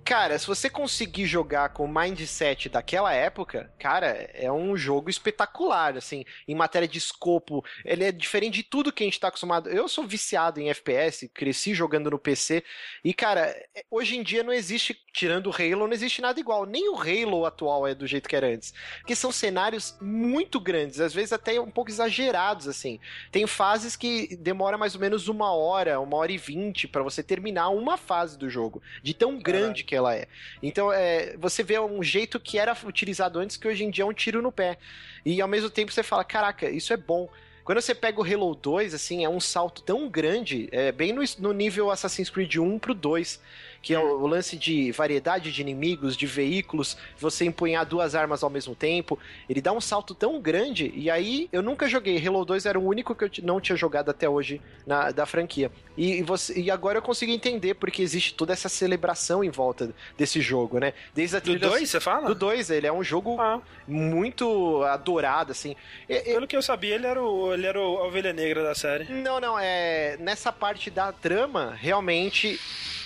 [0.09, 5.95] Cara, se você conseguir jogar com o mindset daquela época, cara, é um jogo espetacular,
[5.95, 7.63] assim, em matéria de escopo.
[7.85, 9.69] Ele é diferente de tudo que a gente tá acostumado.
[9.69, 12.63] Eu sou viciado em FPS, cresci jogando no PC,
[13.05, 13.41] e, cara,
[13.75, 16.65] é- hoje em dia não existe, tirando o Halo, não existe nada igual.
[16.65, 18.73] Nem o Halo atual é do jeito que era antes.
[19.01, 22.99] Porque são cenários muito grandes, às vezes até um pouco exagerados, assim.
[23.31, 27.21] Tem fases que demora mais ou menos uma hora, uma hora e vinte pra você
[27.21, 30.27] terminar uma fase do jogo, de tão grande que ela é.
[30.61, 34.07] Então, é, você vê um jeito que era utilizado antes que hoje em dia é
[34.07, 34.77] um tiro no pé.
[35.25, 37.29] E ao mesmo tempo você fala, caraca, isso é bom.
[37.63, 41.21] Quando você pega o Halo 2, assim, é um salto tão grande, é bem no,
[41.37, 43.39] no nível Assassin's Creed 1 pro 2,
[43.81, 48.49] que é o, lance de variedade de inimigos, de veículos, você empunhar duas armas ao
[48.49, 49.17] mesmo tempo.
[49.49, 52.25] Ele dá um salto tão grande, e aí eu nunca joguei.
[52.25, 55.71] Halo 2 era o único que eu não tinha jogado até hoje na, da franquia.
[55.97, 59.93] E, e você, e agora eu consigo entender porque existe toda essa celebração em volta
[60.17, 60.93] desse jogo, né?
[61.13, 62.27] Desde a Do trilha 2, você fala?
[62.27, 65.75] do 2, ele é um jogo Ah, muito adorado, assim.
[66.07, 68.75] E- e- pelo que eu sabia, ele era, o, ele era a ovelha negra da
[68.75, 69.05] série.
[69.11, 70.17] não, não, é.
[70.19, 72.59] Nessa parte da trama, realmente.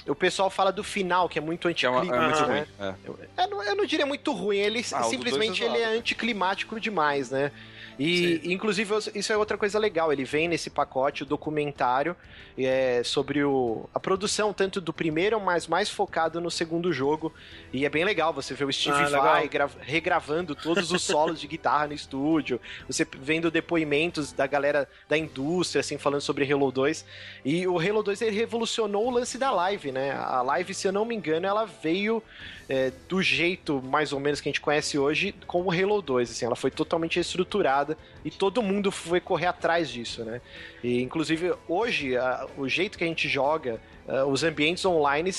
[0.07, 2.45] O pessoal fala do final, que é muito Que é, uma- é anticlimático, muito Ah,
[2.45, 2.53] ruim.
[2.59, 2.67] né?
[2.79, 2.93] É.
[3.07, 6.79] Eu, eu não, eu não diria muito ruim, ele Ah, simplesmente é ele é anticlimático
[6.79, 7.51] demais, né?
[7.99, 10.11] E, inclusive, isso é outra coisa legal.
[10.11, 12.15] Ele vem nesse pacote, o documentário,
[12.57, 17.33] é, sobre o, a produção, tanto do primeiro, mas mais focado no segundo jogo.
[17.71, 19.19] E é bem legal você ver o Steve Ah.
[19.21, 22.59] Vai gra- regravando todos os solos de guitarra no estúdio.
[22.87, 27.05] Você vendo depoimentos da galera da indústria, assim, falando sobre Halo 2.
[27.43, 30.11] E o Halo 2 ele revolucionou o lance da live, né?
[30.11, 32.21] A live, se eu não me engano, ela veio
[32.69, 36.31] é, do jeito mais ou menos que a gente conhece hoje com o Halo 2,
[36.31, 37.82] assim, ela foi totalmente estruturada
[38.25, 40.41] e todo mundo foi correr atrás disso, né?
[40.83, 45.31] E inclusive hoje a- o jeito que a gente joga, ah, os ambientes online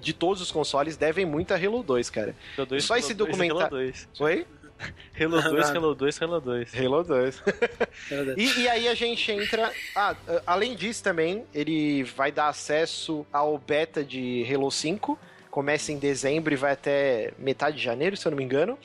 [0.00, 2.34] de todos os consoles devem muito a Halo 2, cara.
[2.56, 4.08] Halo 2, Só esse Halo 2, documentário- Halo 2.
[4.20, 4.46] Oi?
[5.20, 6.74] Halo 2, Halo 2, Halo 2.
[6.74, 7.42] Halo 2.
[8.36, 9.70] E, e aí a gente entra.
[9.94, 15.16] Ah, ah, além disso também, ele vai dar acesso ao beta de Halo 5.
[15.52, 18.78] Começa em dezembro e vai até metade de janeiro, se eu não me engano.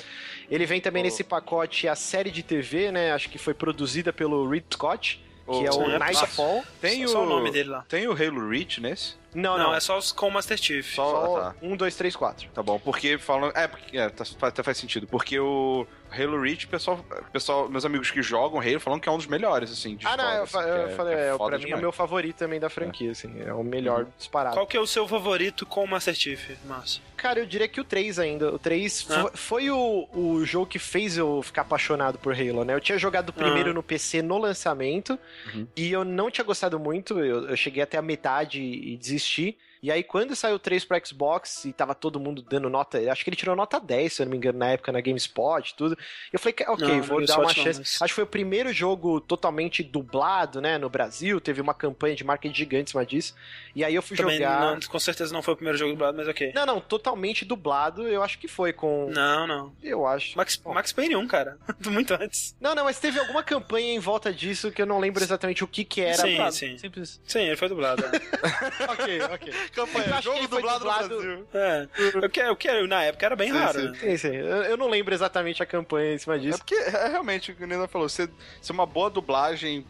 [0.52, 1.06] Ele vem também Oh.
[1.06, 3.14] nesse pacote a série de TV, né?
[3.14, 5.16] Acho que foi produzida pelo Reed Scott,
[5.46, 6.64] que Oh, é o sim, é Nightfall.
[6.82, 7.26] Tem só o...
[7.26, 7.86] o nome dele lá.
[7.88, 9.16] Tem o Halo Reach nesse?
[9.34, 9.76] Não, Não, não.
[9.76, 10.94] é só os com Master Chief.
[10.94, 11.56] Só- Só tá.
[11.62, 12.50] um, dois, três, quatro.
[12.54, 13.50] Tá bom, porque falam.
[13.56, 15.08] É, porque, é, tá- até faz sentido.
[15.08, 15.88] Porque o
[16.18, 19.72] Halo Reach, pessoal, pessoal, meus amigos que jogam Halo falam que é um dos melhores,
[19.72, 21.76] assim, de Ah, não, história, eu, assim, eu é- falei, é, foda pra mim é
[21.76, 23.34] o meu favorito também da franquia, assim.
[23.42, 24.56] É o melhor disparado.
[24.56, 27.02] Qual que é o seu favorito com o Master Chief, Márcio?
[27.16, 28.54] Cara, eu diria que o 3 ainda.
[28.54, 29.22] O 3 Ah.
[29.24, 32.74] fo- foi o, o jogo que fez eu ficar apaixonado por Halo, né?
[32.76, 33.74] Eu tinha jogado o primeiro Ah.
[33.74, 35.18] no PC no lançamento
[35.54, 35.68] Uhum.
[35.76, 37.20] e eu não tinha gostado muito.
[37.20, 39.58] Eu, eu cheguei até a metade e desisti.
[39.82, 43.24] E aí, quando saiu o 3 pro Xbox e tava todo mundo dando nota, acho
[43.24, 45.76] que ele tirou nota 10, se eu não me engano, na época na GameSpot e
[45.76, 45.98] tudo.
[46.34, 47.80] Eu falei, ok, Não, vou dar uma chance.
[47.80, 51.40] mas- Acho que foi o primeiro jogo totalmente dublado, né, no Brasil.
[51.40, 53.36] Teve uma campanha de marketing gigante em cima disso.
[53.76, 54.62] E aí eu fui Também jogar.
[54.76, 56.52] não- com certeza não foi o primeiro jogo dublado, mas ok.
[56.56, 59.10] Não, não, totalmente dublado, eu acho que foi com.
[59.12, 59.74] Não, não.
[59.84, 60.36] Eu acho.
[60.38, 61.58] Max, Max Payne 1, cara.
[61.86, 62.56] Muito antes.
[62.60, 65.68] Não, não, mas teve alguma campanha em volta disso que eu não lembro exatamente o
[65.68, 66.18] que que era.
[66.24, 66.78] Sim, Dublado, sim.
[66.78, 67.22] Simples.
[67.26, 68.04] Sim, ele foi dublado.
[68.06, 68.10] é.
[68.92, 69.54] ok, ok.
[69.72, 71.48] Campanha, que jogo dublado, dublado- no Brasil.
[71.54, 71.88] é.
[72.22, 73.88] Eu quero, eu quero, na época era bem Sim, raro, sim.
[73.88, 73.98] né?
[74.00, 74.36] Sim, sim.
[74.36, 76.58] Eu, eu não lembro exatamente a campanha em cima É disso.
[76.60, 78.30] porque, é, realmente, o que o Nina falou, você,
[78.62, 79.86] você uma boa dublagem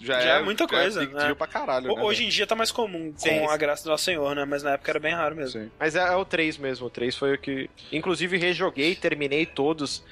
[0.00, 1.34] já, Já é muita coisa, big né?
[1.34, 3.52] pra caralho, Ho- né, Hoje em dia tá mais comum, Sim, com sim.
[3.54, 4.44] a graça do Nosso Senhor, né?
[4.44, 5.60] Mas na época era bem raro mesmo.
[5.62, 5.70] Sim.
[5.78, 6.86] Mas é, é o 3 mesmo.
[6.86, 7.70] O 3 foi o que.
[7.92, 10.04] Inclusive, rejoguei, terminei todos.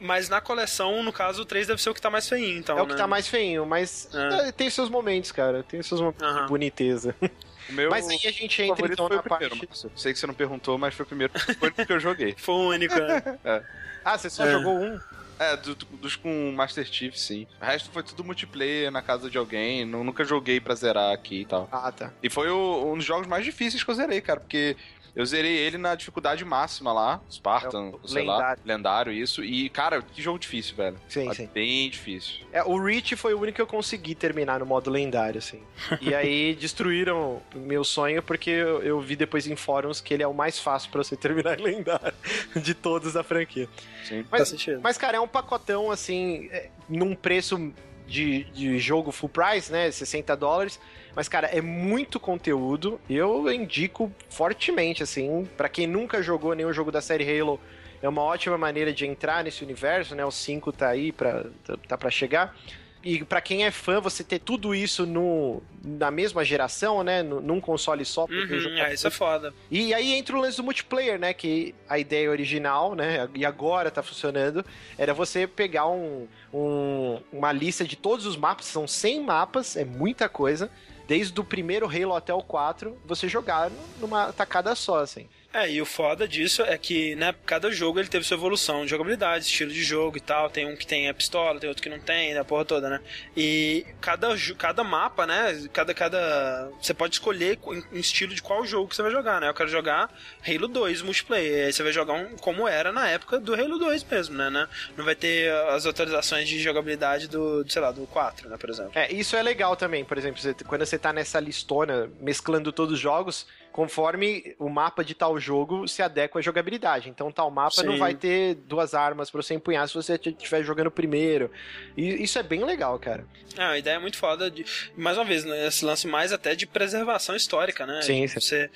[0.00, 2.78] Mas na coleção, no caso, o 3 deve ser o que tá mais feinho, então.
[2.78, 2.98] é o que né?
[2.98, 4.48] tá mais feinho, mas É.
[4.48, 5.62] é, tem seus momentos, cara.
[5.62, 7.14] Tem seus momentos de boniteza.
[7.68, 9.66] O meu Mas aí a gente entra então na primeiro, parte.
[9.68, 9.90] Márcio.
[9.96, 11.32] Sei que você não perguntou, mas foi o primeiro.
[11.58, 12.34] Foi que eu joguei.
[12.38, 12.94] Foi o único.
[12.94, 13.22] né?
[14.04, 14.52] Ah, você só É.
[14.52, 15.00] jogou um?
[15.38, 17.46] É, do- do- dos com Master Chief, sim.
[17.60, 19.84] O resto foi tudo multiplayer na casa de alguém.
[19.84, 21.68] nu- Nunca joguei pra zerar aqui e tal.
[21.72, 22.12] Ah, tá.
[22.22, 24.76] E foi o- um dos jogos mais difíceis que eu zerei, cara, porque
[25.14, 28.62] eu zerei ele na dificuldade máxima lá, Spartan, É sei lá, lendário.
[28.64, 29.44] lendário, isso.
[29.44, 30.96] E, cara, que jogo difícil, velho.
[31.08, 31.48] Sim, Foi sim.
[31.54, 32.44] Bem difícil.
[32.52, 35.62] É, o Reach foi o único que eu consegui terminar no modo lendário, assim.
[36.00, 40.22] E aí destruíram o meu sonho, porque eu, eu vi depois em fóruns que ele
[40.22, 42.14] é o mais fácil pra você terminar em lendário
[42.56, 43.68] de todos da franquia.
[44.04, 44.24] Sim.
[44.24, 44.80] Faz Mas, sentido.
[44.82, 47.72] mas cara, é um pacotão, assim, é, num preço
[48.06, 49.90] de, de jogo full price, né?
[49.90, 50.78] 60 dólares.
[51.14, 53.00] Mas, cara, é muito conteúdo.
[53.08, 57.60] Eu indico fortemente, assim, pra quem nunca jogou nenhum jogo da série Halo.
[58.02, 60.24] É uma ótima maneira de entrar nesse universo, né?
[60.24, 62.54] O 5 tá aí, pra, tá, tá pra chegar.
[63.02, 67.22] E pra quem é fã, você ter tudo isso no, na mesma geração, né?
[67.22, 68.22] num console só.
[68.24, 69.52] Uhum, tá é, isso é foda.
[69.70, 71.34] e aí entra o lance do multiplayer, né?
[71.34, 73.28] Que a ideia original, né?
[73.34, 74.64] E agora tá funcionando,
[74.96, 79.84] era você pegar um, um- uma lista de todos os mapas, são 100 mapas, é
[79.84, 80.70] muita coisa.
[81.06, 85.28] Desde o primeiro Halo até o 4, você jogar numa tacada só, assim.
[85.54, 88.90] É, e o foda disso é que, né, cada jogo ele teve sua evolução de
[88.90, 90.50] jogabilidade, estilo de jogo e tal.
[90.50, 93.00] Tem um que tem a pistola, tem outro que não tem, a porra toda, né?
[93.36, 94.28] E cada,
[94.58, 96.68] cada mapa, né, cada, cada...
[96.82, 99.48] Você pode escolher um estilo de qual jogo que você vai jogar, né?
[99.48, 100.12] Eu quero jogar
[100.44, 101.66] Halo 2 multiplayer.
[101.66, 104.50] Aí você vai jogar um como era na época do Halo 2 mesmo, né?
[104.50, 104.68] né?
[104.96, 108.90] Não vai ter as atualizações de jogabilidade do, sei lá, do 4, né, por exemplo.
[108.96, 112.94] É, isso é legal também, por exemplo, você- quando você tá nessa listona, mesclando todos
[112.94, 117.10] os jogos, conforme o mapa de tal jogo se adequa à jogabilidade.
[117.10, 117.98] Então, tal mapa não Sim.
[117.98, 121.50] vai ter duas armas pra você empunhar se você estiver jogando primeiro.
[121.96, 123.26] E isso é bem legal, cara.
[123.58, 124.48] É, a ideia é muito foda.
[124.48, 124.64] De,
[124.96, 128.00] mais uma vez, né, esse lance mais até de preservação histórica, né?
[128.02, 128.70] Sim, Tipo, Você,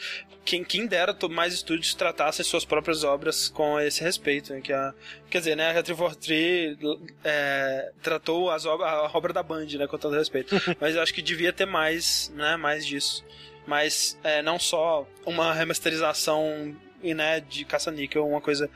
[0.44, 4.52] quem, quem dera mais estúdios tratassem suas próprias obras com esse respeito.
[4.52, 4.60] Né?
[4.60, 4.92] Que a,
[5.30, 6.76] quer dizer, né, a 343
[7.22, 10.56] é, tratou as obras, a obra da Band, né, com todo respeito.
[10.80, 13.24] Mas eu acho que devia ter mais, né, mais disso.
[13.68, 18.70] Mas é, não só uma remasterização né, de caça-níquel, uma coisa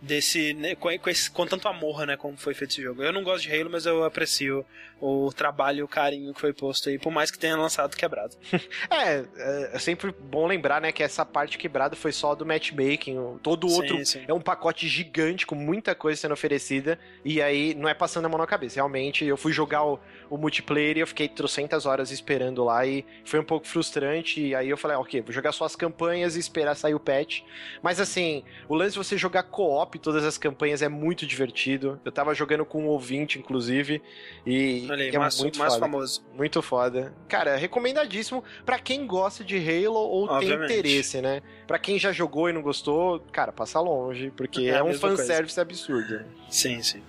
[0.00, 3.02] desse né, com, esse, com tanto amor, né, como foi feito esse jogo.
[3.02, 4.64] Eu não gosto de Halo, mas eu aprecio
[5.00, 8.36] o trabalho e o carinho que foi posto aí, por mais que tenha lançado quebrado.
[8.88, 13.38] É, é, é sempre bom lembrar, né, que essa parte quebrada foi só do matchmaking.
[13.42, 14.24] Todo o Sim, outro sim.
[14.26, 16.98] é um pacote gigante com muita coisa sendo oferecida.
[17.24, 18.76] E aí não é passando a mão na cabeça.
[18.76, 19.98] Realmente, eu fui jogar o,
[20.30, 24.40] o multiplayer e eu fiquei trocentas horas esperando lá e foi um pouco frustrante.
[24.40, 27.00] E aí eu falei, ah, ok, vou jogar só as campanhas e esperar sair o
[27.00, 27.42] patch.
[27.82, 32.00] Mas assim, o lance de você jogar co-op todas as campanhas é muito divertido.
[32.04, 34.02] Eu tava jogando com um ouvinte, inclusive,
[34.46, 35.84] e Olha aí, é mais, muito mais foda.
[35.86, 36.24] famoso.
[36.34, 37.12] Muito foda.
[37.28, 40.68] Cara, recomendadíssimo pra quem gosta de Halo ou Obviamente.
[40.68, 41.42] tem interesse, né?
[41.66, 45.08] Pra quem já jogou e não gostou, cara, passa longe, porque É é, um mesma
[45.08, 45.16] coisa.
[45.22, 46.24] fanservice absurdo.
[46.48, 47.02] Sim, sim.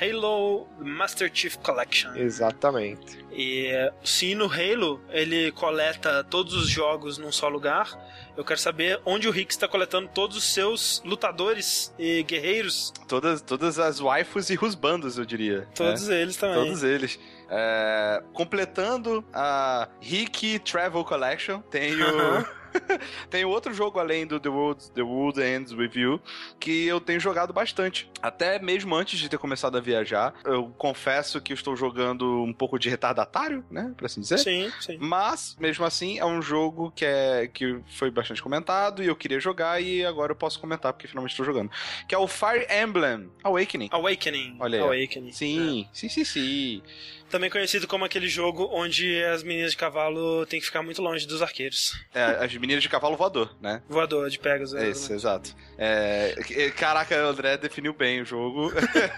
[0.00, 2.14] Halo Master Chief Collection.
[2.16, 3.24] Exatamente.
[3.32, 3.70] E
[4.02, 7.90] se no Halo ele coleta todos os jogos num só lugar,
[8.36, 13.40] eu quero saber onde o Rick está coletando todos os seus lutadores e guerreiros, Todas,
[13.42, 15.60] todas as waifus e rusbandos, eu diria.
[15.60, 15.66] né?
[15.74, 16.64] todos eles também.
[16.64, 17.18] Todos eles.
[17.48, 22.56] É, completando a Rick Travel Collection, tem o.
[23.30, 26.20] Tem outro jogo além do The World, The World Ends With You
[26.58, 28.10] que eu tenho jogado bastante.
[28.20, 30.34] Até mesmo antes de ter começado a viajar.
[30.44, 33.92] Eu confesso que estou jogando um pouco de retardatário, né?
[33.96, 34.38] Pra assim dizer.
[34.38, 34.98] Sim, sim.
[34.98, 39.40] Mas, mesmo assim, é um jogo que, é, que foi bastante comentado e eu queria
[39.40, 41.70] jogar e agora eu posso comentar porque finalmente estou jogando.
[42.08, 43.88] Que é o Fire Emblem Awakening.
[43.90, 44.56] Awakening.
[44.60, 44.84] Olha aí.
[44.84, 45.32] Awakening.
[45.32, 46.82] Sim, sim, sim, sim.
[47.30, 51.26] Também conhecido como aquele jogo onde as meninas de cavalo têm que ficar muito longe
[51.26, 51.92] dos arqueiros.
[52.14, 53.82] É, as meninas de cavalo voador, né?
[53.88, 54.74] Voador de Pegasus.
[54.80, 55.54] É isso, exato.
[55.76, 56.34] É,
[56.76, 58.72] caraca, o André definiu bem o jogo.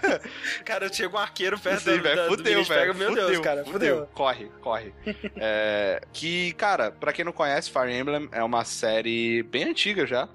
[0.65, 2.67] Cara, chega um arqueiro perto Sim, da, velho, da, do fudeu, Pegasus.
[2.67, 2.95] velho.
[2.95, 4.07] Meu Deus, cara, fudeu.
[4.13, 4.93] Corre, corre.
[5.35, 10.27] É, que, cara, pra quem não conhece, Fire Emblem é uma série bem antiga já.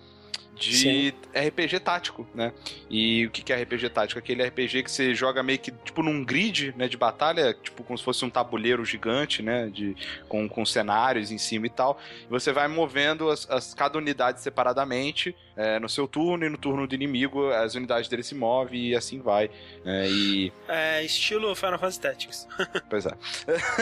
[0.56, 1.12] De Sim.
[1.34, 2.52] RPG tático, né?
[2.88, 4.18] E o que é RPG tático?
[4.18, 7.98] Aquele RPG que você joga meio que, tipo, num grid, né, de batalha, tipo, como
[7.98, 9.96] se fosse um tabuleiro gigante, né, de,
[10.28, 11.98] com, com cenários em cima e tal.
[12.24, 16.58] E você vai movendo as, as- cada unidade separadamente, é, no seu turno e no
[16.58, 19.50] turno do inimigo, as unidades dele se movem e assim vai.
[19.84, 20.08] né?
[20.08, 22.48] e, É estilo Final Fantasy Tactics,
[22.90, 23.10] pois é.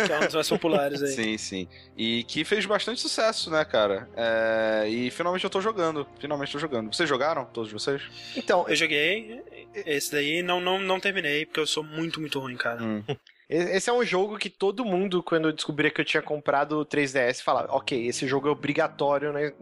[0.07, 1.09] que é um dos mais populares aí.
[1.13, 1.69] Sim, sim.
[1.97, 4.09] E que fez bastante sucesso, né, cara?
[4.17, 6.07] É, e finalmente eu tô jogando.
[6.19, 6.95] Finalmente tô jogando.
[6.95, 7.45] Vocês jogaram?
[7.45, 8.03] Todos vocês?
[8.37, 9.41] Então, Eu joguei
[9.87, 12.83] esse daí, não, não, não terminei, porque eu sou muito, muito ruim, cara.
[12.83, 13.03] Hum.
[13.49, 17.43] esse é um jogo que todo mundo, quando descobria que eu tinha comprado o 3DS,
[17.43, 19.53] falava: Ok, esse jogo é obrigatório, né?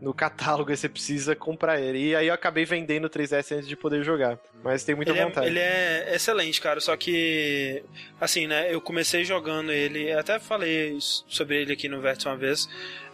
[0.00, 2.10] No catálogo aí você precisa comprar ele.
[2.10, 4.38] E aí eu acabei vendendo o 3DS antes de poder jogar.
[4.62, 5.46] Mas tem muita Ele é, vontade.
[5.46, 6.78] ele é excelente, cara.
[6.80, 7.82] Só que,
[8.20, 8.74] assim, né?
[8.74, 10.12] Eu comecei jogando ele.
[10.12, 12.68] Até falei sobre ele aqui no Vértice uma vez.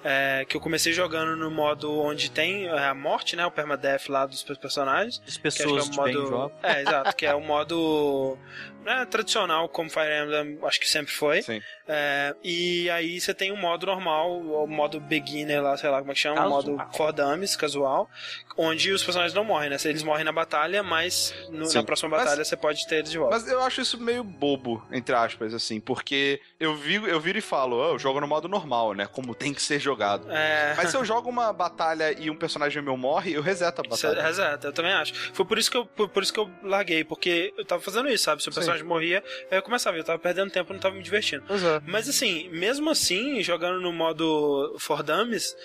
[0.05, 3.45] É, que eu comecei jogando no modo onde tem é, a morte, né?
[3.47, 5.21] O permadeath lá dos personagens.
[5.27, 6.53] As Que acho que pessoas é o bem modo.
[6.63, 7.17] É, exato.
[7.17, 8.39] Que é o modo.
[8.85, 11.43] né, tradicional, como Fire Emblem, acho que sempre foi.
[11.43, 11.61] Sim.
[11.87, 16.13] É, e aí você tem o modo normal, o modo beginner lá, sei lá como
[16.13, 18.09] é que chama, o modo for dummies, casual,
[18.57, 19.77] onde os personagens não morrem, né?
[19.85, 23.19] Eles morrem na batalha, mas no- na próxima Mas- batalha você pode ter eles de
[23.19, 23.35] volta.
[23.39, 27.43] Mas eu acho isso meio bobo, entre aspas, assim, porque eu, vi, eu viro e
[27.43, 29.07] falo, "Ah, eu jogo no modo normal, né?
[29.07, 29.90] Como tem que ser jogado.
[30.31, 33.89] É, Mas se eu jogo uma batalha e um personagem meu morre, eu reseto a
[33.89, 34.27] Você batalha.
[34.27, 35.15] reseta, eu também acho.
[35.33, 38.09] Foi por isso que eu, por, por isso que eu larguei, porque eu tava fazendo
[38.09, 38.43] isso, sabe?
[38.43, 38.57] Se o Sim.
[38.57, 41.45] personagem morria, aí eu começava, eu tava perdendo tempo, não tava me divertindo.
[41.53, 41.81] É.
[41.87, 45.57] Mas assim, mesmo assim, jogando no modo For Dummies,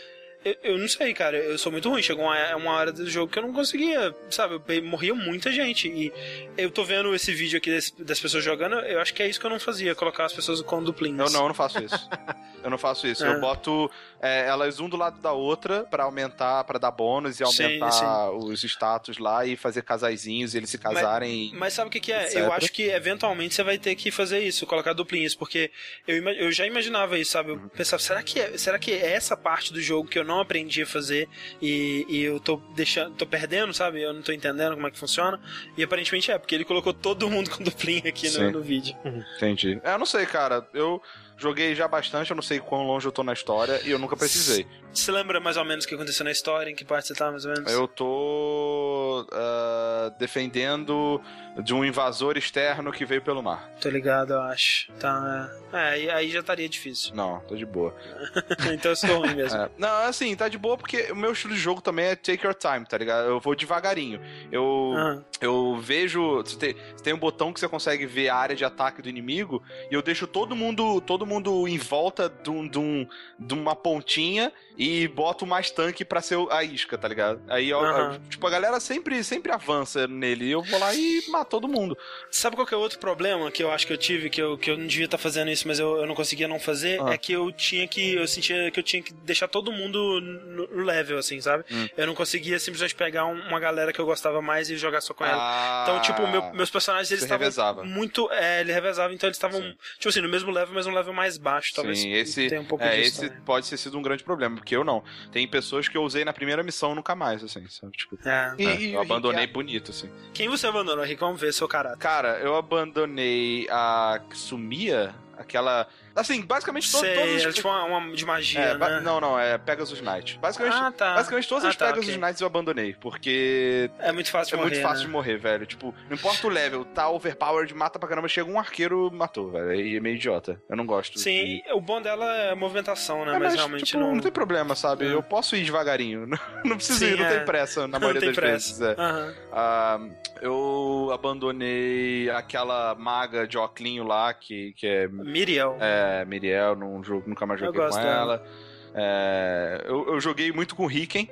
[0.46, 2.02] eu, eu não sei, cara, eu sou muito ruim.
[2.04, 4.62] Chegou uma, uma hora do jogo que eu não conseguia, sabe?
[4.68, 5.88] Eu morria muita gente.
[5.90, 6.14] E
[6.58, 9.40] eu tô vendo esse vídeo aqui das, das pessoas jogando, eu acho que é isso
[9.40, 11.20] que eu não fazia, colocar as pessoas com duplinhos.
[11.20, 12.10] Eu não, eu não faço isso.
[12.66, 13.24] Eu não faço isso.
[13.24, 13.32] É.
[13.32, 17.46] Eu boto é, elas um do lado da outra pra aumentar, pra dar bônus e
[17.46, 18.38] Sim, aumentar sim.
[18.38, 21.52] os status lá e fazer casaizinhos e eles se casarem.
[21.54, 22.24] Mas sabe o que, que é?
[22.24, 22.38] etc.
[22.38, 25.70] Eu acho que eventualmente você vai ter que fazer isso, colocar duplinhas, porque
[26.08, 27.52] eu, eu já imaginava isso, sabe?
[27.52, 27.68] Eu Uhum.
[27.70, 30.82] pensava, será que, é, será que é essa parte do jogo que eu não aprendi
[30.82, 31.28] a fazer
[31.62, 34.02] e, e eu tô deixando, tô perdendo, sabe?
[34.02, 35.40] Eu não tô entendendo como é que funciona.
[35.78, 38.96] E aparentemente é, porque ele colocou todo mundo com duplinha aqui no, no vídeo.
[39.38, 39.80] Entendi.
[39.84, 40.68] É, eu não sei, cara.
[40.74, 41.02] Eu
[41.38, 44.16] joguei já bastante, eu não sei quão longe eu tô na história e eu nunca
[44.16, 44.66] precisei.
[44.96, 46.72] Você lembra mais ou menos o que aconteceu na história?
[46.72, 47.72] Em que parte você tá, mais ou menos?
[47.72, 51.22] Eu tô ah, defendendo
[51.64, 53.70] de um invasor externo que veio pelo mar.
[53.82, 54.92] Tô ligado, eu acho.
[54.94, 55.86] Tá, é.
[56.08, 57.14] É, aí- já estaria difícil.
[57.14, 57.94] Não, tô de boa.
[58.74, 59.60] então eu sou ruim mesmo.
[59.60, 59.70] É.
[59.78, 62.56] Não, assim, tá de boa porque o meu estilo de jogo também é take your
[62.56, 63.28] time, tá ligado?
[63.28, 64.22] Eu vou devagarinho.
[64.52, 66.38] Eu, Ah, eu vejo.
[66.38, 69.62] Você tem, tem um botão que você consegue ver a área de ataque do inimigo
[69.92, 73.08] e eu deixo todo mundo todo mundo em volta de, um, de, um-
[73.38, 77.42] de uma pontinha e boto mais tanque pra ser a isca, tá ligado?
[77.48, 78.20] Aí, ó, Aham.
[78.30, 81.98] tipo, a galera sempre, sempre avança nele e eu vou lá e mato todo mundo.
[82.30, 84.70] Sabe qual que é outro problema que eu acho que eu tive, que eu, que
[84.72, 87.02] eu não devia estar fazendo isso, mas eu, eu não conseguia não fazer?
[87.02, 87.14] Ah.
[87.14, 88.16] É que eu tinha que.
[88.16, 91.64] Eu sentia que eu tinha que deixar todo mundo no level, assim, sabe?
[91.72, 91.88] Hum.
[91.96, 95.14] Eu não conseguia simplesmente pegar um- uma galera que eu gostava mais e jogar só
[95.14, 95.38] com ela.
[95.40, 97.84] Ah, Então, tipo, meu- meus personagens eles estavam revezava.
[97.84, 98.30] muito.
[98.32, 99.62] É, ele revezava, então eles estavam,
[99.98, 101.74] tipo assim, no mesmo level, mas um level mais baixo.
[101.76, 103.20] Talvez Sim, esse, tenha um pouco é, disso.
[103.22, 103.44] esse também.
[103.44, 105.04] pode ter sido um grande problema, porque eu não.
[105.32, 107.92] Tem pessoas que eu usei na primeira missão nunca mais, assim, sabe?
[107.96, 108.56] Tipo, É.
[108.58, 110.10] E- é, e eu o abandonei Rick- bonito, assim.
[110.34, 111.20] Quem você abandonou, Rick?
[111.20, 112.00] Vamos ver seu caráter.
[112.00, 115.88] Cara, eu abandonei a Sumia, aquela.
[116.16, 117.56] Assim, basicamente to- Sei, todas é as.
[117.56, 119.02] tipo uma, uma de magia, É, né?
[119.02, 120.40] Não, não, é Pegasus Knight.
[120.40, 121.14] Basicamente, Ah, tá.
[121.16, 122.18] basicamente todas Ah, as tá, Pegasus ok.
[122.22, 124.76] Knights eu abandonei, porque É muito fácil de é morrer.
[124.76, 125.06] muito fácil né?
[125.08, 125.66] de morrer, velho.
[125.66, 129.70] Tipo, não importa o level, tá overpowered, mata pra caramba, chega um arqueiro, matou, velho.
[129.70, 130.62] Aí é meio idiota.
[130.70, 131.20] Eu não gosto.
[131.20, 133.32] Sim, o bom dela é a movimentação, né?
[133.32, 134.16] É, mas, mas, realmente tipo, não.
[134.16, 134.22] não...
[134.22, 135.06] tem problema, sabe?
[135.06, 135.14] É.
[135.14, 136.26] Eu posso ir devagarinho.
[136.28, 137.38] Não, não preciso Sim, ir, não é.
[137.38, 138.68] tem pressa na não maioria das pressa.
[138.68, 138.82] vezes.
[138.82, 139.02] É.
[139.02, 139.34] Aham.
[139.52, 140.00] Ah,
[140.42, 145.78] eu abandonei aquela maga de Oclinho lá, que, que é, Miriel.
[145.80, 148.46] é Miriel, num jogo nunca mais joguei com ela.
[148.94, 151.30] É, eu, eu joguei muito com o Riken,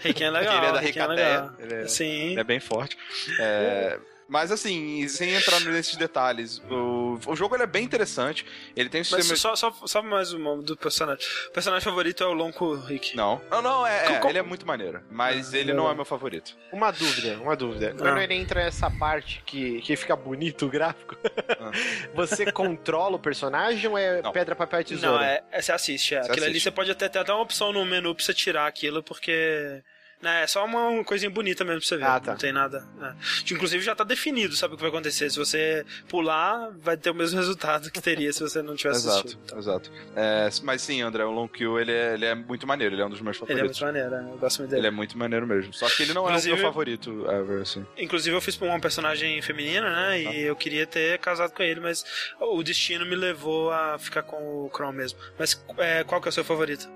[0.00, 0.56] Riken é legal.
[0.56, 1.50] ele é da Ricateia.
[1.58, 2.30] é, Sim.
[2.32, 2.96] ele é bem forte.
[3.40, 3.98] É,
[4.34, 8.44] mas assim, sem entrar nesses detalhes, o, o jogo ele é bem interessante.
[8.74, 9.54] Ele tem um Mas sistema.
[9.54, 11.24] só, só, só mais uma do personagem.
[11.48, 13.16] O personagem favorito é o Lonco Rick.
[13.16, 15.00] Não, não, não, é, é, ele é muito maneiro.
[15.08, 16.56] Mas Ah, ele não é meu favorito.
[16.72, 17.94] Uma dúvida, uma dúvida.
[17.96, 18.24] Quando Ah.
[18.24, 21.16] ele entra nessa parte que, que fica bonito o gráfico,
[21.60, 21.70] Ah.
[22.12, 24.32] você controla o personagem ou é Não.
[24.32, 25.16] pedra, papel e tesoura?
[25.18, 26.16] Não, é, é, você assiste.
[26.16, 26.22] É.
[26.22, 26.64] Você Aquilo ali assiste.
[26.64, 29.80] você pode até ter até uma opção no menu pra você tirar aquilo, porque.
[30.24, 32.04] Né, é só uma coisinha bonita mesmo pra você ver.
[32.04, 32.30] Ah, tá.
[32.32, 32.82] Não tem nada.
[33.02, 33.12] é.
[33.52, 35.28] Inclusive já tá definido, sabe o que vai acontecer.
[35.30, 39.18] Se você pular, vai ter o mesmo resultado que teria se você não tivesse Exato,
[39.18, 39.40] assistido.
[39.44, 39.92] Então, exato.
[40.16, 43.06] É, mas sim, André, o Long Kill ele é, ele é muito maneiro, ele é
[43.06, 43.80] um dos meus ele é favoritos.
[43.80, 44.30] muito maneiro, né?
[44.32, 44.80] eu gosto muito dele.
[44.80, 45.74] Ele é muito maneiro mesmo.
[45.74, 47.86] Só que ele não é o Inclusive- meu favorito ever, assim.
[47.98, 50.20] Inclusive eu fiz pra uma personagem feminina, né?
[50.22, 52.02] E eu queria ter casado com ele, mas
[52.40, 55.18] o destino me levou a ficar com o Chrome mesmo.
[55.38, 56.88] Mas é, qual que é o seu favorito?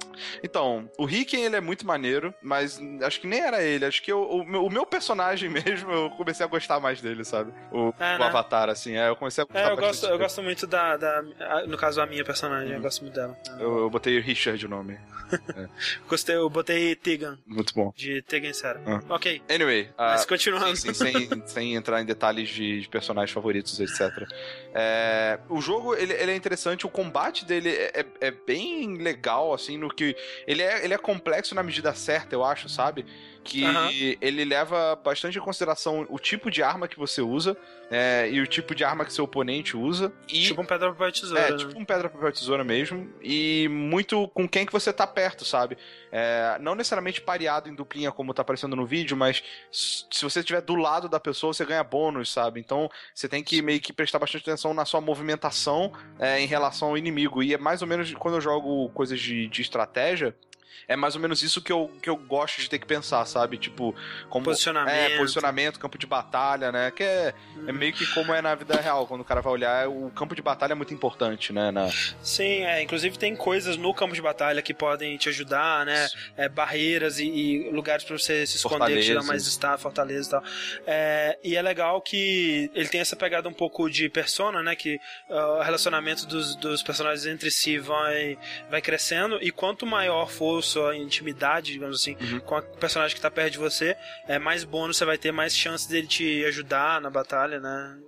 [0.43, 3.85] Então, o Riken ele é muito maneiro, mas acho que nem era ele.
[3.85, 7.25] Acho que eu, o, meu- o meu personagem mesmo, eu comecei a gostar mais dele,
[7.25, 7.53] sabe?
[7.73, 8.25] O, É, o né?
[8.27, 8.97] Avatar, assim.
[8.97, 11.23] É, eu comecei a gostar É, eu gosto, eu gosto muito da, da.
[11.41, 13.37] a- No caso, a minha personagem, eu gosto muito dela.
[13.59, 14.99] Eu, eu botei Richard o nome.
[16.09, 17.93] Gostei, eu botei Tegan, Muito bom.
[17.95, 18.81] de Tegan Sera.
[18.87, 19.01] Ah.
[19.11, 20.75] Ok, Anyway, ah, mas continuando.
[20.75, 24.27] Sim, sim, sem, sem entrar em detalhes de, de personagens favoritos, etc.
[24.75, 29.53] É, o jogo, ele, ele é interessante, o combate dele é, é- é bem legal,
[29.53, 30.17] assim, no que...
[30.47, 33.05] Ele é, ele é complexo na medida certa, eu acho, sabe?
[33.45, 33.89] Que Aham.
[34.21, 37.57] ele leva bastante em consideração o tipo de arma que você usa
[37.91, 40.13] é, e o tipo de arma que seu oponente usa.
[40.29, 41.41] E Tipo um pedra, papel tesoura.
[41.41, 41.57] é, né?
[41.57, 43.11] tipo um pedra, papel, tesoura mesmo.
[43.23, 45.79] E muito com quem que você tá perto, sabe?
[46.13, 50.61] É, não necessariamente pareado em duplinha como tá aparecendo no vídeo, mas se você estiver
[50.61, 52.61] do lado da pessoa, você ganha bônus, sabe?
[52.61, 56.89] Então você tem que meio que prestar bastante atenção na sua movimentação é, em relação
[56.89, 57.43] ao inimigo.
[57.43, 60.37] E é mais ou menos quando eu jogo coisas de, de estratégia.
[60.87, 63.59] É mais ou menos isso que eu, que eu gosto de ter que pensar, sabe?
[63.59, 63.95] Tipo,
[64.29, 64.45] como.
[64.45, 64.95] Posicionamento.
[64.95, 66.91] É, posicionamento, campo de batalha, né?
[66.91, 67.35] Que é,
[67.67, 69.07] é meio que como é na vida real.
[69.07, 71.71] Quando o cara vai olhar, o campo de batalha é muito importante, né?
[71.71, 71.89] Na...
[72.23, 76.09] Sim, é, inclusive tem coisas no campo de batalha que podem te ajudar, né?
[76.37, 79.27] É, barreiras e, e lugares pra você se esconder dá Fortalezas.
[79.27, 80.43] mais status, fortaleza e tal.
[80.87, 84.75] É, e é legal que ele tem essa pegada um pouco de persona, né?
[84.75, 85.01] Que
[85.31, 88.39] ah, o relacionamento dos, dos personagens entre si vai,
[88.71, 92.41] vai crescendo e quanto maior for sua intimidade, digamos assim, Uhum.
[92.41, 95.57] com o personagem que tá perto de você, é, mais bônus você vai ter, mais
[95.57, 97.99] chance dele te ajudar na batalha, né?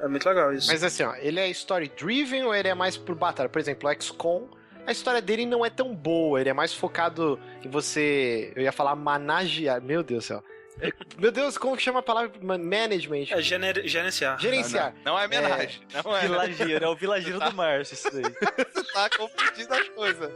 [0.00, 0.68] É muito legal isso.
[0.68, 3.48] Mas assim, ó, ele é story driven ou ele é mais por batalha?
[3.48, 4.48] Por exemplo, o XCOM,
[4.86, 8.70] a história dele não é tão boa, ele é mais focado em você, eu ia
[8.72, 10.44] falar managear, meu Deus do céu.
[10.80, 13.26] É, Meu Deus, como que chama a palavra Man- management?
[13.30, 14.38] É gener, gerenciar.
[14.40, 14.94] Gerenciar.
[15.04, 15.80] Não, não é homenagem.
[16.04, 16.20] Não é.
[16.22, 18.22] Vilageiro, é o vilageiro do Márcio, isso daí.
[18.74, 20.30] Você tá confundindo as coisas.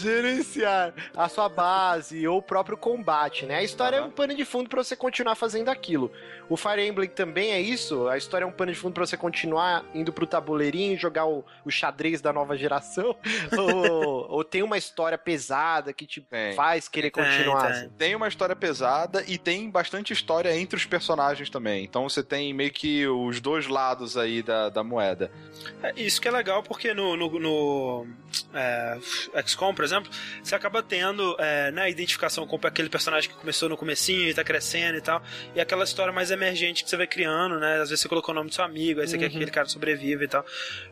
[0.00, 3.56] gerenciar a sua base ou o próprio combate, né?
[3.58, 4.08] A história é Aham.
[4.08, 6.10] um pano de fundo pra você continuar fazendo aquilo.
[6.48, 9.16] O Fire Emblem também é isso, a história é um pano de fundo pra você
[9.16, 13.16] continuar indo pro tabuleirinho e jogar o, o xadrez da nova geração,
[13.56, 16.52] ou, ou tem uma história pesada que te Tem.
[16.54, 17.62] faz querer Tem, continuar.
[17.62, 17.70] tem.
[17.70, 17.88] assim.
[17.96, 21.84] Tem uma história pesada e tem bastante história entre os personagens também.
[21.84, 25.30] Então você tem meio que os dois lados aí da, da moeda.
[25.82, 28.06] É, Isso que é legal porque no, no, no,
[28.52, 28.98] é,
[29.46, 30.10] XCOM, por exemplo,
[30.42, 34.34] você acaba tendo é, né, a identificação com aquele personagem que começou no comecinho e
[34.34, 35.22] tá crescendo e tal,
[35.54, 37.74] e aquela história mais emergente que você vai criando, né?
[37.74, 39.66] Às vezes você colocou o nome do seu amigo, aí você quer que aquele cara
[39.68, 40.44] sobreviva e tal.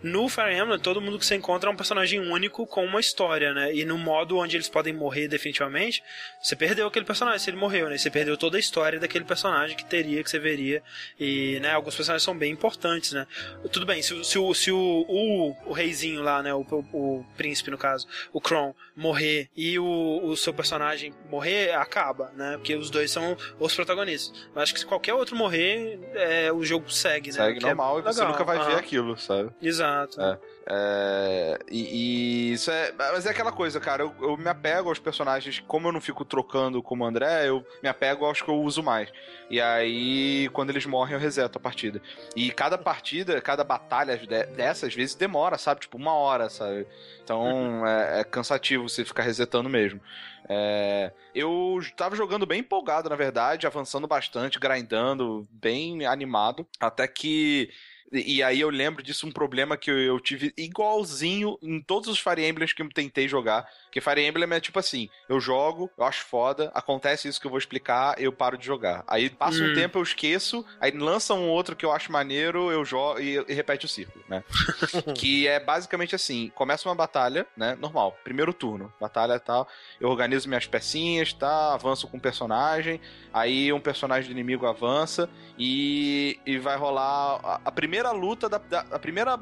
[0.03, 3.53] No Fire Emblem, todo mundo que você encontra é um personagem único com uma história,
[3.53, 3.75] né?
[3.75, 6.03] E no modo onde eles podem morrer definitivamente,
[6.41, 7.97] você perdeu aquele personagem, se ele morreu, né?
[7.97, 10.83] Você perdeu toda a história daquele personagem que teria, que você veria.
[11.21, 13.27] E, né, alguns personagens são bem importantes, né?
[13.71, 16.55] Tudo bem, se, o- se, o, se o, o, o reizinho lá, né?
[16.55, 16.61] O,
[16.93, 22.53] o, príncipe, no caso, o Kron, morrer e o, o seu personagem morrer, acaba, né?
[22.57, 24.47] Porque os dois são os protagonistas.
[24.55, 27.37] Mas acho que se qualquer outro morrer, é, o jogo segue, né?
[27.37, 28.79] Segue Que é normal e você nunca vai ver Aham.
[28.79, 29.51] aquilo, sabe?
[29.61, 30.21] Exato.
[30.21, 30.39] É.
[30.67, 32.93] É, e, e isso é.
[32.93, 34.03] Mas é aquela coisa, cara.
[34.03, 35.59] Eu, eu me apego aos personagens.
[35.67, 38.83] Como eu não fico trocando como o André, eu me apego aos que eu uso
[38.83, 39.09] mais.
[39.51, 42.01] E aí, quando eles morrem, eu reseto a partida.
[42.37, 45.81] E cada partida, cada batalha de- dessas, às vezes demora, sabe?
[45.81, 46.87] Tipo, uma hora, sabe?
[47.25, 50.01] Então é, é cansativo você ficar resetando mesmo.
[50.49, 56.67] É, eu tava jogando bem empolgado, na verdade, avançando bastante, grindando, bem animado.
[56.81, 57.71] Até que.
[58.13, 62.19] E aí eu lembro disso, um problema que eu, eu tive igualzinho em todos os
[62.21, 63.67] Fire Emblems que eu tentei jogar.
[63.93, 67.51] Porque Fire Emblem é tipo assim, eu jogo, eu acho foda, acontece isso que eu
[67.51, 69.05] vou explicar, eu paro de jogar.
[69.07, 69.75] Aí passa um Hum.
[69.75, 73.53] tempo, eu esqueço, aí lança um outro que eu acho maneiro, eu jogo e, e
[73.53, 74.43] repete o ciclo, né?
[75.15, 79.69] que é basicamente assim, começa uma batalha, né, normal, primeiro turno, batalha e tal,
[80.01, 82.99] eu organizo minhas pecinhas, tá, avanço com o personagem,
[83.31, 85.29] aí um personagem do inimigo avança
[85.59, 89.37] e, e vai rolar a, a primeira luta, da, da- a primeira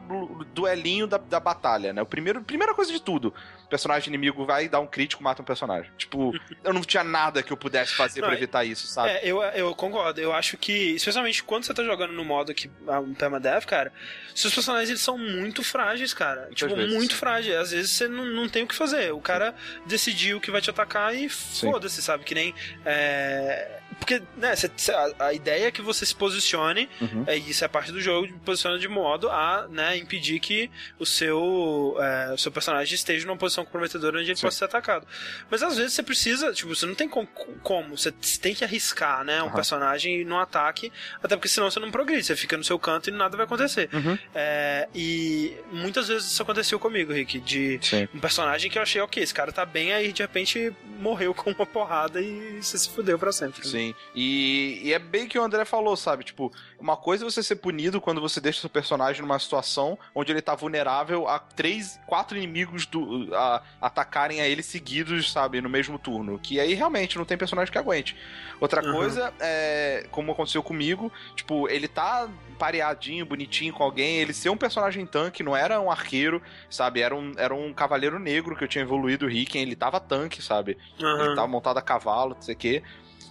[0.53, 3.33] duelinho da, da batalha, né, o primeiro, primeira coisa de tudo,
[3.67, 5.91] o personagem inimigo vai dar um crítico, mata um personagem.
[5.97, 6.33] Tipo,
[6.65, 9.11] eu não tinha nada que eu pudesse fazer pra evitar isso, sabe?
[9.11, 10.21] É, eu, eu concordo.
[10.21, 13.93] Eu acho que, especialmente quando você tá jogando no modo que ah, um permadeath, cara,
[14.35, 16.43] seus personagens eles são muito frágeis, cara.
[16.43, 17.19] Muitas tipo, vezes, muito sim.
[17.19, 17.57] frágeis.
[17.57, 19.13] Às vezes você não, não tem o que fazer.
[19.13, 19.55] O cara
[19.87, 22.25] decidiu que vai te atacar e foda-se, sabe?
[22.25, 22.55] Que nem.
[22.85, 27.25] é, Porque, né, você- a, a ideia é que você se posicione, Uhum.
[27.27, 31.97] é, isso é parte do jogo, posiciona de modo a né, impedir que o seu,
[32.01, 34.47] é, o seu personagem esteja numa posição comprometedora onde ele Sim.
[34.47, 35.07] possa ser atacado.
[35.51, 37.27] Mas às vezes você precisa, tipo, você não tem com-
[37.63, 39.55] como, você tem que arriscar, né, um Aham.
[39.55, 40.93] personagem no ataque,
[41.23, 43.89] até porque senão você não progride, você fica no seu canto e nada vai acontecer.
[43.93, 44.19] Uhum.
[44.35, 48.09] É, e muitas vezes isso aconteceu comigo, Rick, de Sim.
[48.15, 51.51] um personagem que eu achei, ok, esse cara tá bem, aí de repente morreu com
[51.51, 53.67] uma porrada e você se fudeu pra sempre.
[53.67, 53.95] Sim.
[54.15, 56.25] E, e é bem que o André falou, sabe?
[56.25, 60.33] Tipo, uma coisa é você ser punido quando você deixa seu personagem numa situação onde
[60.33, 63.63] ele tá vulnerável a três, quatro inimigos do, a-
[64.21, 65.61] atacarem a ele seguidos, sabe?
[65.61, 66.39] No mesmo turno.
[66.39, 68.17] Que aí realmente não tem personagem que aguente.
[68.61, 68.93] Outra Uhum.
[68.93, 72.29] coisa é, como aconteceu comigo, tipo, ele tá
[72.59, 77.01] pareadinho, bonitinho com alguém, ele ser um personagem tanque, não era um arqueiro, sabe?
[77.01, 80.43] Era um, era um cavaleiro negro que eu tinha evoluído o Riken, ele tava tanque,
[80.43, 80.77] sabe?
[81.01, 81.25] Aham.
[81.27, 82.83] Ele tava montado a cavalo, não sei o quê.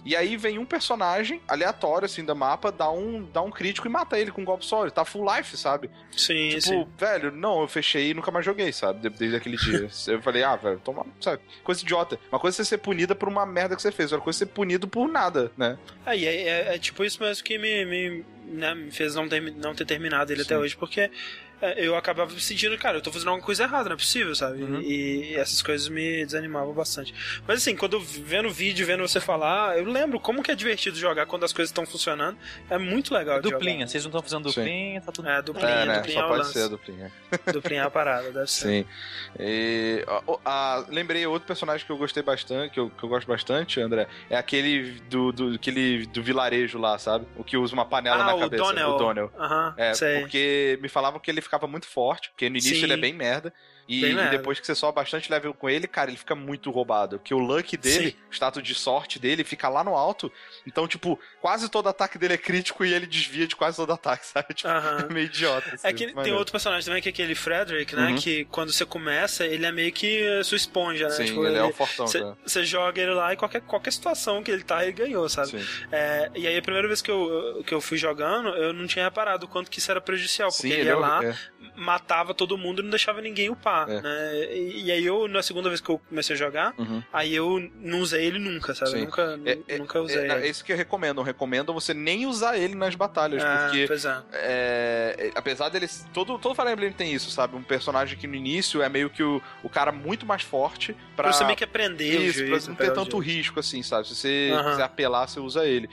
[0.04, 3.90] E aí vem um personagem aleatório, assim, da mapa, dá um, dá um crítico e
[3.90, 4.82] mata ele com um golpe só.
[4.82, 5.90] Ele tá full life, sabe?
[6.16, 6.86] Sim, tipo, sim.
[6.98, 9.00] velho, não, eu fechei e nunca mais joguei, sabe?
[9.00, 9.88] De- Desde aquele dia.
[10.08, 11.42] eu falei, ah, velho, toma, sabe?
[11.62, 12.18] Coisa idiota.
[12.32, 14.46] Uma coisa é você ser punido por uma merda que você fez, outra coisa é
[14.46, 15.78] ser punido por nada, né?
[16.06, 19.40] Aí é, é- é tipo isso mesmo que me, me, né, me fez não ter,
[19.40, 20.46] não ter terminado ele Sim.
[20.46, 21.10] até hoje, porque é,
[21.76, 24.62] eu acabava me sentindo, cara, eu tô fazendo alguma coisa errada, não é possível, sabe?
[24.62, 24.80] Uhum.
[24.80, 27.14] E, e essas coisas me desanimavam bastante.
[27.46, 30.54] Mas assim, quando eu vendo o vídeo, vendo você falar, eu lembro como que é
[30.54, 32.36] divertido jogar quando as coisas estão funcionando.
[32.68, 34.60] É muito legal Duplinha, vocês não estão fazendo Sim.
[34.60, 35.28] duplinha, tá tudo.
[35.28, 35.94] É, duplinha, é, né?
[35.96, 36.52] duplinha é Só o pode lance.
[36.52, 37.12] ser a duplinha.
[37.52, 38.60] Duplinha é a parada, deve ser.
[38.68, 38.86] Sim.
[39.38, 43.26] E, ó, ah, lembrei outro personagem que eu gostei bastante, que eu, que eu gosto
[43.26, 44.06] bastante, André.
[44.28, 47.26] É aquele do, do, aquele do vilarejo lá, sabe?
[47.36, 48.62] O que usa uma panela Ah, na o cabeça.
[48.64, 48.88] Donnell.
[48.90, 49.32] O Donnell.
[49.38, 50.20] Aham, É, sei.
[50.20, 52.84] porque me falavam que ele ficava muito forte, porque no início Sim.
[52.84, 53.52] ele é bem merda.
[53.90, 57.18] E, e depois que você sobe bastante level com ele, cara, ele fica muito roubado.
[57.18, 58.16] Porque o luck dele, Sim.
[58.30, 60.30] o status de sorte dele, fica lá no alto.
[60.66, 64.26] Então, tipo, quase todo ataque dele é crítico e ele desvia de quase todo ataque,
[64.26, 64.54] sabe?
[64.54, 65.70] Tipo, é meio idiota.
[65.70, 66.38] É assim, que tem maneiro.
[66.38, 68.08] outro personagem também, que é aquele Frederick, né?
[68.08, 68.16] Uhum.
[68.16, 71.14] Que quando você começa, ele é meio que sua esponja, né?
[71.14, 72.36] Sim, Tipo, ele, é o fortão, Você cara.
[72.44, 75.64] você joga ele lá e qualquer, qualquer situação que ele tá, ele ganhou, sabe?
[75.92, 79.04] É, e aí a primeira vez que eu, que eu fui jogando, eu não tinha
[79.04, 81.36] reparado o quanto que isso era prejudicial, porque Sim, ele ele ia é, lá, é.
[81.76, 84.00] matava todo mundo e não deixava ninguém upar, É.
[84.02, 84.54] né?
[84.54, 87.02] E, e aí eu, na segunda vez que eu comecei a jogar, Uhum.
[87.12, 88.90] aí eu não usei ele nunca, sabe?
[88.92, 88.98] Sim.
[88.98, 90.48] Eu nunca, É, é, nunca usei É, não, é ele.
[90.48, 91.18] isso que eu recomendo.
[91.20, 94.22] Eu recomendo você nem usar ele nas batalhas, Ah, porque pois é.
[94.32, 95.88] é, é, apesar dele.
[96.12, 97.56] Todo, todo Fire Emblem tem isso, sabe?
[97.56, 101.24] Um personagem que no início é meio que o, o cara muito mais forte pra.
[101.24, 104.08] Pra você meio que aprender isso, juiz, pra não ter tanto risco assim, sabe?
[104.08, 104.70] Se você Aham.
[104.70, 105.88] quiser apelar, você usa ele.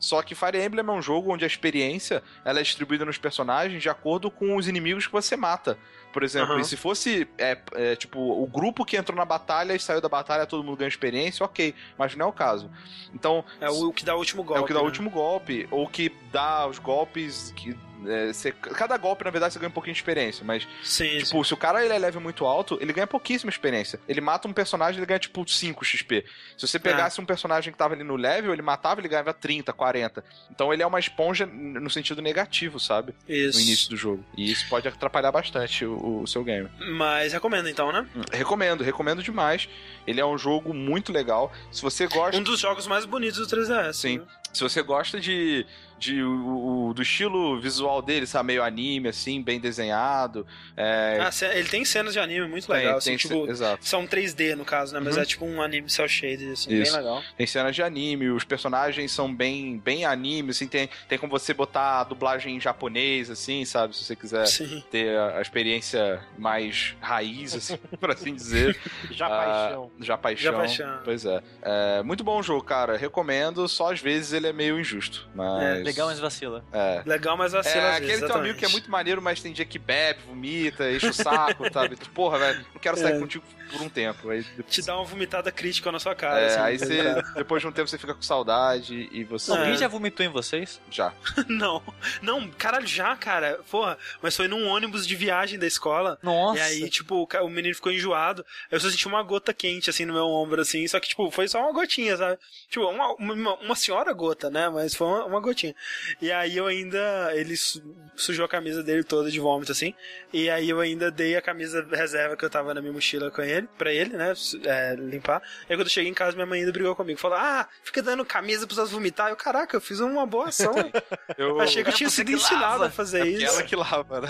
[0.00, 3.80] Só que Fire Emblem é um jogo onde a experiência ela é distribuída nos personagens
[3.80, 5.78] de acordo com os inimigos que você mata.
[6.12, 9.80] Por exemplo, e se fosse, é, é, tipo, o grupo que entrou na batalha e
[9.80, 11.74] saiu da batalha, todo mundo ganha experiência, ok.
[11.96, 12.70] Mas não é o caso.
[13.14, 14.60] Então, É o, o que dá o último golpe.
[14.60, 14.88] é o que dá o né?
[14.88, 17.76] último golpe, ou que dá os golpes que.
[18.06, 21.24] É, você- cada golpe, na verdade, você ganha um pouquinho de experiência, mas, Sim, sim.
[21.24, 24.00] tipo, se o cara ele é level muito alto, ele ganha pouquíssima experiência.
[24.08, 26.24] Ele mata um personagem, ele ganha, tipo, 5 XP.
[26.56, 29.72] Se você pegasse um personagem que tava ali no level, ele matava, ele ganhava 30,
[29.72, 30.24] 40.
[30.50, 33.14] Então ele é uma esponja no sentido negativo, sabe?
[33.28, 33.58] Isso.
[33.58, 34.24] No início do jogo.
[34.36, 36.68] E isso pode atrapalhar bastante o, o seu game.
[36.96, 38.06] Mas recomendo então, né?
[38.32, 39.68] Recomendo, recomendo demais.
[40.06, 41.52] Ele é um jogo muito legal.
[41.70, 42.36] Se você gosta.
[42.38, 43.92] Um dos jogos mais bonitos do 3DS.
[43.94, 44.18] Sim.
[44.18, 44.24] né?
[44.52, 45.64] Se você gosta de,
[45.98, 50.46] de o, o- do estilo visual dele, sabe, meio anime, assim, bem desenhado.
[50.76, 53.84] É, Ah, ele tem cenas de anime muito tem- legal, tem assim, tipo, exato.
[53.86, 55.00] são 3D no caso, né?
[55.00, 55.22] Mas Uhum.
[55.22, 56.92] é tipo um anime cel shaded, assim, Isso.
[56.92, 57.22] bem legal.
[57.36, 61.54] Tem cenas de anime, os personagens são bem, bem anime, assim, tem, tem como você
[61.54, 64.84] botar a dublagem em japonês, assim, sabe, se você quiser Sim.
[64.90, 68.78] ter a, a experiência mais raiz, assim, por assim dizer.
[69.10, 69.90] Já Ah, paixão.
[70.00, 70.52] Já paixão.
[70.52, 71.00] Já paixão.
[71.04, 71.42] Pois é.
[71.62, 72.02] é.
[72.02, 72.96] Muito bom o jogo, cara.
[72.98, 75.28] Recomendo, só às vezes ele é meio injusto.
[75.34, 75.84] Mas.
[75.84, 76.64] Legal, mas vacila.
[76.72, 77.02] É.
[77.06, 79.52] Legal, mas É, vacila às aquele vezes, teu amigo que é muito maneiro, mas tem
[79.52, 81.96] dia que bebe, vomita, enche o saco, sabe?
[82.14, 83.18] Porra, velho, não quero sair É.
[83.18, 84.28] contigo por um tempo.
[84.30, 86.40] Aí, Te dá uma vomitada crítica na sua cara.
[86.40, 89.50] é, assim, aí você, depois de um tempo você fica com saudade e você.
[89.50, 89.76] Alguém É.
[89.76, 90.80] já vomitou em vocês?
[90.90, 91.12] Já.
[91.48, 91.82] Não,
[92.20, 93.60] não, caralho, já, cara.
[93.70, 96.18] Porra, mas foi num ônibus de viagem da escola.
[96.22, 96.58] Nossa.
[96.58, 98.44] E aí, tipo, o menino ficou enjoado.
[98.70, 100.86] Eu só senti uma gota quente, assim, no meu ombro, assim.
[100.86, 102.38] Só que, tipo, foi só uma gotinha, sabe?
[102.68, 104.68] Tipo, uma, uma, uma senhora gota, né?
[104.68, 105.74] Mas foi uma, uma gotinha.
[106.20, 107.30] E aí eu ainda.
[107.34, 107.82] Ele su-
[108.14, 109.94] sujou a camisa dele toda de vômito, assim.
[110.32, 113.42] E aí eu ainda dei a camisa reserva que eu tava na minha mochila com
[113.42, 114.32] ele, pra ele, né?
[114.64, 115.42] é, limpar.
[115.68, 117.18] E aí quando eu cheguei em casa, minha mãe ainda brigou comigo.
[117.18, 119.30] Falou: Ah, fica dando camisa pros outros vomitar.
[119.30, 120.72] Eu, caraca, eu fiz uma boa ação.
[121.38, 122.86] Eu, Achei que eu É tinha sido ensinado lava.
[122.86, 123.46] a fazer é isso.
[123.46, 124.28] ela que lava, né?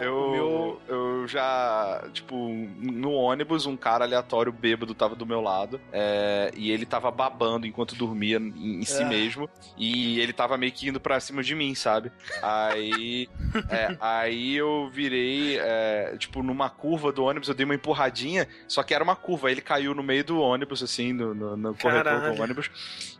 [0.00, 0.04] É.
[0.06, 2.34] Eu, o meu- eu já, tipo,
[2.78, 7.66] no ônibus, um cara aleatório bêbado tava do meu lado é, e ele tava babando
[7.66, 9.48] enquanto dormia em, em cima mesmo.
[9.76, 12.10] E ele tava meio que indo pra cima de mim, sabe?
[12.42, 13.28] Aí.
[13.68, 18.82] é, aí eu virei, é, tipo, numa curva do ônibus, eu dei uma empurradinha, só
[18.82, 19.48] que era uma curva.
[19.48, 22.70] Aí ele caiu no meio do ônibus, assim, no, no, no corredor do ônibus,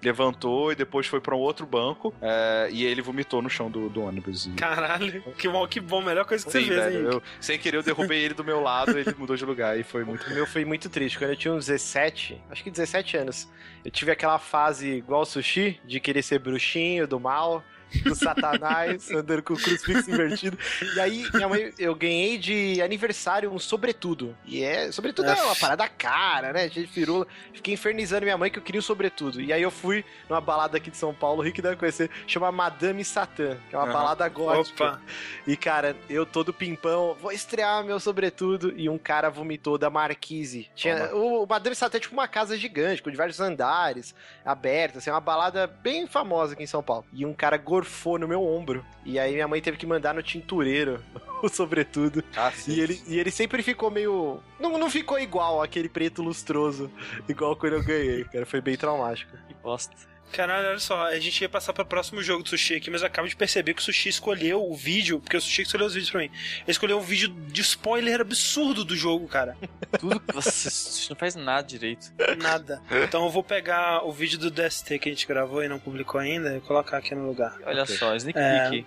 [0.02, 2.14] levantou e depois foi pra um outro banco.
[2.20, 4.46] é, e ele vomitou no chão do, do ônibus.
[4.46, 4.50] E...
[4.50, 7.08] Caralho, que bom, que bom, melhor coisa que você Sim, fez, velho, hein?
[7.12, 10.04] eu, sem querer, eu derrubei ele do meu lado, ele mudou de lugar e foi
[10.04, 10.26] muito.
[10.26, 11.18] O meu foi muito triste.
[11.18, 13.48] Quando eu tinha uns 17, acho que 17 anos,
[13.84, 17.64] eu tive aquela fase igual o sushi, de querer ser bruxinho do mal,
[18.04, 20.58] do satanás, andando com o crucifixo invertido.
[20.94, 24.36] E aí, minha mãe, eu ganhei de aniversário um sobretudo.
[24.44, 26.68] E é, sobretudo é uma parada cara, né?
[26.68, 27.26] Cheio de firula.
[27.52, 29.40] Fiquei infernizando minha mãe que eu queria um sobretudo.
[29.40, 32.50] E aí eu fui numa balada aqui de São Paulo, o Rick deve conhecer, chama
[32.52, 33.92] Madame Satã, que é uma Aham.
[33.92, 34.84] balada gótica.
[34.84, 35.02] Opa,
[35.46, 38.72] E, cara, eu todo pimpão, vou estrear meu sobretudo.
[38.76, 40.68] E um cara vomitou da Marquise.
[40.74, 44.14] Tinha, o, o Madame Satã é tipo uma casa gigante, com diversos andares,
[44.44, 47.04] aberta, assim, uma balada bem famosa aqui em São Paulo.
[47.12, 48.84] E um cara gorfou no meu ombro.
[49.04, 51.02] E aí minha mãe teve que mandar no tintureiro
[51.42, 52.22] o sobretudo.
[52.36, 52.52] Ah.
[52.68, 54.40] E ele, e ele sempre ficou meio.
[54.58, 56.90] Não, não ficou igual aquele preto lustroso,
[57.28, 58.44] igual quando eu ganhei, cara.
[58.44, 59.36] Foi bem traumático.
[59.48, 60.09] Que bosta.
[60.32, 63.02] Caralho, olha só, a gente ia passar para o próximo jogo do Sushi aqui, mas
[63.02, 65.94] eu acabo de perceber que o Sushi escolheu o vídeo, porque o Sushi escolheu os
[65.94, 66.26] vídeos pra mim.
[66.62, 69.56] Ele escolheu um vídeo de spoiler absurdo do jogo, cara.
[69.98, 72.12] Tudo que você, você não faz nada direito.
[72.38, 72.80] Nada.
[73.04, 76.20] Então eu vou pegar o vídeo do DST que a gente gravou e não publicou
[76.20, 77.56] ainda e colocar aqui no lugar.
[77.66, 77.96] Olha Ok.
[77.96, 78.84] só, sneak É.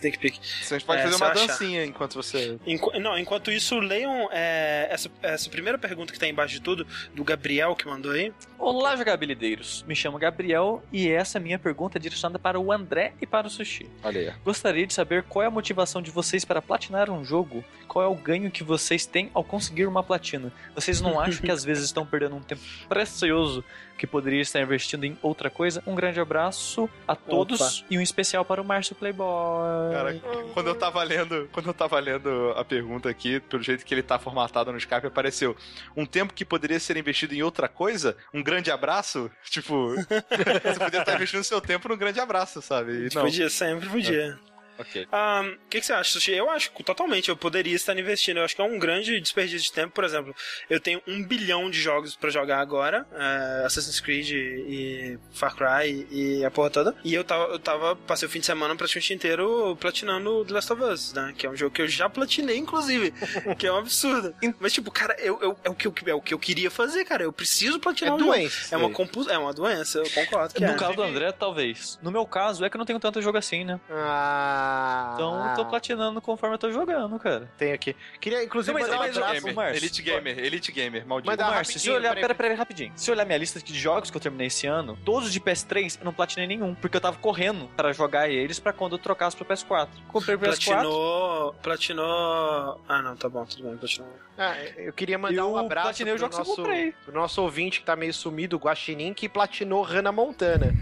[0.00, 0.16] peek.
[0.18, 0.40] Sneak peek.
[0.40, 1.46] A gente pode É, fazer uma eu achar.
[1.46, 2.58] dancinha enquanto você.
[2.66, 6.86] Enqu- não, enquanto isso, leiam é, essa, essa primeira pergunta que tá embaixo de tudo,
[7.14, 8.32] do Gabriel que mandou aí.
[8.58, 9.84] Olá, jogabilideiros.
[9.86, 13.50] Me chamo Gabriel e essa minha pergunta é direcionada para o André e para o
[13.50, 13.88] Sushi.
[14.02, 14.32] Olha aí.
[14.44, 17.64] Gostaria de saber qual é a motivação de vocês para platinar um jogo?
[17.86, 20.52] Qual é o ganho que vocês têm ao conseguir uma platina?
[20.74, 23.62] Vocês não acham que às vezes estão perdendo um tempo precioso
[23.96, 25.82] que poderia estar investindo em outra coisa?
[25.86, 29.92] Um grande abraço a todos e um especial para o Márcio Playboy.
[29.92, 30.20] Cara,
[30.52, 34.02] quando eu tava lendo, quando eu tava lendo a pergunta aqui, pelo jeito que ele
[34.02, 35.56] tá formatado no Skype, apareceu
[35.96, 38.16] um tempo que poderia ser investido em outra coisa?
[38.32, 39.30] Um grande abraço?
[39.44, 43.08] Tipo, você poderia estar investindo seu tempo num grande abraço, sabe?
[43.08, 43.22] E não.
[43.22, 44.38] Podia, sempre podia.
[44.78, 45.06] Ok.
[45.12, 46.32] Ah, O que, que você acha, Sushi?
[46.32, 48.38] Eu acho que totalmente eu poderia estar investindo.
[48.38, 49.92] Eu acho que é um grande desperdício de tempo.
[49.92, 50.34] Por exemplo,
[50.68, 56.06] eu tenho um bilhão de jogos pra jogar agora: é, Assassin's Creed e Far Cry
[56.10, 56.94] e a porra toda.
[57.04, 60.72] E eu tava, eu tava, passei o fim de semana praticamente inteiro platinando The Last
[60.72, 61.34] of Us, né?
[61.36, 63.12] Que é um jogo que eu já platinei, inclusive.
[63.58, 64.34] que é um absurdo.
[64.60, 67.04] Mas, tipo, cara, eu, eu- é, o que eu, é o que eu queria fazer,
[67.04, 67.22] cara.
[67.22, 68.32] Eu preciso É platinar o jogo.
[68.32, 68.74] doença.
[68.74, 68.90] É uma,
[69.30, 70.54] é uma doença, eu concordo.
[70.54, 70.76] Que No é.
[70.76, 71.98] caso do André, talvez.
[72.02, 73.80] No meu caso, é que eu não tenho tanto jogo assim, né?
[73.88, 74.63] aí.
[74.64, 75.10] Ah.
[75.14, 77.50] Então eu tô platinando conforme eu tô jogando, cara.
[77.58, 77.94] Tenho aqui.
[78.20, 79.34] Queria, inclusive, Não, mas- mandar um mas- abraço.
[79.40, 79.76] Gamer, Márcio.
[79.76, 81.36] Elite Gamer, Elite Gamer, maldito.
[81.36, 82.22] Tá, Márcio, se olhar, peraí.
[82.22, 82.92] pera, pera, rapidinho.
[82.96, 86.04] Se olhar minha lista de jogos que eu terminei esse ano, todos de PS3 eu
[86.04, 89.44] não platinei nenhum, porque eu tava correndo pra jogar eles pra quando eu trocasse pro
[89.44, 89.88] PS4.
[90.08, 91.52] Comprei o PS4 Platinou.
[91.62, 92.80] Platinou.
[92.88, 94.08] Ah, não, tá bom, tudo bem, platinou.
[94.38, 97.14] Ah, eu queria mandar Eu um abraço platinei o pro jogo que eu nosso, pro
[97.14, 100.72] nosso ouvinte que tá meio sumido, o Guaxinim, que platinou Hannah Montana.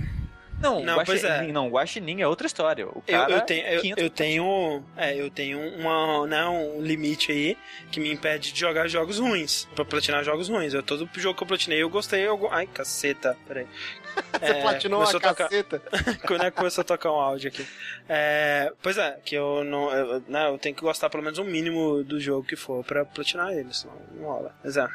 [0.62, 1.46] Não, Não, Guaxinim, pois é.
[1.52, 2.86] não, Guaxinim é outra história.
[2.86, 6.80] O Eu, cara eu tenho, eu, 500 eu tenho, é, eu tenho uma, né, um
[6.80, 7.58] limite aí
[7.90, 10.72] que me impede de jogar jogos ruins, pra platinar jogos ruins.
[10.72, 13.66] Eu, todo jogo que eu platinei eu gostei, eu, ai, caceta, peraí.
[14.38, 15.82] Você É, platinou a tocar- caceta.
[16.26, 17.66] Quando é que começou a tocar um áudio aqui?
[18.08, 21.44] É, pois é, que eu não, eu, né, eu tenho que gostar pelo menos um
[21.44, 24.54] mínimo do jogo que for pra platinar ele, senão não rola.
[24.62, 24.86] Mas é.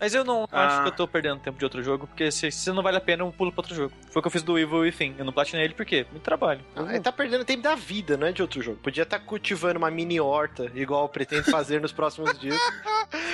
[0.00, 0.66] Mas eu não Ah.
[0.66, 3.00] acho que eu tô perdendo tempo de outro jogo, porque se, se não vale a
[3.00, 3.92] pena, eu pulo pra outro jogo.
[4.10, 5.14] Foi o que eu fiz do Evil Within.
[5.18, 6.06] Eu não platinei ele por quê?
[6.10, 6.60] Muito trabalho.
[6.76, 8.78] Ah, Ele tá perdendo tempo da vida, não é de outro jogo.
[8.82, 12.58] Podia estar cultivando uma mini horta, igual eu pretendo fazer nos próximos dias.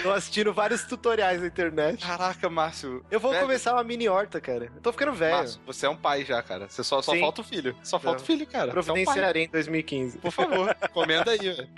[0.03, 2.05] Tô assistindo vários tutoriais na internet.
[2.05, 3.05] Caraca, Márcio.
[3.11, 3.43] Eu vou Velho.
[3.45, 4.67] começar uma mini horta, cara.
[4.75, 5.37] Eu tô ficando velho.
[5.37, 6.69] Márcio, você é um pai já, cara.
[6.69, 7.21] Você só, só Sim.
[7.21, 7.77] falta o filho.
[7.83, 8.23] Só falta Não.
[8.25, 8.73] o filho, cara.
[8.73, 8.95] Você é um.
[8.97, 10.19] Providenciarei em 2015.
[10.19, 11.69] Por favor, comenda aí, velho.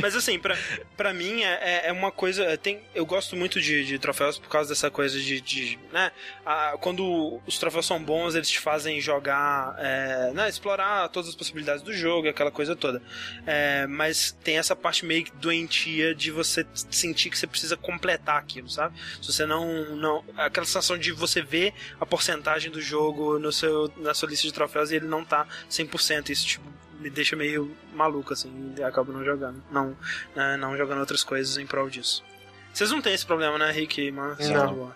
[0.00, 0.56] Mas assim, pra,
[0.96, 2.56] pra mim é, é- é uma coisa.
[2.58, 5.40] Tem, eu gosto muito de, de troféus por causa dessa coisa de.
[5.40, 6.10] de, né,
[6.44, 9.74] a- quando os troféus são bons, eles te fazem jogar.
[9.78, 13.02] é, né, explorar todas as possibilidades do jogo, aquela coisa toda.
[13.46, 18.36] É, mas tem essa parte meio que doentia de você sentir que você precisa completar
[18.38, 18.98] aquilo, sabe?
[19.20, 19.96] Se você não.
[19.96, 24.46] não aquela sensação de você ver a porcentagem do jogo no seu, na sua lista
[24.46, 26.30] de troféus e ele não tá 100%.
[26.30, 26.64] Isso, tipo,
[27.00, 29.62] me deixa meio maluco, assim, e acabo não jogando.
[29.70, 29.96] Não,
[30.36, 32.22] né, não jogando outras coisas em prol disso.
[32.72, 34.10] Vocês não têm esse problema, né, Rick?
[34.10, 34.92] Mas, Não.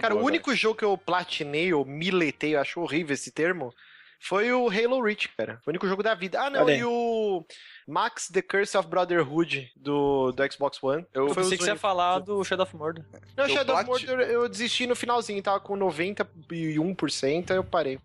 [0.00, 3.72] Cara, boa, o único jogo que eu platinei ou miletei, eu acho horrível esse termo,
[4.20, 5.60] Foi o Halo Reach, cara.
[5.64, 6.40] O único jogo da vida.
[6.42, 6.80] Ah, não, Olha aí.
[6.80, 7.44] e o
[7.86, 11.06] Max The Curse of Brotherhood do, do Xbox One.
[11.14, 13.04] Eu Foi pensei que você ia falar do Shadow of Mordor.
[13.36, 17.62] Não, Eu Shadow of plati- Mordor eu desisti no finalzinho, tava com 91%, aí eu
[17.62, 18.00] parei.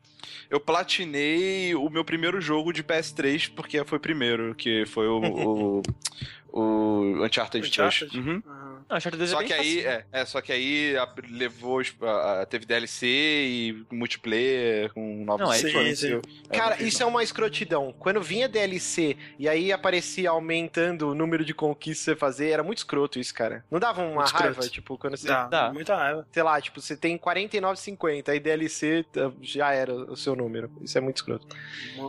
[0.52, 5.20] Eu platinei o meu primeiro jogo de PS3, porque foi o primeiro, que foi o,
[5.20, 5.82] o,
[6.54, 7.90] o Uncharted 3.
[7.90, 8.18] Uncharted?
[8.20, 8.44] Uhum.
[8.45, 8.73] Aham.
[8.94, 11.82] Não, Uncharted 2 é Só bem que aí, é, é, só que aí a- levou,
[12.02, 16.07] a- a- teve DLC e multiplayer com novos Não, é sim, sim.
[16.10, 16.22] Eu-
[16.56, 17.94] Cara, eu- isso é uma escrotidão.
[17.98, 22.61] Quando vinha DLC e aí aparecia aumentando o número de conquistas que você fazer, era
[22.64, 23.65] muito escroto isso, cara.
[23.72, 24.44] Não dava uma Muito escroto.
[24.45, 25.28] raiva, tipo, quando você.
[25.28, 25.74] Dá, Dá.
[25.74, 26.28] muita raiva.
[26.32, 30.72] Sei lá, tipo, você tem 49,50, aí DLC tá, já era o seu número.
[30.82, 31.48] Isso é muito escroto.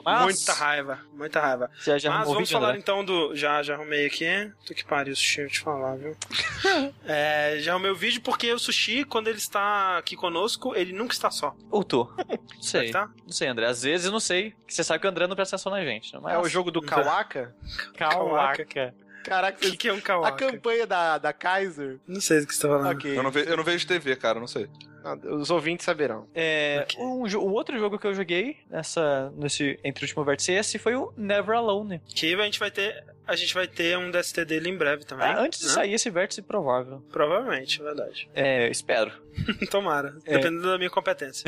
[0.04, 1.70] Mas- Muita raiva, muita raiva.
[1.78, 2.78] Você já Mas vamos vídeo, falar André?
[2.80, 3.34] então do.
[3.34, 4.24] Já, já arrumei aqui.
[4.66, 6.16] Tu que pariu, sushi, eu te falar, viu?
[7.06, 11.12] é, já arrumei o vídeo porque o sushi, quando ele está aqui conosco, ele nunca
[11.12, 11.54] está só.
[11.70, 12.10] Ou tô.
[12.54, 12.90] Não sei.
[12.90, 13.08] Tá?
[13.24, 13.66] Não sei, André.
[13.66, 14.54] Às vezes eu não sei.
[14.68, 16.12] Você sabe que o André não presta atenção na gente.
[16.20, 16.34] Mas...
[16.34, 17.54] É o jogo do Kawaka?
[17.96, 18.94] Kawaka.
[19.24, 20.36] Caraca, O que, que é um a kawaka?
[20.50, 21.98] campanha da, da Kaiser.
[22.06, 22.94] Não sei do que você tá falando.
[22.94, 23.16] Ok.
[23.18, 24.68] Eu não, ve- eu não vejo TV, cara, não sei.
[25.04, 26.26] Não, Os ouvintes saberão.
[26.34, 26.98] É, Ok.
[27.04, 30.78] um, um outro jogo que eu joguei nessa, nesse entre o último vértice e esse
[30.78, 32.00] foi o Never Alone.
[32.08, 33.04] Que a gente vai ter.
[33.26, 35.26] A gente vai ter um DST dele em breve também.
[35.26, 35.72] Ah, antes de né?
[35.72, 37.02] sair esse vértice provável.
[37.10, 38.28] Provavelmente, é verdade.
[38.34, 39.12] É, espero.
[39.70, 40.16] Tomara.
[40.26, 40.36] É.
[40.36, 41.44] Dependendo da minha competência.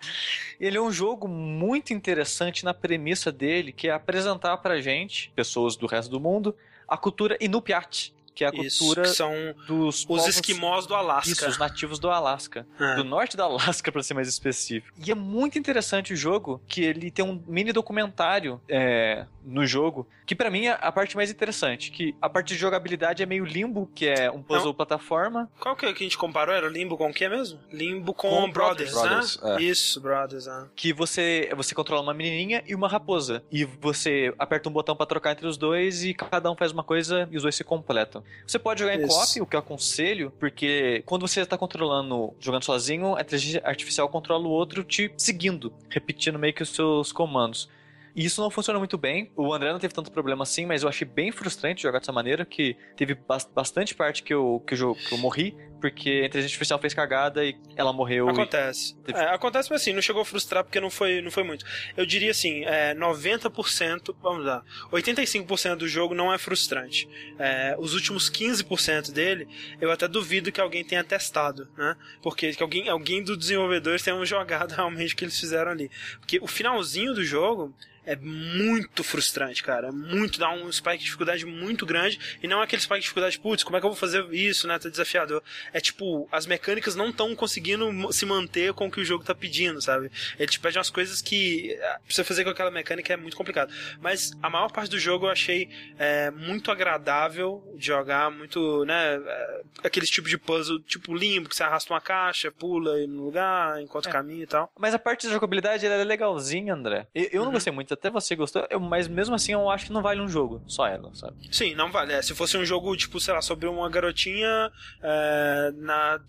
[0.60, 5.76] Ele é um jogo muito interessante na premissa dele, que é apresentar pra gente, pessoas
[5.76, 6.54] do resto do mundo,
[6.86, 9.32] a cultura Inupiat, que é a Isso, cultura que são
[9.66, 11.30] dos os esquimós do Alasca.
[11.30, 12.66] Isso, os nativos do Alasca.
[12.78, 12.96] É.
[12.96, 14.96] Do norte da Alasca, pra ser mais específico.
[15.04, 20.08] E é muito interessante o jogo, que ele tem um mini documentário é, no jogo,
[20.26, 21.90] que pra mim é a parte mais interessante.
[21.90, 25.50] Que a parte de jogabilidade é meio limbo, que é um puzzle plataforma.
[25.60, 26.54] Qual que, é que a gente comparou?
[26.54, 27.60] Era Limbo com o que mesmo?
[27.72, 29.56] Limbo com, Com Brothers, Brothers, né?
[29.56, 29.62] é.
[29.62, 30.66] Isso, Brothers, ah.
[30.74, 33.42] Que você, você controla uma menininha e uma raposa.
[33.52, 36.82] E você aperta um botão pra trocar entre os dois e cada um faz uma
[36.82, 38.23] coisa e os dois se completam.
[38.46, 39.08] Você pode jogar em Isso.
[39.08, 44.08] co-op, o que eu aconselho, porque quando você tá controlando, jogando sozinho, a inteligência artificial
[44.08, 47.68] controla o outro te seguindo, repetindo meio que os seus comandos.
[48.14, 49.30] E isso não funciona muito bem.
[49.36, 52.44] O André não teve tanto problema assim, mas eu achei bem frustrante jogar dessa maneira,
[52.44, 56.46] que teve bas- bastante parte que eu, que, eu, que eu morri, porque a inteligência
[56.54, 58.28] artificial fez cagada e ela morreu.
[58.28, 58.94] Acontece.
[59.04, 61.64] Teve- É, acontece, mas assim, não chegou a frustrar porque não foi, não foi muito.
[61.96, 64.62] Eu diria assim, é, 90%, vamos lá,
[64.92, 67.08] 85% do jogo não é frustrante.
[67.38, 69.46] É, os últimos 15% dele,
[69.80, 71.96] eu até duvido que alguém tenha testado, né?
[72.22, 75.90] Porque que alguém, alguém do desenvolvedor tenha jogado realmente o que eles fizeram ali.
[76.20, 77.74] Porque o finalzinho do jogo
[78.06, 79.88] é muito frustrante, cara.
[79.88, 82.18] É muito, dá um spike de dificuldade muito grande.
[82.42, 84.66] E não é aquele spike de dificuldade, putz, como é que eu vou fazer isso,
[84.66, 84.78] né?
[84.78, 85.42] Tá desafiador.
[85.72, 89.34] É tipo, as mecânicas não estão conseguindo se manter com o que o jogo tá
[89.34, 90.10] pedindo, sabe?
[90.38, 93.36] Ele te pede umas coisas que ah, pra você fazer com aquela mecânica é muito
[93.36, 93.72] complicado.
[94.00, 95.68] Mas a maior parte do jogo eu achei
[95.98, 99.16] é, muito agradável de jogar, muito, né?
[99.16, 103.80] é, aqueles tipos de puzzle, tipo limbo, que você arrasta uma caixa, pula no lugar,
[103.80, 104.70] encontra o caminho e tal.
[104.78, 107.06] Mas a parte da jogabilidade ela é legalzinha, André.
[107.14, 107.52] Eu, eu não Uhum.
[107.54, 110.28] gostei muito, até você gostou, eu- mas mesmo assim eu acho que não vale um
[110.28, 111.34] jogo, só ela, sabe?
[111.50, 112.12] Sim, não vale.
[112.12, 114.70] É, se fosse um jogo, tipo, sei lá, sobre uma garotinha
[115.02, 116.20] é, na.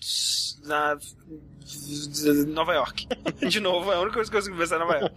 [0.64, 0.98] na.
[2.48, 3.08] Nova York.
[3.50, 5.16] De novo, é a única coisa que eu consigo pensar é Nova York.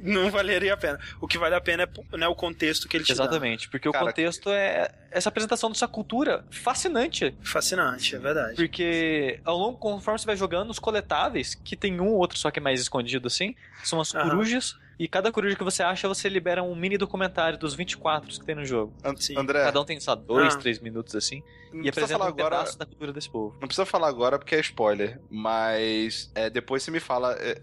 [0.00, 0.98] Não valeria a pena.
[1.20, 4.04] O que vale a pena é né, o contexto que ele te Exatamente, porque Cara,
[4.04, 7.30] o contexto é essa apresentação dessa cultura fascinante.
[7.30, 7.36] dá.
[7.42, 8.54] Fascinante, é verdade.
[8.56, 12.50] Porque ao longo, conforme você vai jogando, os coletáveis, que tem um ou outro só
[12.50, 13.54] que é mais escondido assim,
[13.84, 14.24] são as Aham.
[14.98, 18.54] E cada coruja que você acha, você libera um mini documentário dos 24 que tem
[18.54, 18.92] no jogo.
[19.04, 19.36] An- Sim.
[19.38, 20.58] André, Cada um tem, só dois, Ah.
[20.58, 21.42] três minutos assim.
[21.70, 22.56] não E precisa apresenta falar um agora.
[22.56, 23.54] pedaço da cultura desse povo.
[23.60, 27.58] Não precisa falar agora porque é spoiler, mas é, depois você me fala é,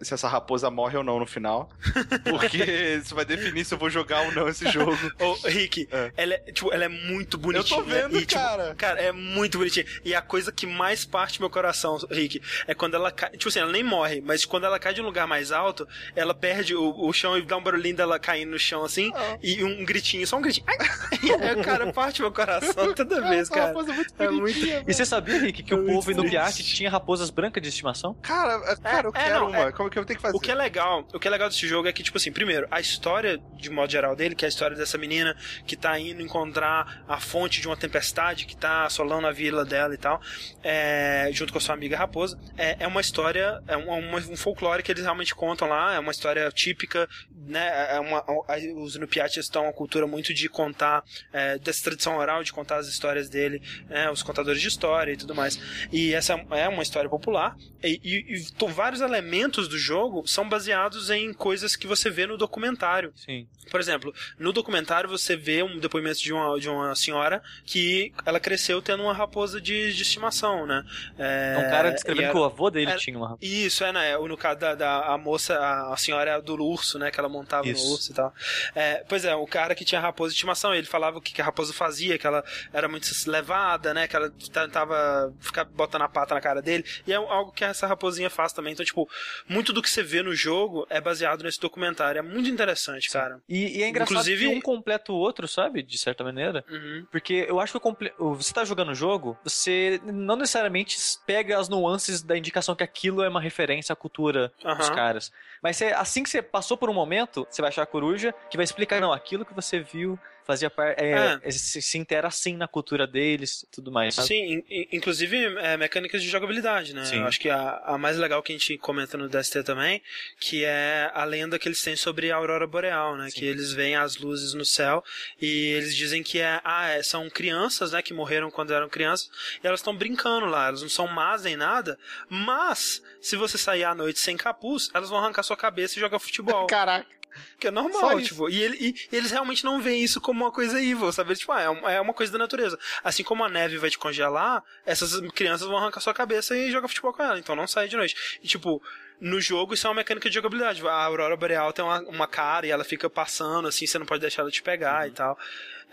[0.00, 1.68] é, se essa raposa morre ou não no final,
[2.28, 4.96] porque isso vai definir se eu vou jogar ou não esse jogo.
[5.20, 6.12] Ô, Rick, É.
[6.16, 7.78] ela, é, tipo, ela é muito Eu bonitinha.
[7.80, 8.74] tô vendo, e, tipo, cara.
[8.74, 9.84] Cara, é muito bonitinha.
[10.04, 13.30] E a coisa que mais parte meu coração, Rick, é quando ela cai.
[13.32, 15.86] Tipo assim, ela nem morre, mas quando ela cai de um lugar mais alto,
[16.16, 19.36] ela perde o, o chão e dá um barulhinho dela caindo no chão assim, Ah.
[19.42, 20.66] e um gritinho, só um gritinho.
[20.68, 20.76] Ai!
[21.22, 23.66] E aí, cara, parte meu coração toda vez, cara.
[23.68, 24.58] raposa é muito É muito-
[24.88, 26.74] E você sabia, Rick, que É o povo inupiat triste.
[26.74, 28.14] tinha raposas brancas de estimação?
[28.22, 29.58] Cara, é- cara, eu É, quero não, uma.
[29.68, 30.36] é- Como que eu tenho que fazer?
[30.36, 32.66] O que é legal, o que é legal desse jogo é que, tipo assim, primeiro,
[32.70, 35.36] a história, de modo geral, dele, que é a história dessa menina
[35.66, 39.94] que tá indo encontrar a fonte de uma tempestade que tá assolando a vila dela
[39.94, 40.20] e tal,
[40.62, 44.82] é, junto com a sua amiga Raposa, é, é uma história, é um, um folclore
[44.82, 47.96] que eles realmente contam lá, é uma história típica, né?
[47.96, 51.02] É uma, a, os Inupiatis estão uma cultura muito de contar,
[51.32, 54.10] é, dessa tradição oral, de contar as histórias dele, né?
[54.10, 55.58] Os contadores de história e tudo mais.
[55.90, 57.56] E essa é uma história popular.
[57.82, 62.36] E, e, e vários elementos do jogo são baseados em coisas que você vê no
[62.36, 63.12] documentário.
[63.16, 63.46] Sim.
[63.70, 68.40] Por exemplo, no documentário você vê um depoimento de uma, de uma senhora que ela
[68.40, 70.84] cresceu tendo uma raposa de, de estimação, né?
[71.18, 73.44] É, um cara descrevendo era, que o avô dele era, tinha uma raposa.
[73.44, 74.16] Isso, é, né?
[74.18, 77.10] No caso da, da a moça, a, a senhora do urso, né?
[77.10, 77.84] Que ela montava isso.
[77.84, 78.34] no urso e tal.
[78.74, 81.40] É, pois é, o cara que tinha raposa de estimação, ele falava o que, que
[81.40, 84.06] a raposa fazia, que ela era muito levada, né?
[84.06, 86.84] Que ela tentava ficar botando a pata na cara dele.
[87.06, 88.72] E é algo que essa raposinha faz também.
[88.72, 89.08] Então, tipo,
[89.48, 92.18] muito do que você vê no jogo é baseado nesse documentário.
[92.18, 93.18] É muito interessante, Sim.
[93.18, 93.40] cara.
[93.48, 94.48] E, e, é engraçado Inclusive...
[94.48, 95.82] que um completa o outro, sabe?
[95.82, 96.64] De certa maneira.
[96.68, 97.06] Uhum.
[97.10, 98.12] Porque eu acho que comple...
[98.18, 100.96] você tá jogando o jogo, você não necessariamente
[101.26, 104.76] pega as nuances da indicação que aquilo é uma referência à cultura uhum.
[104.76, 105.32] dos caras.
[105.62, 108.56] Mas você, assim que você passou por um momento, você vai achar a coruja que
[108.56, 111.02] vai explicar, não, aquilo que você viu fazia parte.
[111.02, 111.50] É, é.
[111.50, 114.14] Se, se intera assim na cultura deles tudo mais.
[114.14, 114.28] Sabe?
[114.28, 117.04] Sim, in, inclusive é, mecânicas de jogabilidade, né?
[117.04, 117.18] Sim.
[117.20, 120.02] Eu acho que a, a, mais legal que a gente comenta no DST também,
[120.40, 123.30] que é a lenda que eles têm sobre a Aurora Boreal, né?
[123.30, 123.40] Sim.
[123.40, 125.02] Que eles veem as luzes no céu
[125.40, 128.02] e eles dizem que é, ah, é, são crianças, né?
[128.02, 129.30] Que morreram quando eram crianças
[129.62, 131.98] e elas estão brincando lá, elas não são más nem nada,
[132.28, 136.18] mas se você sair à noite sem capuz, elas vão arrancar sua cabeça e jogar
[136.18, 136.66] futebol.
[136.68, 137.21] Caraca.
[137.58, 138.48] Que é normal, tipo.
[138.48, 141.34] E, ele, e, eles realmente não veem isso como uma coisa evil, sabe?
[141.34, 142.78] Tipo, ah, é, uma, é uma coisa da natureza.
[143.02, 146.88] Assim como a neve vai te congelar, essas crianças vão arrancar sua cabeça e jogar
[146.88, 147.38] futebol com ela.
[147.38, 148.38] Então não sai de noite.
[148.42, 148.82] E, tipo,
[149.20, 150.86] no jogo isso é uma mecânica de jogabilidade.
[150.86, 154.20] A Aurora Boreal tem uma, uma cara e ela fica passando, assim, você não pode
[154.20, 155.06] deixar ela te pegar uhum.
[155.06, 155.38] e tal.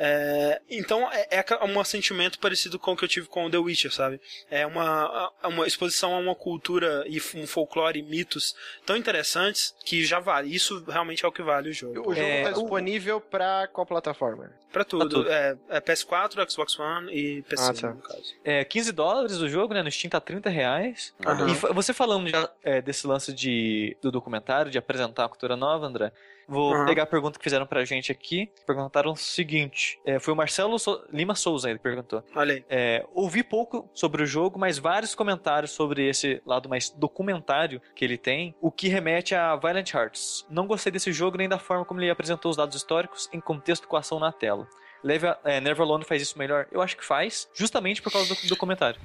[0.02, 3.94] É, então é, é um sentimento parecido com o que eu tive com The Witcher,
[3.94, 4.22] sabe?
[4.50, 8.56] É uma, uma exposição a uma cultura e um folclore e mitos
[8.86, 10.56] tão interessantes que já vale.
[10.56, 12.00] Isso realmente é o que vale o jogo.
[12.00, 14.50] O jogo é, tá disponível para qual plataforma?
[14.72, 15.10] Pra tudo.
[15.10, 15.32] Pra tudo.
[15.32, 17.90] É, é, PS4, Xbox One e PC, ah, tá.
[17.94, 18.36] no caso.
[18.44, 19.82] É 15 dólares o jogo, né?
[19.82, 21.14] No Steam tá 30 reais.
[21.26, 21.48] Uhum.
[21.48, 25.86] E você falando já, é, desse lance de, do documentário, de apresentar a cultura nova,
[25.86, 26.12] André,
[26.50, 26.86] Vou uhum.
[26.86, 28.50] pegar a pergunta que fizeram pra gente aqui.
[28.66, 32.24] Perguntaram o seguinte: é, foi o Marcelo so Lima Souza, ele perguntou.
[32.36, 32.66] Olha aí.
[32.68, 38.04] É, ouvi pouco sobre o jogo, mas vários comentários sobre esse lado mais documentário que
[38.04, 40.44] ele tem, o que remete a Violent Hearts.
[40.50, 43.88] Não gostei desse jogo nem da forma como ele apresentou os dados históricos em contexto
[43.88, 44.59] com a ação na tela.
[45.04, 46.68] Leve, é, Neverlone faz isso melhor?
[46.72, 49.00] Eu acho que faz, justamente por causa do documentário.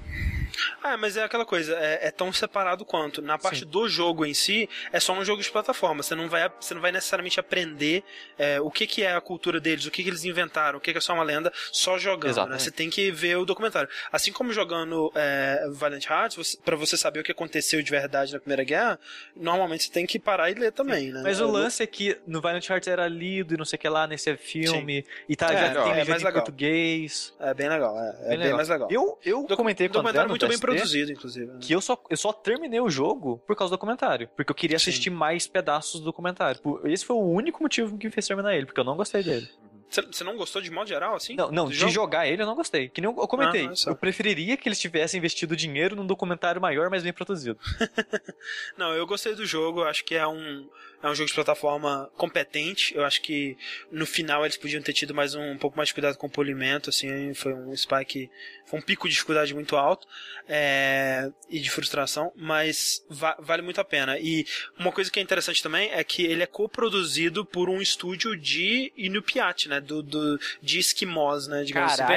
[0.82, 3.22] Ah, mas é aquela coisa, é, é tão separado quanto.
[3.22, 3.66] Na parte Sim.
[3.66, 6.02] do jogo em si, é só um jogo de plataforma.
[6.02, 8.04] Você não vai, você não vai necessariamente aprender
[8.38, 10.92] é, o que, que é a cultura deles, o que, que eles inventaram, o que,
[10.92, 12.46] que é só uma lenda, só jogando.
[12.46, 12.58] Né?
[12.58, 13.88] Você tem que ver o documentário.
[14.12, 18.38] Assim como jogando é, Valiant Hearts, pra você saber o que aconteceu de verdade na
[18.38, 18.98] Primeira Guerra,
[19.36, 21.20] normalmente você tem que parar e ler também, né?
[21.22, 23.88] Mas o lance é que no Valiant Hearts era lido e não sei o que
[23.88, 25.08] lá, nesse filme, Sim.
[25.28, 27.34] e tá, é, já tem é, mais em português.
[27.40, 28.88] É bem legal, é, é bem, bem mais legal.
[28.90, 31.46] Eu, eu comentei com o André muito bem produzido, inclusive.
[31.46, 31.58] Né?
[31.60, 34.28] Que eu só, eu só terminei o jogo por causa do documentário.
[34.36, 35.16] Porque eu queria assistir Sim.
[35.16, 36.60] mais pedaços do documentário.
[36.84, 39.48] Esse foi o único motivo que me fez terminar ele, porque eu não gostei dele.
[39.90, 41.36] Você não gostou de modo geral, assim?
[41.36, 41.92] Não, não de jogo?
[41.92, 42.88] jogar ele eu não gostei.
[42.88, 43.66] Que nem eu comentei.
[43.66, 47.58] Ah, eu preferiria que eles tivessem investido dinheiro num documentário maior, mas bem produzido.
[48.76, 50.68] não, eu gostei do jogo, acho que é um,
[51.04, 52.94] é um jogo de plataforma competente.
[52.94, 53.58] Eu acho que
[53.92, 56.30] no final eles podiam ter tido mais um, um pouco mais de cuidado com o
[56.30, 58.30] polimento, assim, foi um spike,
[58.64, 60.08] foi um pico de dificuldade muito alto
[60.48, 64.18] é, e de frustração, mas va vale muito a pena.
[64.18, 64.46] E
[64.78, 68.90] uma coisa que é interessante também é que ele é coproduzido por um estúdio de
[68.96, 69.82] Inupiat, né?
[69.82, 71.64] Do, do, de esquimós, né?
[71.64, 72.14] Digamos assim.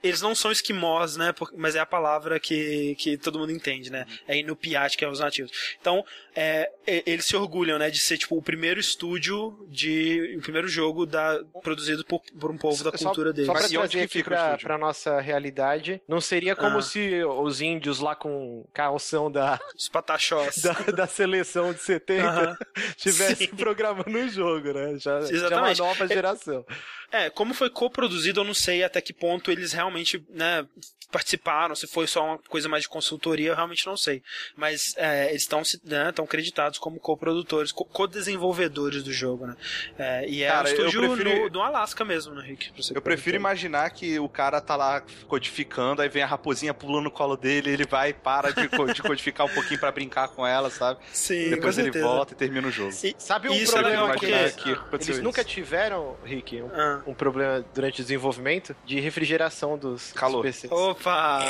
[0.00, 1.34] Eles não são esquimós, né?
[1.56, 4.06] Mas é a palavra que, que todo mundo entende, né?
[4.28, 5.50] É Inupiat, que é os nativos.
[5.80, 6.04] Então,
[6.34, 7.90] é, eles se orgulham, né?
[7.90, 10.36] De ser, tipo, o primeiro estúdio de...
[10.38, 13.46] o primeiro jogo da, produzido por, por um povo da cultura só, deles.
[13.46, 16.82] Só pra trazer aqui pra, pra nossa realidade, não seria como ah.
[16.82, 19.60] se os índios lá com calção da...
[19.76, 20.62] Os patachós.
[20.62, 22.94] Da, da seleção de 70 uh -huh.
[22.96, 24.96] tivessem programando o jogo, né?
[24.98, 26.64] Já, já é uma nova geração.
[27.10, 30.66] É, como foi coproduzido, eu não sei até que ponto eles realmente, né,
[31.12, 34.22] participaram, se foi só uma coisa mais de consultoria, eu realmente não sei.
[34.56, 39.56] Mas é, eles estão né, creditados como coprodutores, co-desenvolvedores do jogo, né?
[39.98, 41.44] É, e é cara, um estúdio prefiro...
[41.44, 42.72] no, no Alasca mesmo, né, Rick?
[42.94, 47.10] Eu prefiro imaginar que o cara tá lá codificando, aí vem a raposinha pulando no
[47.10, 50.70] colo dele, ele vai e para de, de codificar um pouquinho para brincar com ela,
[50.70, 51.00] sabe?
[51.12, 52.92] Sim, Depois ele volta e termina o jogo.
[53.02, 55.22] E, sabe um Isso problema é que, que eles isso.
[55.22, 57.02] nunca tiveram, Rick, um, ah.
[57.06, 60.42] um, problema durante o desenvolvimento de refrigeração dos, Calor.
[60.42, 60.70] dos PCs.
[61.02, 61.40] Opa!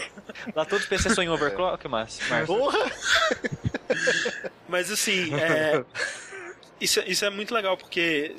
[0.54, 2.18] lá todos os PCs são em overclock, mas...
[2.46, 2.90] Porra!
[4.68, 5.84] Mas assim, é,
[6.80, 8.34] Isso, isso é muito legal, porque,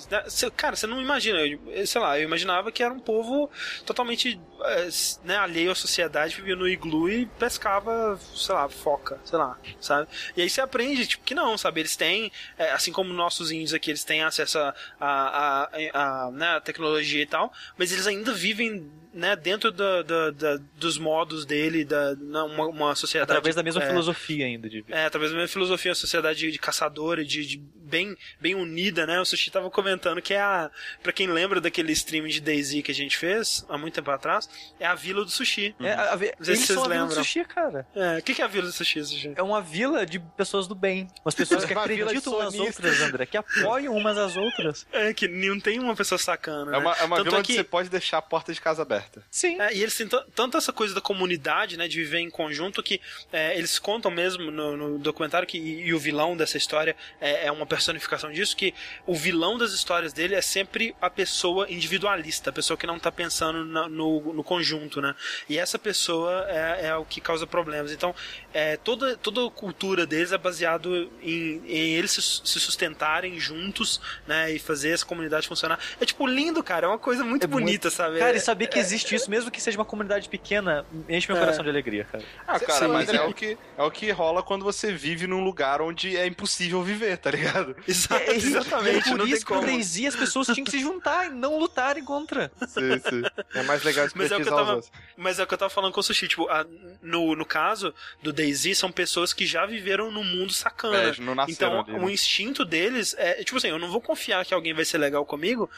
[0.58, 3.52] cara, você não imagina, eu- sei lá, eu imaginava que era um povo
[3.86, 4.90] totalmente é,
[5.24, 10.08] né, alheio à sociedade, vivia no iglu e pescava, sei lá, foca, sei lá, sabe?
[10.36, 11.82] E aí você aprende, tipo, que não, sabe?
[11.82, 16.32] Eles têm, é, assim como nossos índios aqui, eles têm acesso a, a, a, a,
[16.32, 20.98] né, a tecnologia e tal, mas eles ainda vivem, né, dentro da, da- da- dos
[20.98, 23.32] modos dele, da, na- uma, uma sociedade...
[23.32, 24.96] Através da mesma é, filosofia ainda de vida.
[24.98, 29.20] é, através da minha filosofia, uma sociedade de caçadora, de, de bem, bem unida, né?
[29.20, 30.72] O Sushi tava comentando que é a.
[31.04, 34.50] Pra quem lembra daquele stream de Daisy que a gente fez há muito tempo atrás,
[34.80, 35.76] é a Vila do Sushi.
[35.82, 37.24] É, a- a- Não sei eles se são vocês a vila do lembram.
[37.24, 37.88] sushi, cara.
[37.94, 39.34] É, o que, que é a Vila do Sushi, Sushi?
[39.36, 41.10] É uma vila de pessoas do bem.
[41.26, 43.26] Umas pessoas que Uma de acreditam umas outras, André.
[43.26, 44.88] Que apoiam umas às outras.
[44.94, 46.74] É, que não tem uma pessoa sacana.
[46.74, 46.98] É uma, né?
[47.02, 49.01] é uma Tanto vila é onde que- você pode deixar a porta de casa aberta.
[49.30, 49.60] Sim.
[49.62, 53.00] É, e eles têm tanto essa coisa da comunidade, né, de viver em conjunto, que
[53.32, 57.48] é, eles contam mesmo no, no documentário que e, e o vilão dessa história é,
[57.48, 58.74] é uma personificação disso, que
[59.06, 63.12] o vilão das histórias dele é sempre a pessoa individualista, a pessoa que não tá
[63.12, 65.16] pensando na- no, no conjunto, né?
[65.50, 67.92] E essa pessoa é, é o que causa problemas.
[67.92, 68.14] Então,
[68.54, 74.00] é, toda, toda a cultura deles é baseado em, em eles se, se sustentarem juntos,
[74.28, 75.80] né, e fazer essa comunidade funcionar.
[76.00, 78.20] É tipo lindo, cara, é uma coisa muito É muito- bonita, sabe?
[78.20, 81.38] Cara, É- e saber que existe isso, mesmo que seja uma comunidade pequena, enche meu
[81.38, 81.40] É.
[81.40, 82.24] coração de alegria, cara.
[82.48, 82.88] Ah, cara, Sim.
[82.88, 86.26] mas é o, que, é o que rola quando você vive num lugar onde é
[86.28, 87.76] impossível viver, tá ligado?
[87.88, 89.66] Exato, É, exatamente, por não isso que como.
[89.66, 92.52] DayZ as pessoas tinham que se juntar e não lutarem contra.
[92.68, 93.22] Sim, sim.
[93.54, 94.92] É mais legal Mas é o que eu tava- outros.
[95.18, 96.66] Mas é o que eu tava falando com o Sushi, tipo, a-
[97.02, 100.98] no, no caso do Daisy, são pessoas que já viveram no mundo sacana.
[100.98, 102.12] É, não então, ali, o né?
[102.12, 105.70] instinto deles é, tipo assim, eu não vou confiar que alguém vai ser legal comigo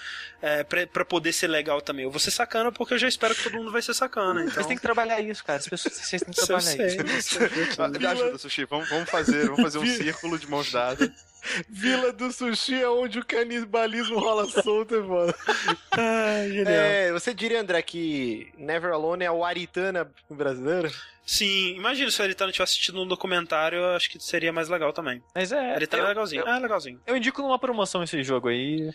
[0.42, 2.04] é, pra, pra poder ser legal também.
[2.06, 4.42] Eu vou ser sacana porque eu já espero que todo mundo vai ser sacana.
[4.42, 4.54] Então...
[4.54, 5.60] Vocês têm que trabalhar isso, cara.
[5.60, 7.82] As pessoas, vocês têm que trabalhar sei, isso.
[7.82, 8.66] Ah, Me ajuda, Sushi.
[8.66, 11.10] Vamos, vamos fazer, vamos fazer um círculo de mãos dadas.
[11.68, 15.34] Vila do Sushi é onde o canibalismo rola solto, mano.
[15.92, 16.74] Ai, genial.
[16.74, 20.92] É, você diria, André, que Never Alone é o Aritana brasileiro?
[21.26, 24.92] Sim, imagina se o Aritano tivesse assistido um documentário, eu acho que seria mais legal
[24.92, 25.22] também.
[25.34, 25.76] Mas é.
[25.76, 26.42] Aritano é eu, legalzinho.
[26.42, 27.02] Eu, é legalzinho.
[27.06, 28.90] eu indico numa promoção esse jogo aí.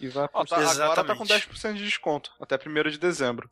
[0.00, 1.48] E vai Ó, tá- agora tá com Exatamente.
[1.48, 3.50] 10% de desconto, até 1 de dezembro.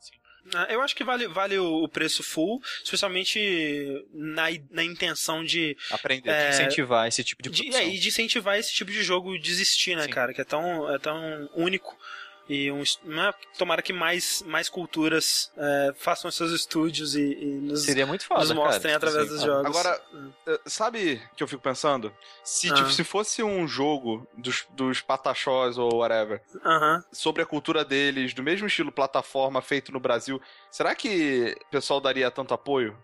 [0.54, 6.30] Ah, Eu acho que vale, vale o preço full, especialmente na, na intenção de, Aprender.
[6.30, 7.80] É, incentivar esse tipo de de, produção.
[7.80, 10.10] é, e de incentivar esse tipo de jogo desistir, né, Sim.
[10.10, 10.32] cara?
[10.32, 11.96] Que é tão, é tão único.
[12.48, 17.82] E um, né, tomara que mais, mais culturas é, façam seus estúdios e, e nos,
[17.84, 18.96] Seria muito foda, nos mostrem cara.
[18.96, 19.66] através Tipo dos assim, jogos.
[19.66, 20.02] Agora,
[20.46, 22.14] eh, sabe o que eu fico pensando?
[22.44, 22.74] Se, Ah.
[22.74, 27.04] tipo, se fosse um jogo dos, dos pataxós ou whatever, Aham.
[27.10, 30.40] sobre a cultura deles, do mesmo estilo plataforma feito no Brasil,
[30.70, 32.96] será que o pessoal daria tanto apoio?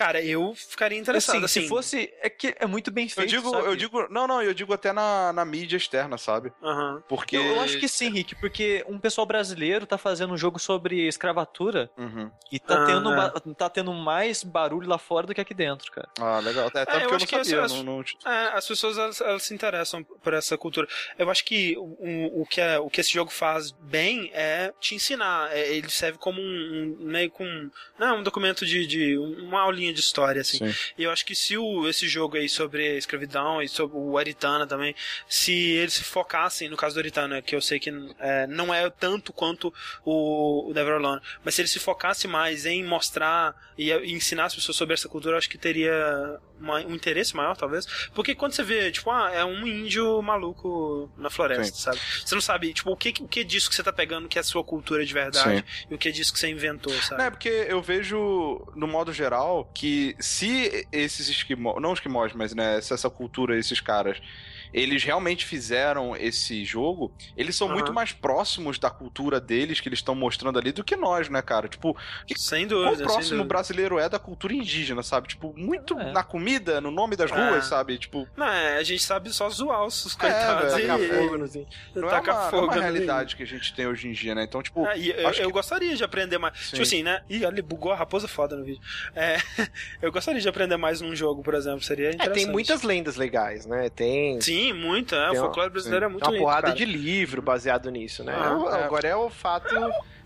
[0.00, 1.36] Cara, eu ficaria interessado.
[1.44, 2.10] Assim, Assim, se fosse.
[2.22, 3.28] É que é muito bem Eu feito.
[3.28, 3.66] digo, sabe?
[3.66, 6.50] eu digo, não, não, eu digo até na, na mídia externa, sabe?
[6.62, 7.02] Aham.
[7.06, 7.36] Porque.
[7.36, 11.06] Eu, eu acho que sim, Rick, porque um pessoal brasileiro tá fazendo um jogo sobre
[11.06, 12.30] escravatura Uhum.
[12.50, 13.54] e tá, Ah, tendo, é.
[13.54, 16.08] tá tendo mais barulho lá fora do que aqui dentro, cara.
[16.18, 16.70] Ah, legal.
[16.74, 17.68] É, tanto eu que eu acho não que sabia.
[17.68, 20.88] não, não- É, as pessoas elas, elas se interessam por essa cultura.
[21.18, 24.94] Eu acho que o, o, que, é- o que esse jogo faz bem é te
[24.94, 25.54] ensinar.
[25.54, 29.89] É, ele serve como um, um- meio com não, um documento de, de uma aulinha
[29.92, 30.58] de história assim.
[30.58, 30.74] Sim.
[30.98, 34.16] E eu acho que se o, esse jogo aí sobre a escravidão e sobre o
[34.18, 34.94] Aritana também,
[35.28, 38.88] se eles se focassem no caso do Aritana, que eu sei que é, não é
[38.90, 39.72] tanto quanto
[40.04, 44.46] o, o Never Alone, mas se eles se focassem mais em mostrar e, e ensinar
[44.46, 47.86] as pessoas sobre essa cultura, eu acho que teria uma- um interesse maior, talvez.
[48.14, 51.98] Porque quando você vê, tipo, ah, é um índio maluco na floresta, sabe?
[52.24, 54.40] Você não sabe, tipo, o que, o que disso que você tá pegando que é
[54.40, 57.18] a sua cultura de verdade e o que disso que você inventou, sabe?
[57.20, 62.54] Não, é porque eu vejo, no modo geral, que se esses esquimós, não esquimós, mas
[62.54, 64.20] né, essa cultura, esses caras,
[64.72, 67.74] eles realmente fizeram esse jogo, eles são Aham.
[67.76, 71.42] muito mais próximos da cultura deles que eles estão mostrando ali do que nós, né,
[71.42, 71.68] cara?
[71.68, 71.96] Tipo,
[72.36, 73.44] Sem quão dúvida, próximo dúvida.
[73.48, 75.28] brasileiro é da cultura indígena, sabe?
[75.28, 76.12] Tipo, muito É.
[76.12, 77.34] na comida, no nome das É.
[77.34, 77.98] ruas, sabe?
[77.98, 80.84] Tipo, Não, é, a gente sabe só zoar os coitados velho.
[80.84, 81.48] e, Tacar e- fogo não é uma,
[81.94, 84.44] não é fogo uma no- realidade que a gente tem hoje em dia, né?
[84.44, 86.56] Então, tipo, Ah, eu, acho eu que- gostaria de aprender mais.
[86.58, 86.70] Sim.
[86.70, 87.22] Tipo assim, né?
[87.28, 88.80] Ih, olha, bugou a raposa foda no vídeo.
[89.14, 89.36] É,
[90.02, 91.82] eu gostaria de aprender mais num jogo, por exemplo.
[91.82, 92.34] Seria É, interessante.
[92.44, 93.88] tem muitas lendas legais, né?
[93.90, 95.16] Tem, Sim, muita.
[95.16, 96.12] É, Tem o uma- folclore brasileiro é sim.
[96.12, 96.76] muito uma lindo, porrada cara.
[96.76, 98.34] de livro baseado nisso, né?
[98.36, 98.84] Ah, O- é.
[98.84, 99.74] Agora é o fato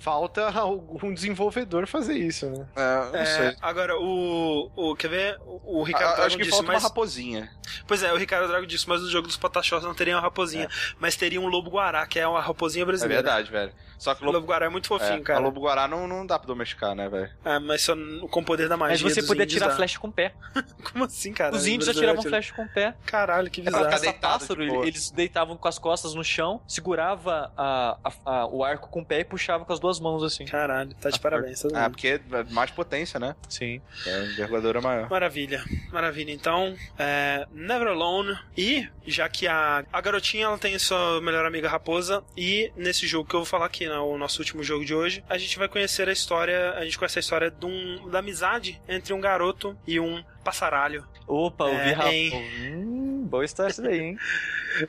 [0.05, 2.67] Falta algum desenvolvedor fazer isso, né?
[2.77, 3.57] É, não É, sei.
[3.63, 4.95] agora, o, o.
[4.95, 5.41] Quer ver?
[5.47, 6.83] O, o Ricardo Dragon acho que disse, falta mas.
[6.83, 7.51] uma raposinha.
[7.87, 10.69] Pois é, o Ricardo Drago disse, mas no jogo dos Pataxós não teria uma raposinha,
[11.01, 13.23] mas teria um lobo guará, que é uma raposinha É brasileira.
[13.23, 13.73] verdade, velho.
[13.99, 15.39] Só que o O lobo, lobo guará é muito fofinho, é, cara.
[15.39, 17.31] a lobo guará não, não dá pra domesticar, né, velho?
[17.43, 17.95] É, mas só
[18.31, 19.03] com o poder da magia.
[19.03, 19.77] Mas você podia tirar dá.
[19.77, 20.35] flecha com o pé.
[20.93, 21.55] Como assim, cara?
[21.57, 22.95] Os índios atiravam atira- flecha com o pé.
[23.07, 23.77] Caralho, que Exato.
[23.77, 23.91] bizarro.
[23.91, 24.87] Caça deitado pássaro, boa.
[24.87, 28.13] eles deitavam com as costas no chão, segurava a- a-
[28.43, 30.45] a- o arco com o pé e puxava com as duas mãos assim.
[30.45, 31.61] Caralho, tá de parabéns.
[31.61, 31.91] todo Ah, mundo.
[31.93, 33.35] porque é mais potência, né?
[33.49, 33.81] Sim.
[34.07, 35.09] É uma envergadura maior.
[35.11, 35.63] Maravilha,
[35.93, 36.33] maravilha.
[36.33, 38.37] Então, é, Never Alone.
[38.57, 43.29] E, já que a, a garotinha ela tem sua melhor amiga raposa, e nesse jogo
[43.29, 45.69] que eu vou falar aqui, né, o nosso último jogo de hoje, a gente vai
[45.69, 46.73] conhecer a história.
[46.73, 51.07] A gente conhece a história de um, da amizade entre um garoto e um passaralho.
[51.27, 52.33] Opa, ouvi É, hein?
[52.61, 53.04] Hum,
[53.35, 54.19] boa história isso daí, hein?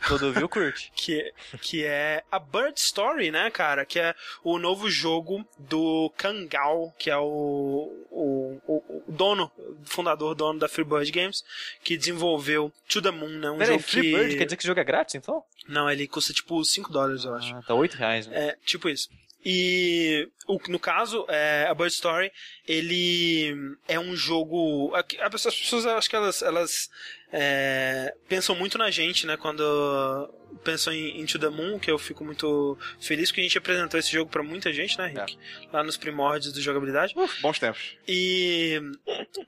[0.08, 0.92] Todo viu, curte.
[0.96, 3.86] Que, que é a Bird Story, né, cara?
[3.86, 9.52] Que é o novo jogo do Kangal, que é o, o, o, o dono,
[9.84, 11.44] fundador, dono da Freebird Games,
[11.84, 13.52] que desenvolveu To The Moon, né?
[13.52, 14.16] Um Peraí, jogo Free que...
[14.16, 15.44] Bird quer dizer que esse jogo é grátis, então?
[15.68, 17.56] Não, ele custa tipo 5 dólares, eu acho.
[17.56, 18.50] Ah, tá 8 reais, né?
[18.50, 19.10] É, tipo isso.
[19.46, 22.32] E o, no caso, é, a Bird Story,
[22.68, 23.56] ele
[23.88, 24.92] é um jogo.
[24.96, 26.90] As pessoas, as pessoas acho que elas, elas
[27.32, 29.38] é, pensam muito na gente, né?
[29.38, 29.64] Quando
[30.64, 34.12] pensam em Into the Moon, que eu fico muito feliz que a gente apresentou esse
[34.12, 35.38] jogo pra muita gente, né, Rick?
[35.72, 37.14] Lá nos primórdios da jogabilidade.
[37.16, 37.96] Uf, bons tempos.
[38.08, 38.82] E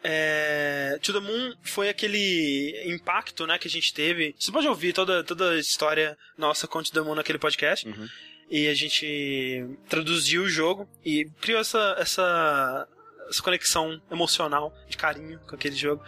[0.04, 4.36] é, To The Moon foi aquele impacto né, que a gente teve.
[4.38, 7.88] Você pode ouvir toda, toda a história nossa com To The Moon naquele podcast.
[7.88, 8.08] Uhum.
[8.50, 12.88] E a gente traduziu o jogo e criou essa, essa,
[13.30, 16.02] essa conexão emocional, de carinho com aquele jogo.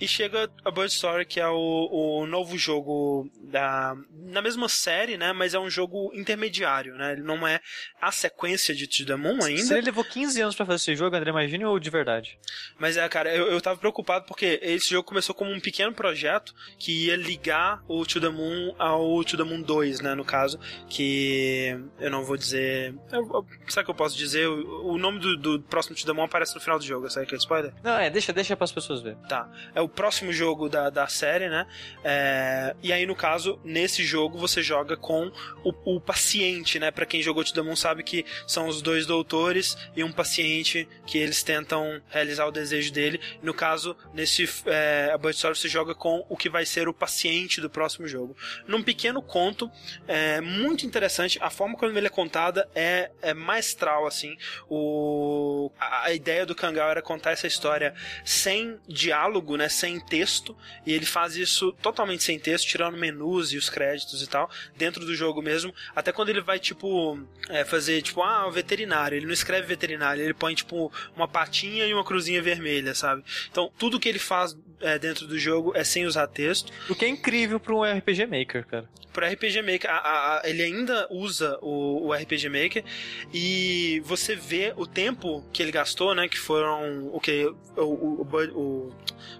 [0.00, 1.88] E chega a Bird Story, que é o,
[2.20, 5.32] o novo jogo da, na mesma série, né?
[5.32, 7.12] Mas é um jogo intermediário, né?
[7.12, 7.60] Ele não é
[8.00, 8.86] a sequência de
[9.16, 9.62] Moon ainda.
[9.62, 12.38] Se ele levou 15 anos pra fazer esse jogo, André, imagine ou de verdade?
[12.78, 16.54] Mas é, cara, eu, eu tava preocupado porque esse jogo começou como um pequeno projeto
[16.78, 20.58] que ia ligar o Moon ao Moon 2, né, no caso,
[20.88, 22.94] que eu não vou dizer...
[23.10, 24.46] Eu, eu, será que eu posso dizer?
[24.46, 27.72] O, o nome do, do próximo Moon aparece no final do jogo, sabe aquele spoiler?
[27.82, 29.18] Não, é, deixa, deixa pras pessoas verem.
[29.28, 29.48] Tá.
[29.74, 31.66] É o próximo jogo da, da série, né?
[32.04, 35.32] É, e aí, no caso, nesse jogo você joga com
[35.64, 36.90] o, o paciente, né?
[36.90, 41.42] Pra quem jogou Moon sabe que são os dois doutores e um paciente que eles
[41.42, 43.20] tentam realizar o desejo dele.
[43.42, 47.60] No caso, nesse é, a Story você joga com o que vai ser o paciente
[47.60, 48.36] do próximo jogo.
[48.66, 49.70] Num pequeno conto,
[50.06, 51.38] é muito interessante.
[51.40, 54.36] A forma como ele é contada é, é maestral, assim.
[54.68, 57.94] O, a, a ideia do Kangal era contar essa história
[58.24, 59.68] sem diálogo, né?
[59.76, 60.56] Sem texto.
[60.86, 65.04] E ele faz isso totalmente sem texto, tirando menus e os créditos e tal, dentro
[65.04, 65.72] do jogo mesmo.
[65.94, 69.16] Até quando ele vai, tipo, é, fazer, tipo, ah, o veterinário.
[69.16, 73.22] Ele não escreve veterinário, ele põe, tipo, uma patinha e uma cruzinha vermelha, sabe?
[73.50, 76.70] Então, tudo que ele faz é, dentro do jogo é sem usar texto.
[76.88, 78.88] O que é incrível pra um RPG Maker, cara.
[79.12, 82.84] Pro RPG Maker, a- a- a- ele ainda usa o, o RPG Maker
[83.32, 86.28] e você vê o tempo que ele gastou, né?
[86.28, 87.46] Que foram o que
[87.76, 88.94] o, o, o, o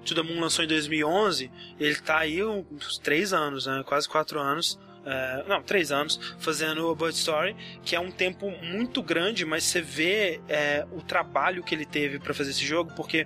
[0.07, 1.51] To The Moon lançou em 2011.
[1.79, 3.83] Ele tá aí uns três anos, né?
[3.87, 4.79] Quase quatro anos.
[5.05, 7.55] É, não, três anos fazendo o Bird Story,
[7.85, 12.19] que é um tempo muito grande, mas você vê é, o trabalho que ele teve
[12.19, 13.25] pra fazer esse jogo, porque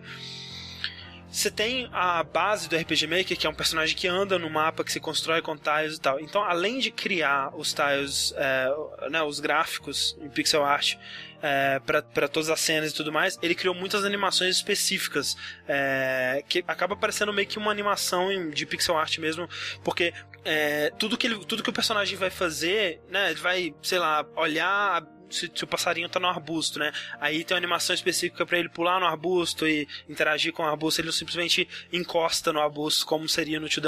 [1.30, 4.82] você tem a base do RPG Maker, que é um personagem que anda no mapa,
[4.82, 6.18] que se constrói com tiles e tal.
[6.18, 8.68] Então, além de criar os tiles, é,
[9.08, 10.96] né, os gráficos em pixel art
[11.42, 15.36] é, para todas as cenas e tudo mais, ele criou muitas animações específicas,
[15.66, 19.48] é, que acaba parecendo meio que uma animação de pixel art mesmo,
[19.82, 20.12] porque
[20.44, 24.24] é, tudo, que ele, tudo que o personagem vai fazer, né, ele vai, sei lá,
[24.36, 26.92] olhar se, se o passarinho tá no arbusto, né?
[27.20, 31.00] Aí tem uma animação específica pra ele pular no arbusto e interagir com o arbusto,
[31.00, 33.80] ele simplesmente encosta no arbusto, como seria no To.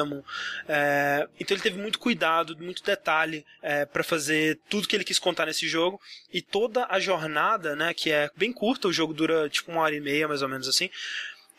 [0.69, 5.19] É, então ele teve muito cuidado, muito detalhe é, para fazer tudo que ele quis
[5.19, 6.01] contar nesse jogo
[6.33, 9.95] e toda a jornada, né, que é bem curta, o jogo dura tipo uma hora
[9.95, 10.89] e meia, mais ou menos assim.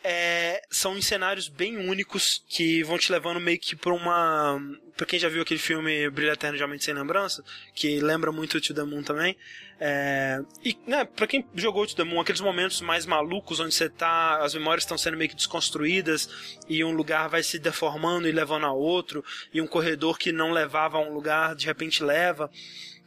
[0.06, 4.60] É, são em cenários bem únicos que vão te levando meio que pra uma.
[4.94, 7.42] Pra quem já viu aquele filme Brilho Eterno de Mente Sem Lembrança,
[7.74, 9.34] que lembra muito o To The Moon também.
[9.80, 13.88] É, e, né, pra quem jogou To The Moon, aqueles momentos mais malucos onde você
[13.88, 16.28] tá, as memórias estão sendo meio que desconstruídas
[16.68, 20.52] e um lugar vai se deformando e levando a outro, e um corredor que não
[20.52, 22.50] levava a um lugar de repente leva.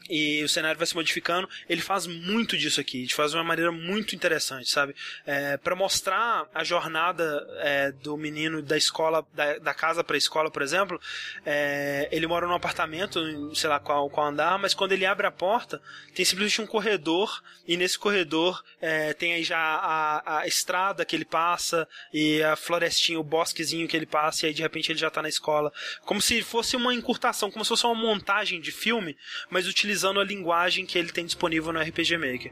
[0.09, 1.49] E o cenário vai se modificando.
[1.69, 4.95] Ele faz muito disso aqui, de faz de uma maneira muito interessante, sabe?
[5.25, 10.17] É, para mostrar a jornada é, do menino da escola, da, da casa para a
[10.17, 10.99] escola, por exemplo,
[11.45, 13.19] é, ele mora num apartamento,
[13.55, 15.81] sei lá qual, qual andar, mas quando ele abre a porta,
[16.15, 21.15] tem simplesmente um corredor, e nesse corredor é, tem aí já a, a estrada que
[21.15, 24.99] ele passa, e a florestinha, o bosquezinho que ele passa, e aí de repente ele
[24.99, 25.71] já tá na escola.
[26.01, 29.17] Como se fosse uma encurtação, como se fosse uma montagem de filme,
[29.49, 32.51] mas utilizando a linguagem que ele tem disponível no RPG Maker.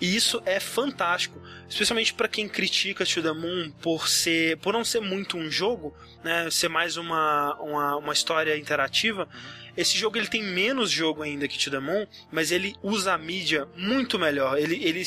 [0.00, 4.84] E isso é fantástico, especialmente para quem critica To The Moon por ser, por não
[4.84, 9.28] ser muito um jogo, né, ser mais uma, uma, uma história interativa.
[9.76, 13.18] Esse jogo ele tem menos jogo ainda que To The Moon, mas ele usa a
[13.18, 14.58] mídia muito melhor.
[14.58, 15.02] Ele, ele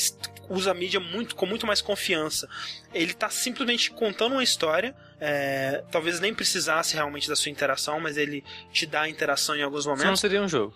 [0.49, 2.47] usa a mídia muito, com muito mais confiança.
[2.93, 4.95] Ele tá simplesmente contando uma história.
[5.21, 8.41] é, talvez nem precisasse realmente da sua interação, mas ele
[8.71, 10.21] te dá a interação em alguns Isso não momentos.
[10.21, 10.73] seria um jogo.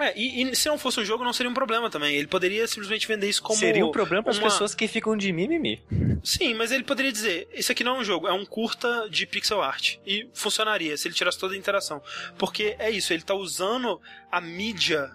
[0.00, 2.16] É, e, e se não fosse um jogo, não seria um problema também.
[2.16, 3.58] Ele poderia simplesmente vender isso como.
[3.58, 5.82] seria um problema para as uma- pessoas que ficam de mimimi.
[6.24, 9.26] Sim, mas ele poderia dizer: Isso aqui não é um jogo, é um curta de
[9.26, 9.96] pixel art.
[10.06, 12.02] E funcionaria se ele tirasse toda a interação.
[12.38, 15.10] Porque é isso, ele tá usando a mídia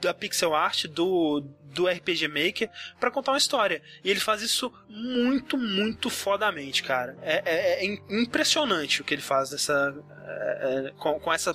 [0.00, 1.40] da pixel art do,
[1.74, 2.70] do RPG Maker
[3.00, 3.82] pra contar uma história.
[4.02, 7.16] E ele faz isso muito, muito fodamente, cara.
[7.22, 9.94] É, é- é im- impressionante o que ele faz nessa,
[10.26, 11.52] é, é, com, com essa,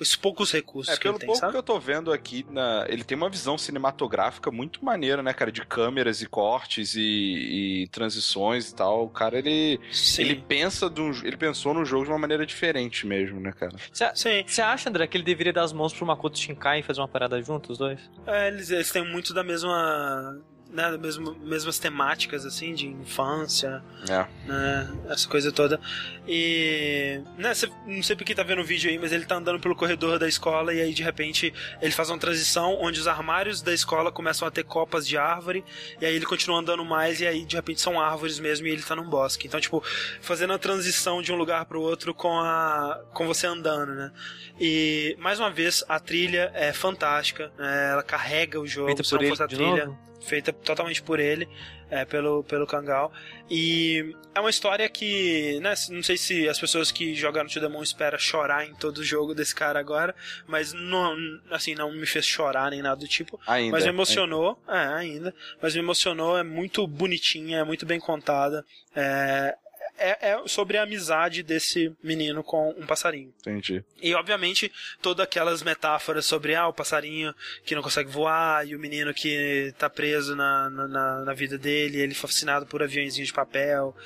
[0.00, 1.52] esses poucos recursos É, que ele tem, pouco sabe?
[1.52, 5.50] que eu tô vendo aqui, na- ele tem uma visão cinematográfica muito maneira, né, cara?
[5.50, 9.04] De câmeras e cortes e, e transições e tal.
[9.04, 10.22] O cara, ele, Sim.
[10.22, 13.72] ele pensa de um, ele pensou no jogo de uma maneira diferente mesmo, né, cara?
[14.14, 14.44] Sim.
[14.46, 17.08] Você acha, André, que ele deveria dar as mãos pro Makoto Shinkai e fazer uma
[17.08, 17.98] parada junto, os dois?
[18.26, 22.86] É, eles, eles têm muito da mesma mesma né, da mesma, mesmas temáticas, assim, de
[22.86, 24.26] infância, É.
[24.48, 25.78] né, essa coisa toda.
[26.26, 27.20] E.
[27.36, 29.76] Né, cê, não sei porque tá vendo o vídeo aí, mas ele tá andando pelo
[29.76, 33.74] corredor da escola e aí de repente ele faz uma transição onde os armários da
[33.74, 35.62] escola começam a ter copas de árvore,
[36.00, 38.82] e aí ele continua andando mais, e aí de repente são árvores mesmo e ele
[38.82, 39.46] tá num bosque.
[39.46, 39.82] Então, tipo,
[40.22, 42.98] fazendo a transição de um lugar pro outro com a.
[43.12, 44.10] com você andando, né?
[44.58, 49.10] E mais uma vez, a trilha é fantástica, né, ela carrega o jogo, Feita se
[49.10, 50.11] por não ele fosse a trilha novo?
[50.24, 51.48] Feita totalmente por ele,
[51.90, 53.12] é, pelo, pelo Kangal.
[53.50, 57.68] E é uma história que, né, não sei se as pessoas que jogaram To The
[57.68, 60.14] Moon esperam chorar em todo o jogo desse cara agora,
[60.46, 61.16] mas não,
[61.50, 63.38] assim, não me fez chorar nem nada do tipo.
[63.46, 63.72] Ainda.
[63.72, 65.34] Mas me emocionou, é, ainda.
[65.60, 68.64] Mas me emocionou, é muito bonitinha, é muito bem contada.
[68.96, 69.54] É,
[70.02, 73.32] é, é sobre a amizade desse menino com um passarinho.
[73.40, 73.84] Entendi.
[74.00, 74.70] E obviamente
[75.00, 77.34] todas aquelas metáforas sobre ah, o passarinho
[77.64, 82.00] que não consegue voar e o menino que tá preso na, na- na, vida dele,
[82.00, 83.96] ele fascinado por aviãozinhos de papel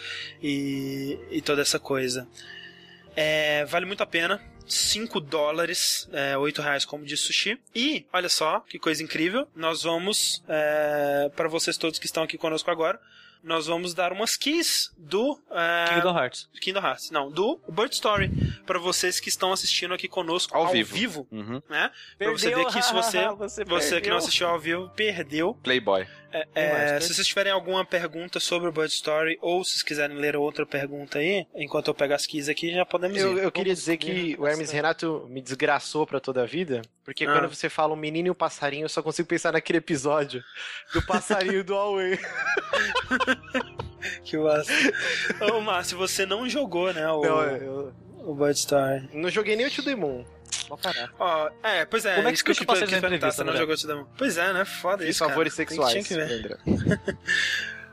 [0.43, 2.29] e, e toda essa coisa.
[3.15, 4.41] É, vale muito a pena.
[4.69, 7.59] 5 dólares, é, 8 reais como de sushi.
[7.75, 12.37] E, olha só, que coisa incrível, nós vamos, é, para vocês todos que estão aqui
[12.37, 13.01] conosco agora,
[13.47, 16.49] nós vamos dar umas keys do é, Kingdom Hearts.
[16.61, 18.29] Kingdom Hearts, não, do Bird Story,
[18.67, 20.95] para vocês que estão assistindo aqui conosco Ao ao, vivo.
[20.95, 21.63] vivo, Uhum.
[21.69, 21.91] né?
[22.19, 25.55] Pra você ver que se você, você, você que não assistiu ao vivo, perdeu.
[25.63, 26.07] Playboy.
[26.37, 27.01] É, é, tem?
[27.01, 30.67] se vocês tiverem alguma pergunta sobre o Bird Story, ou se vocês quiserem ler outra
[30.67, 33.43] pergunta aí, enquanto eu pego as keys aqui, já podemos Eu, ir.
[33.45, 34.71] eu queria dizer que o Hermes.
[34.71, 37.33] Renato me desgraçou pra toda a vida, porque Ah.
[37.33, 40.43] quando você fala um menino e um passarinho, eu só consigo pensar naquele episódio
[40.93, 42.19] do passarinho do Huawei.
[44.25, 44.71] Que massa.
[45.53, 49.09] Ô, Márcio, você não jogou, né, o, Não, eu o Bird Story.
[49.13, 50.25] não joguei nem o To The Moon.
[51.19, 53.51] Ó, é, pois é, Como é que que eu quis passarinho na entrevista, você não
[53.53, 53.61] André?
[53.61, 54.07] jogou Moon.
[54.19, 55.31] Pois é, né, foda Fiz isso, cara.
[55.31, 55.93] favores que- sexuais.
[55.93, 56.59] tinha que ver.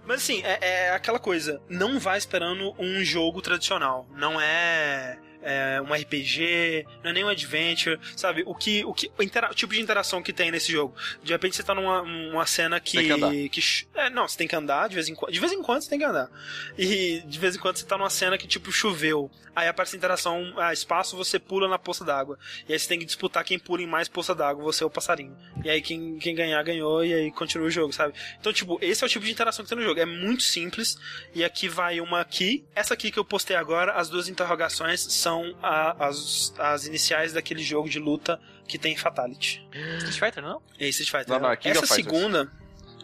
[0.06, 4.06] Mas assim, é, é aquela coisa, não vai esperando um jogo tradicional.
[4.16, 8.44] Não é, é um RPG, não é nem um adventure, sabe?
[8.46, 10.96] O que, o que o, intera- o tipo de interação que tem nesse jogo.
[11.22, 12.98] De repente você tá numa uma cena que.
[13.32, 15.32] Que que é, não, você tem que andar de vez em quando.
[15.32, 16.30] De vez em quando você tem que andar.
[16.78, 19.30] E de vez em quando você tá numa cena que tipo choveu.
[19.56, 22.40] Aí aparece a interação, ah, espaço, você pula na poça d'água.
[22.68, 24.90] E aí você tem que disputar quem pula em mais poça d'água, você é o
[24.90, 25.38] passarinho.
[25.64, 28.16] E aí quem, quem ganhar, ganhou, e aí continua o jogo, sabe?
[28.40, 30.00] Então, tipo, esse é o tipo de interação que tem no jogo.
[30.00, 30.98] É muito simples.
[31.36, 32.66] E aqui vai uma key.
[32.74, 37.64] Essa aqui que eu postei agora, as duas interrogações são a- as, as iniciais daquele
[37.64, 39.66] jogo de luta que tem Fatality.
[39.98, 40.62] Street Fighter, não?
[40.80, 41.30] É Street Fighter.
[41.30, 42.52] Não, não, é King essa segunda.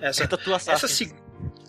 [0.02, 1.06] Essa, É essa, Assassin.
[1.10, 1.16] se-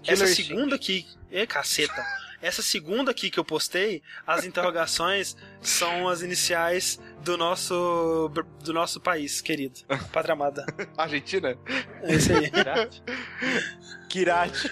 [0.07, 1.07] essa segunda aqui.
[1.31, 2.05] É caceta.
[2.43, 8.31] Essa segunda aqui que eu postei, as interrogações são as iniciais do nosso
[8.65, 9.81] do nosso país, querido.
[10.11, 10.65] Pátria amada.
[10.97, 11.55] Argentina?
[12.03, 12.51] É isso aí.
[12.51, 13.03] Pirate.
[14.09, 14.71] Kirati.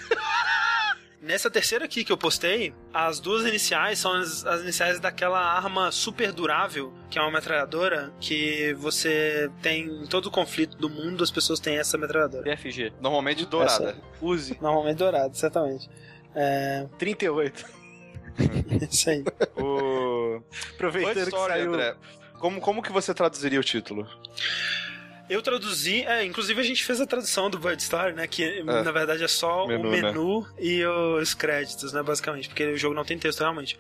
[1.21, 5.91] Nessa terceira aqui que eu postei, as duas iniciais são as, as iniciais daquela arma
[5.91, 11.25] super durável, que é uma metralhadora, que você tem em todo o conflito do mundo,
[11.25, 12.45] as pessoas têm essa metralhadora.
[12.45, 12.93] BFG.
[13.01, 13.97] Normalmente dourada.
[14.23, 14.57] Use.
[14.63, 15.91] Normalmente dourado, certamente.
[16.35, 17.67] É, 38.
[18.89, 19.25] isso aí.
[19.57, 20.41] O...
[20.75, 21.75] Aproveitando Toy que saiu...
[21.75, 21.97] André.
[22.39, 24.07] Como, como que você traduziria o título?
[25.29, 28.27] Eu traduzi, é, inclusive a gente fez a tradução do Bird Story, né?
[28.27, 32.03] Que na verdade é só Menu, o menu e os créditos, né?
[32.03, 33.79] Basicamente, porque o jogo não tem texto realmente.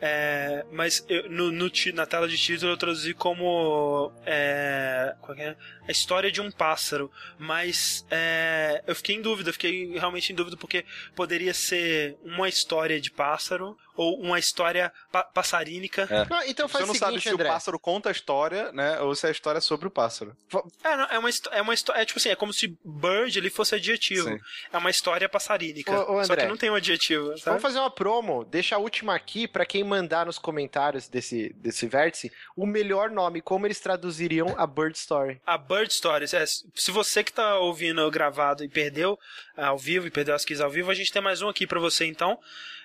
[0.00, 4.12] É, mas eu- no, no na tela de título eu traduzi como.
[4.26, 5.56] É, qual é?
[5.88, 7.10] A história de um pássaro.
[7.38, 13.00] Mas é, eu fiquei em dúvida, fiquei realmente em dúvida porque poderia ser uma história
[13.00, 16.08] de pássaro ou uma história pa passarínica.
[16.28, 17.48] Não, então Você faz não o sabe seguinte, se André.
[17.48, 19.00] o pássaro conta a história, né?
[19.00, 20.36] Ou se a história é sobre o pássaro.
[20.82, 23.50] É, não, é uma é uma história, é tipo assim, é como se bird ele
[23.50, 24.28] fosse adjetivo.
[24.28, 24.38] Sim.
[24.72, 25.92] É uma história passarínica.
[25.92, 26.48] Ô, ô, só que André.
[26.48, 27.44] não tem um adjetivo, sabe?
[27.44, 28.44] Vamos fazer uma promo.
[28.44, 33.40] Deixa a última aqui pra quem mandar nos comentários desse, desse vértice o melhor nome,
[33.40, 35.40] como eles traduziriam a Bird Story.
[35.46, 39.18] A Bird Stories, é, se você que tá ouvindo gravado e perdeu
[39.56, 41.66] ah, ao vivo e perdeu as quiz ao vivo, a gente tem mais um aqui
[41.66, 42.38] pra você então.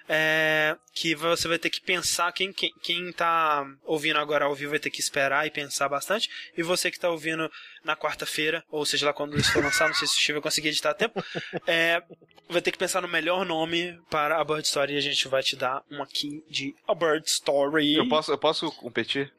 [0.08, 4.72] É, que você vai ter que pensar, quem, quem, quem tá ouvindo agora ao vivo
[4.72, 7.50] vai ter que esperar e pensar bastante, e você que tá ouvindo
[7.84, 10.42] na quarta-feira, ou seja lá quando isso for lançado, não sei se o Steve vai
[10.42, 11.24] conseguir editar a tempo,
[11.68, 12.02] é,
[12.50, 15.42] vai ter que pensar no melhor nome para a Bird Story e a gente vai
[15.42, 17.96] te dar um aqui de A Bird Story.
[17.96, 19.32] Eu posso, eu posso competir?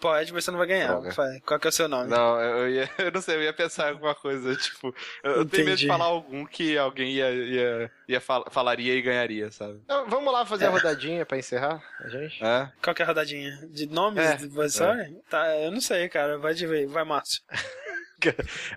[0.00, 0.88] Pode, mas você não vai ganhar.
[0.88, 1.40] Droga.
[1.44, 2.10] Qual que é o seu nome?
[2.10, 5.44] Não, eu, ia, eu não sei, eu ia pensar em alguma coisa, tipo, eu, eu
[5.44, 9.80] tenho medo de falar algum que alguém ia, ia, ia fal- falaria e ganharia, sabe?
[9.84, 12.42] Então, vamos lá fazer a rodadinha pra encerrar a gente?
[12.44, 12.70] É?
[12.82, 13.56] Qual que é a rodadinha?
[13.70, 14.24] De nomes?
[14.24, 15.16] É, de Bird Story?
[15.30, 16.38] Tá, eu não sei, cara.
[16.38, 16.86] Vai de ver.
[16.86, 17.42] Vai, Márcio.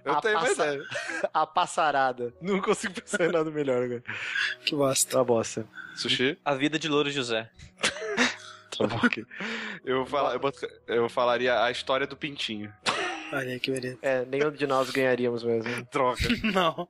[0.05, 0.79] Eu A tenho passa-.
[1.33, 2.31] A passarada.
[2.39, 4.03] Não consigo pensar em nada melhor agora.
[4.63, 5.17] Que bosta.
[5.17, 5.65] Tá bosta.
[5.95, 6.37] Sushi?
[6.45, 7.49] A vida de Louro José.
[9.85, 12.71] Eu, fala, eu, eu falaria a história do pintinho.
[13.33, 13.97] Olha que beleza.
[14.01, 15.69] É, nenhum de nós ganharíamos mesmo.
[15.89, 16.19] Droga.
[16.53, 16.85] Não.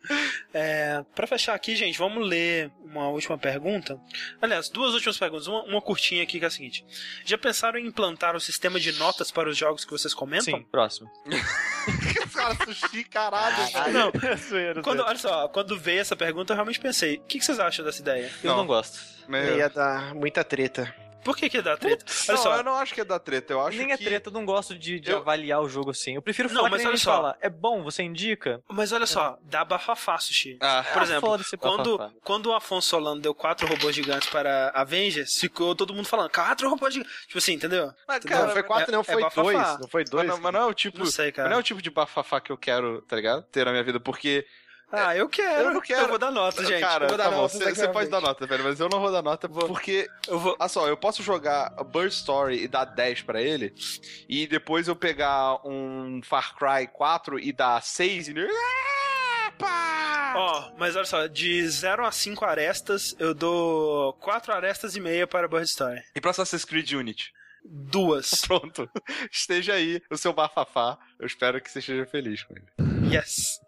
[0.52, 4.00] É, pra fechar aqui, gente, vamos ler uma última pergunta.
[4.42, 5.46] Aliás, duas últimas perguntas.
[5.46, 6.84] Uma, uma curtinha aqui que é a seguinte:
[7.24, 10.46] Já pensaram em implantar um sistema de notas para os jogos que vocês comentam?
[10.58, 11.12] Sim, próximo.
[12.34, 13.56] Cara, sushi, caralho.
[13.72, 13.94] velho.
[13.94, 14.12] Não.
[14.38, 17.60] Zoeira, Quando, olha só, quando veio essa pergunta, eu realmente pensei: o que, que vocês
[17.60, 18.32] acham dessa ideia?
[18.44, 18.58] Eu Não.
[18.58, 19.00] não gosto.
[19.28, 20.92] Meu- Ia dar muita treta.
[21.24, 22.06] Por que, que dá treta?
[22.30, 22.56] Olha Não, só.
[22.58, 23.94] eu não acho que é da treta, eu acho Nem que...
[23.94, 26.16] é treta, eu não gosto de, de Eu- avaliar o jogo assim.
[26.16, 27.12] Eu prefiro Não, falar mas que nem a olha só.
[27.14, 27.38] fala.
[27.42, 28.62] É bom, você indica?
[28.70, 30.58] Mas olha só, dá bafafá, Sushi.
[30.62, 32.16] Ah, Por Ah, exemplo, foda-se, Quando, bafafá.
[32.24, 36.70] quando o Afonso Solano deu quatro robôs gigantes para Avengers, ficou todo mundo falando, quatro
[36.70, 37.16] robôs gigantes.
[37.28, 37.92] Tipo assim, entendeu?
[38.08, 38.38] mas, Entendeu?
[38.38, 39.42] cara, não foi quatro, é- não, é foi bafafá.
[39.44, 39.80] dois.
[39.80, 40.28] Não foi mas dois.
[40.28, 40.98] não, mas não é o tipo...
[41.00, 41.50] Não sei, mas cara.
[41.50, 43.44] não é o tipo de bafafá que eu quero, tá ligado?
[43.44, 44.46] Ter na minha vida, porque...
[44.92, 45.70] Ah, eu quero.
[45.70, 46.02] Eu não quero.
[46.02, 46.82] Eu vou dar nota, gente.
[46.82, 47.76] Cara, eu vou dar tá nota.
[47.76, 50.10] você pode dar nota, velho, mas eu não vou dar nota porque...
[50.28, 50.56] Eu vou.
[50.60, 53.74] Olha só, eu posso jogar Bird Story e dar 10 pra ele,
[54.28, 58.34] e depois eu pegar um Far Cry 4 e dar 6 e...
[59.48, 60.34] Epa!
[60.36, 65.28] Ó, mas olha só, de 0 a 5 arestas, eu dou 4 arestas e meia
[65.28, 66.02] para Bird Story.
[66.16, 67.32] E pra Assassin's Creed Unity?
[67.64, 68.42] Duas.
[68.46, 68.90] Pronto.
[69.32, 70.98] Esteja aí o seu bafafá.
[71.20, 73.14] Eu espero que você esteja feliz com ele.
[73.14, 73.60] Yes.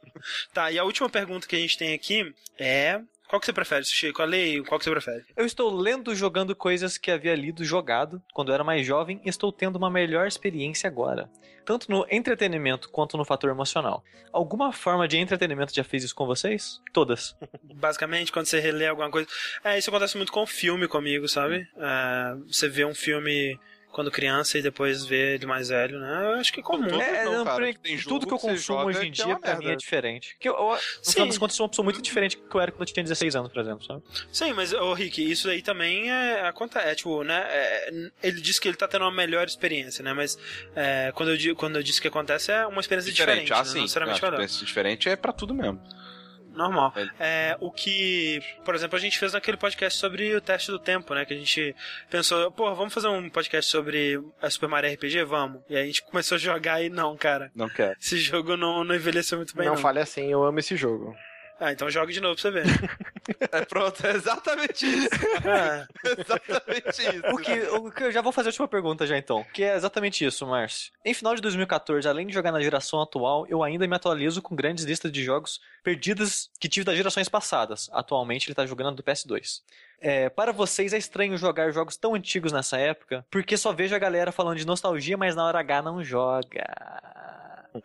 [0.54, 3.02] Tá, e a última pergunta que a gente tem aqui é.
[3.28, 4.14] Qual que você prefere, Sushi?
[4.14, 4.62] Qual lei?
[4.64, 5.26] Qual que você prefere?
[5.36, 9.20] Eu estou lendo e jogando coisas que havia lido jogado quando eu era mais jovem
[9.26, 11.28] e estou tendo uma melhor experiência agora.
[11.66, 14.04] Tanto no entretenimento quanto no fator emocional.
[14.32, 16.80] Alguma forma de entretenimento já fez isso com vocês?
[16.92, 17.36] Todas.
[17.74, 19.28] Basicamente, quando você relê alguma coisa.
[19.64, 21.68] É, isso acontece muito com filme comigo, sabe?
[21.78, 23.58] É, você vê um filme
[23.94, 26.26] quando criança e depois vê ele mais velho, né?
[26.26, 26.90] Eu acho que é comum.
[26.90, 27.74] Tudo É, não, não, cara.
[27.76, 29.68] Tem jogo tudo que eu que consumo hoje em que é dia, uma pra mim,
[29.68, 30.36] é diferente.
[30.40, 31.12] Que eu, eu, no Sim.
[31.14, 33.04] final das contas, sou uma pessoa muito diferente do que eu era quando eu tinha
[33.04, 34.02] 16 anos, por exemplo, sabe?
[34.32, 38.60] Sim, mas, ô Rick, isso aí também é, acontece, é, tipo, né, é, ele disse
[38.60, 40.40] que ele tá tendo uma melhor experiência, né, mas
[40.76, 43.76] é, quando, eu, quando eu disse que acontece é uma experiência diferente, ah, né, sim.
[43.76, 44.34] não necessariamente melhor.
[44.34, 45.80] experiência diferente é pra tudo mesmo.
[46.54, 46.94] Normal.
[47.20, 51.14] É, o que, por exemplo, a gente fez naquele podcast sobre o teste do tempo,
[51.14, 51.76] né, que a gente
[52.10, 55.24] pensou, pô, vamos fazer um podcast sobre a Super Mario RPG?
[55.24, 55.62] Vamos.
[55.70, 57.96] E aí a gente começou a jogar e não, cara, Não quero.
[58.00, 59.82] esse jogo não, não envelheceu muito bem, não não.
[59.82, 61.16] fale assim, eu amo esse jogo.
[61.64, 62.66] Ah, então joga de novo pra você ver.
[63.54, 65.10] É pronto, é exatamente isso.
[65.48, 65.88] Ah,
[66.20, 67.28] exatamente isso.
[67.34, 69.46] O que, o que eu já vou fazer a última pergunta já então.
[69.54, 70.92] Que é exatamente isso, Márcio.
[71.06, 74.54] Em final de 2014, além de jogar na geração atual, eu ainda me atualizo com
[74.54, 77.90] grandes listas de jogos perdidas que tive das gerações passadas.
[77.94, 79.62] Atualmente ele tá jogando do PS2.
[80.02, 84.00] É, para vocês é estranho jogar jogos tão antigos nessa época, porque só vejo a
[84.00, 86.66] galera falando de nostalgia, mas na hora H não joga.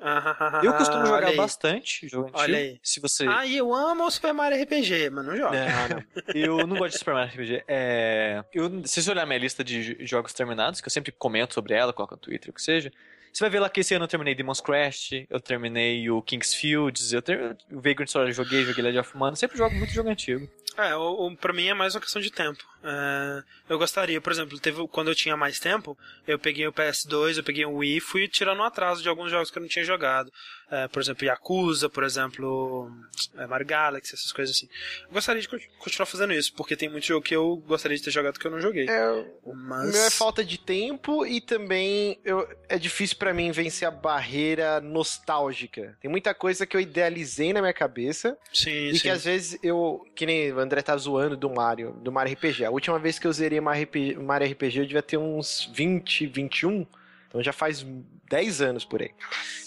[0.01, 2.40] Ah, Eu costumo jogar bastante jogo antigo.
[2.40, 2.78] Olha aí.
[2.82, 3.27] Se você.
[3.28, 5.55] Ah, e eu amo o Super Mario RPG, mas não jogo.
[5.55, 6.02] Não,
[6.35, 7.65] eu não gosto de Super Mario RPG.
[7.69, 11.55] É, eu, se você olhar minha lista de jo- jogos terminados, que eu sempre comento
[11.55, 12.90] sobre ela, coloco no Twitter, o que seja,
[13.32, 16.55] você vai ver lá que esse ano eu terminei Demon's Crash, eu terminei o King's
[16.55, 19.93] Fields, eu ter, o Vagrant Story eu joguei, joguei Legend of Mana, sempre jogo muito
[19.93, 20.48] jogo antigo.
[20.77, 22.65] É, o, o, pra mim é mais uma questão de tempo.
[22.82, 27.36] É, eu gostaria, por exemplo, teve quando eu tinha mais tempo, eu peguei o PS2,
[27.38, 29.68] eu peguei o Wii e fui tirando um atraso de alguns jogos que eu não
[29.68, 30.32] tinha jogado.
[30.70, 32.90] É, por exemplo, Yakuza, por exemplo,
[33.36, 34.68] é, Mario Galaxy, essas coisas assim.
[35.06, 38.02] Eu gostaria de conti- continuar fazendo isso, porque tem muito jogo que eu gostaria de
[38.02, 38.86] ter jogado que eu não joguei.
[38.88, 39.10] É,
[39.42, 39.92] o Mas.
[39.92, 44.78] meu é falta de tempo e também eu, é difícil pra mim vencer a barreira
[44.80, 45.96] nostálgica.
[46.00, 49.00] Tem muita coisa que eu idealizei na minha cabeça Sim, e sim.
[49.02, 50.05] que às vezes eu.
[50.14, 52.68] Que nem o André tá zoando do Mario, do Mario RPG.
[52.69, 56.27] A última vez que eu zerei Mario RPG, Mario RPG eu devia ter uns 20,
[56.27, 56.86] 21.
[57.27, 57.85] Então já faz
[58.28, 59.11] 10 anos por aí.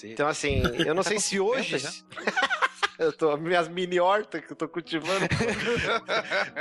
[0.03, 1.77] Então, assim, eu não sei se hoje.
[2.99, 3.35] eu tô.
[3.37, 5.27] Minhas mini hortas que eu tô cultivando.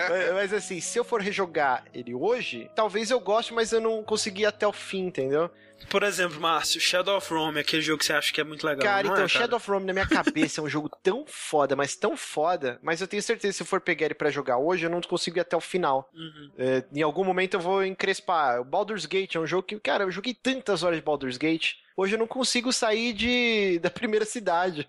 [0.08, 4.02] mas, mas, assim, se eu for rejogar ele hoje, talvez eu goste, mas eu não
[4.02, 5.50] consegui até o fim, entendeu?
[5.88, 8.82] Por exemplo, Márcio, Shadow of Rome, aquele jogo que você acha que é muito legal.
[8.82, 11.96] cara, então, é, Shadow of Rome na minha cabeça é um jogo tão foda, mas
[11.96, 14.84] tão foda, mas eu tenho certeza que se eu for pegar ele pra jogar hoje,
[14.84, 16.08] eu não consigo ir até o final.
[16.14, 16.50] Uhum.
[16.58, 18.60] É, em algum momento eu vou encrespar.
[18.60, 21.74] O Baldur's Gate é um jogo que, cara, eu joguei tantas horas de Baldur's Gate.
[22.00, 24.86] Hoje eu não consigo sair de, da primeira cidade.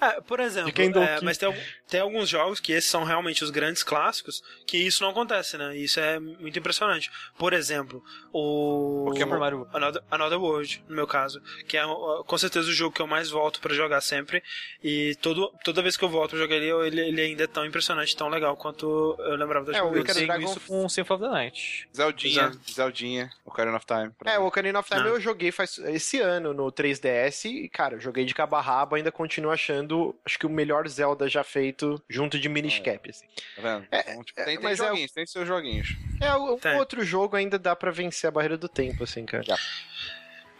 [0.00, 0.70] É, por exemplo,
[1.02, 1.54] é, mas tem,
[1.88, 5.74] tem alguns jogos que esses são realmente os grandes clássicos que isso não acontece, né?
[5.76, 7.10] Isso é muito impressionante.
[7.38, 9.66] Por exemplo, o Super Mario.
[9.72, 11.82] Another, Another World, no meu caso, que é
[12.26, 14.42] com certeza o jogo que eu mais volto pra jogar sempre
[14.82, 17.64] e todo, toda vez que eu volto a jogar ele, ele, ele ainda é tão
[17.64, 21.30] impressionante, tão legal quanto eu lembrava das É, o Dragon- isso com Symphony of the
[21.30, 21.88] Night.
[21.96, 22.58] Zeldinha, Exato.
[22.72, 24.10] Zeldinha, Ocarina of Time.
[24.18, 25.10] pra É, o Ocarina of Time Não.
[25.10, 28.96] eu joguei faz esse ano no 3DS e, cara, eu joguei de cabo a rabo,
[28.96, 33.26] ainda continuo achando, acho que o melhor Zelda já feito junto de Minish Cap, assim.
[33.56, 33.86] Tá vendo?
[33.90, 35.88] É, Então, tipo, é, tem, tem é joguinhos, tem seus joguinhos.
[36.20, 39.44] É, um outro jogo ainda dá pra vencer a barreira do tempo, assim, cara.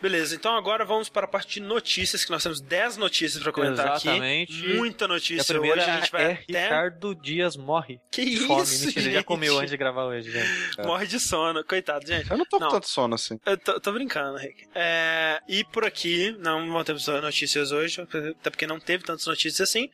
[0.02, 3.50] Beleza, então agora vamos para a parte de notícias, que nós temos 10 notícias pra
[3.50, 4.52] comentar Exatamente.
[4.52, 4.74] aqui.
[4.74, 6.64] Muita E a notícia primeira hoje, a gente vai é até...
[6.64, 8.00] Ricardo Dias morre.
[8.10, 8.60] Que de isso, fome.
[8.66, 9.24] Mentira, ele já gente?
[9.24, 10.46] comeu antes de gravar hoje, gente.
[10.84, 12.30] Morre de sono, coitado, gente.
[12.30, 12.68] Eu não tô Não.
[12.68, 13.40] com tanto sono assim.
[13.46, 14.66] Eu tô, tô brincando, Rick.
[14.74, 19.66] É, e por aqui, não vamos ter notícias hoje, até porque não teve tantas notícias
[19.68, 19.90] assim.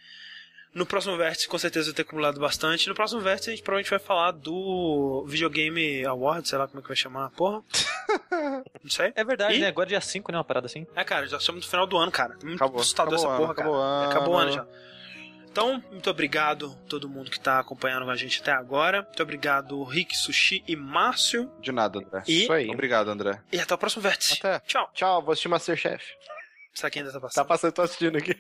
[0.73, 2.89] No próximo vértice, com certeza, vai ter acumulado bastante.
[2.89, 6.83] No próximo vértice, a gente provavelmente vai falar do Videogame Award, sei lá como é
[6.83, 7.63] que vai chamar, porra.
[8.83, 9.13] Não sei.
[9.17, 9.59] É verdade, E?
[9.61, 9.67] né?
[9.69, 10.39] Agora é dia 5, né?
[10.39, 10.87] Uma parada assim.
[10.95, 12.37] É, cara, já estamos no final do ano, cara.
[12.43, 12.81] Muito Acabou.
[12.81, 13.69] assustador acabou essa o porra, ano, cara.
[13.69, 14.11] acabou o ano.
[14.11, 14.67] Acabou o ano já.
[15.51, 19.03] Então, muito obrigado a todo mundo que tá acompanhando com a gente até agora.
[19.03, 21.51] Muito obrigado, Rick, Sushi e Márcio.
[21.61, 22.23] De nada, André.
[22.29, 22.71] E- Isso aí.
[22.71, 23.41] Obrigado, André.
[23.51, 24.35] E até o próximo vértice.
[24.39, 24.61] Até.
[24.61, 24.89] Tchau.
[24.95, 26.05] Tchau, vou assistir Masterchef.
[26.73, 27.47] Isso aqui ainda tá Tá passando.
[27.49, 28.37] passando, tô assistindo aqui.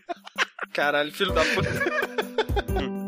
[0.72, 1.68] Caralho, filho da puta.
[2.50, 2.99] mm.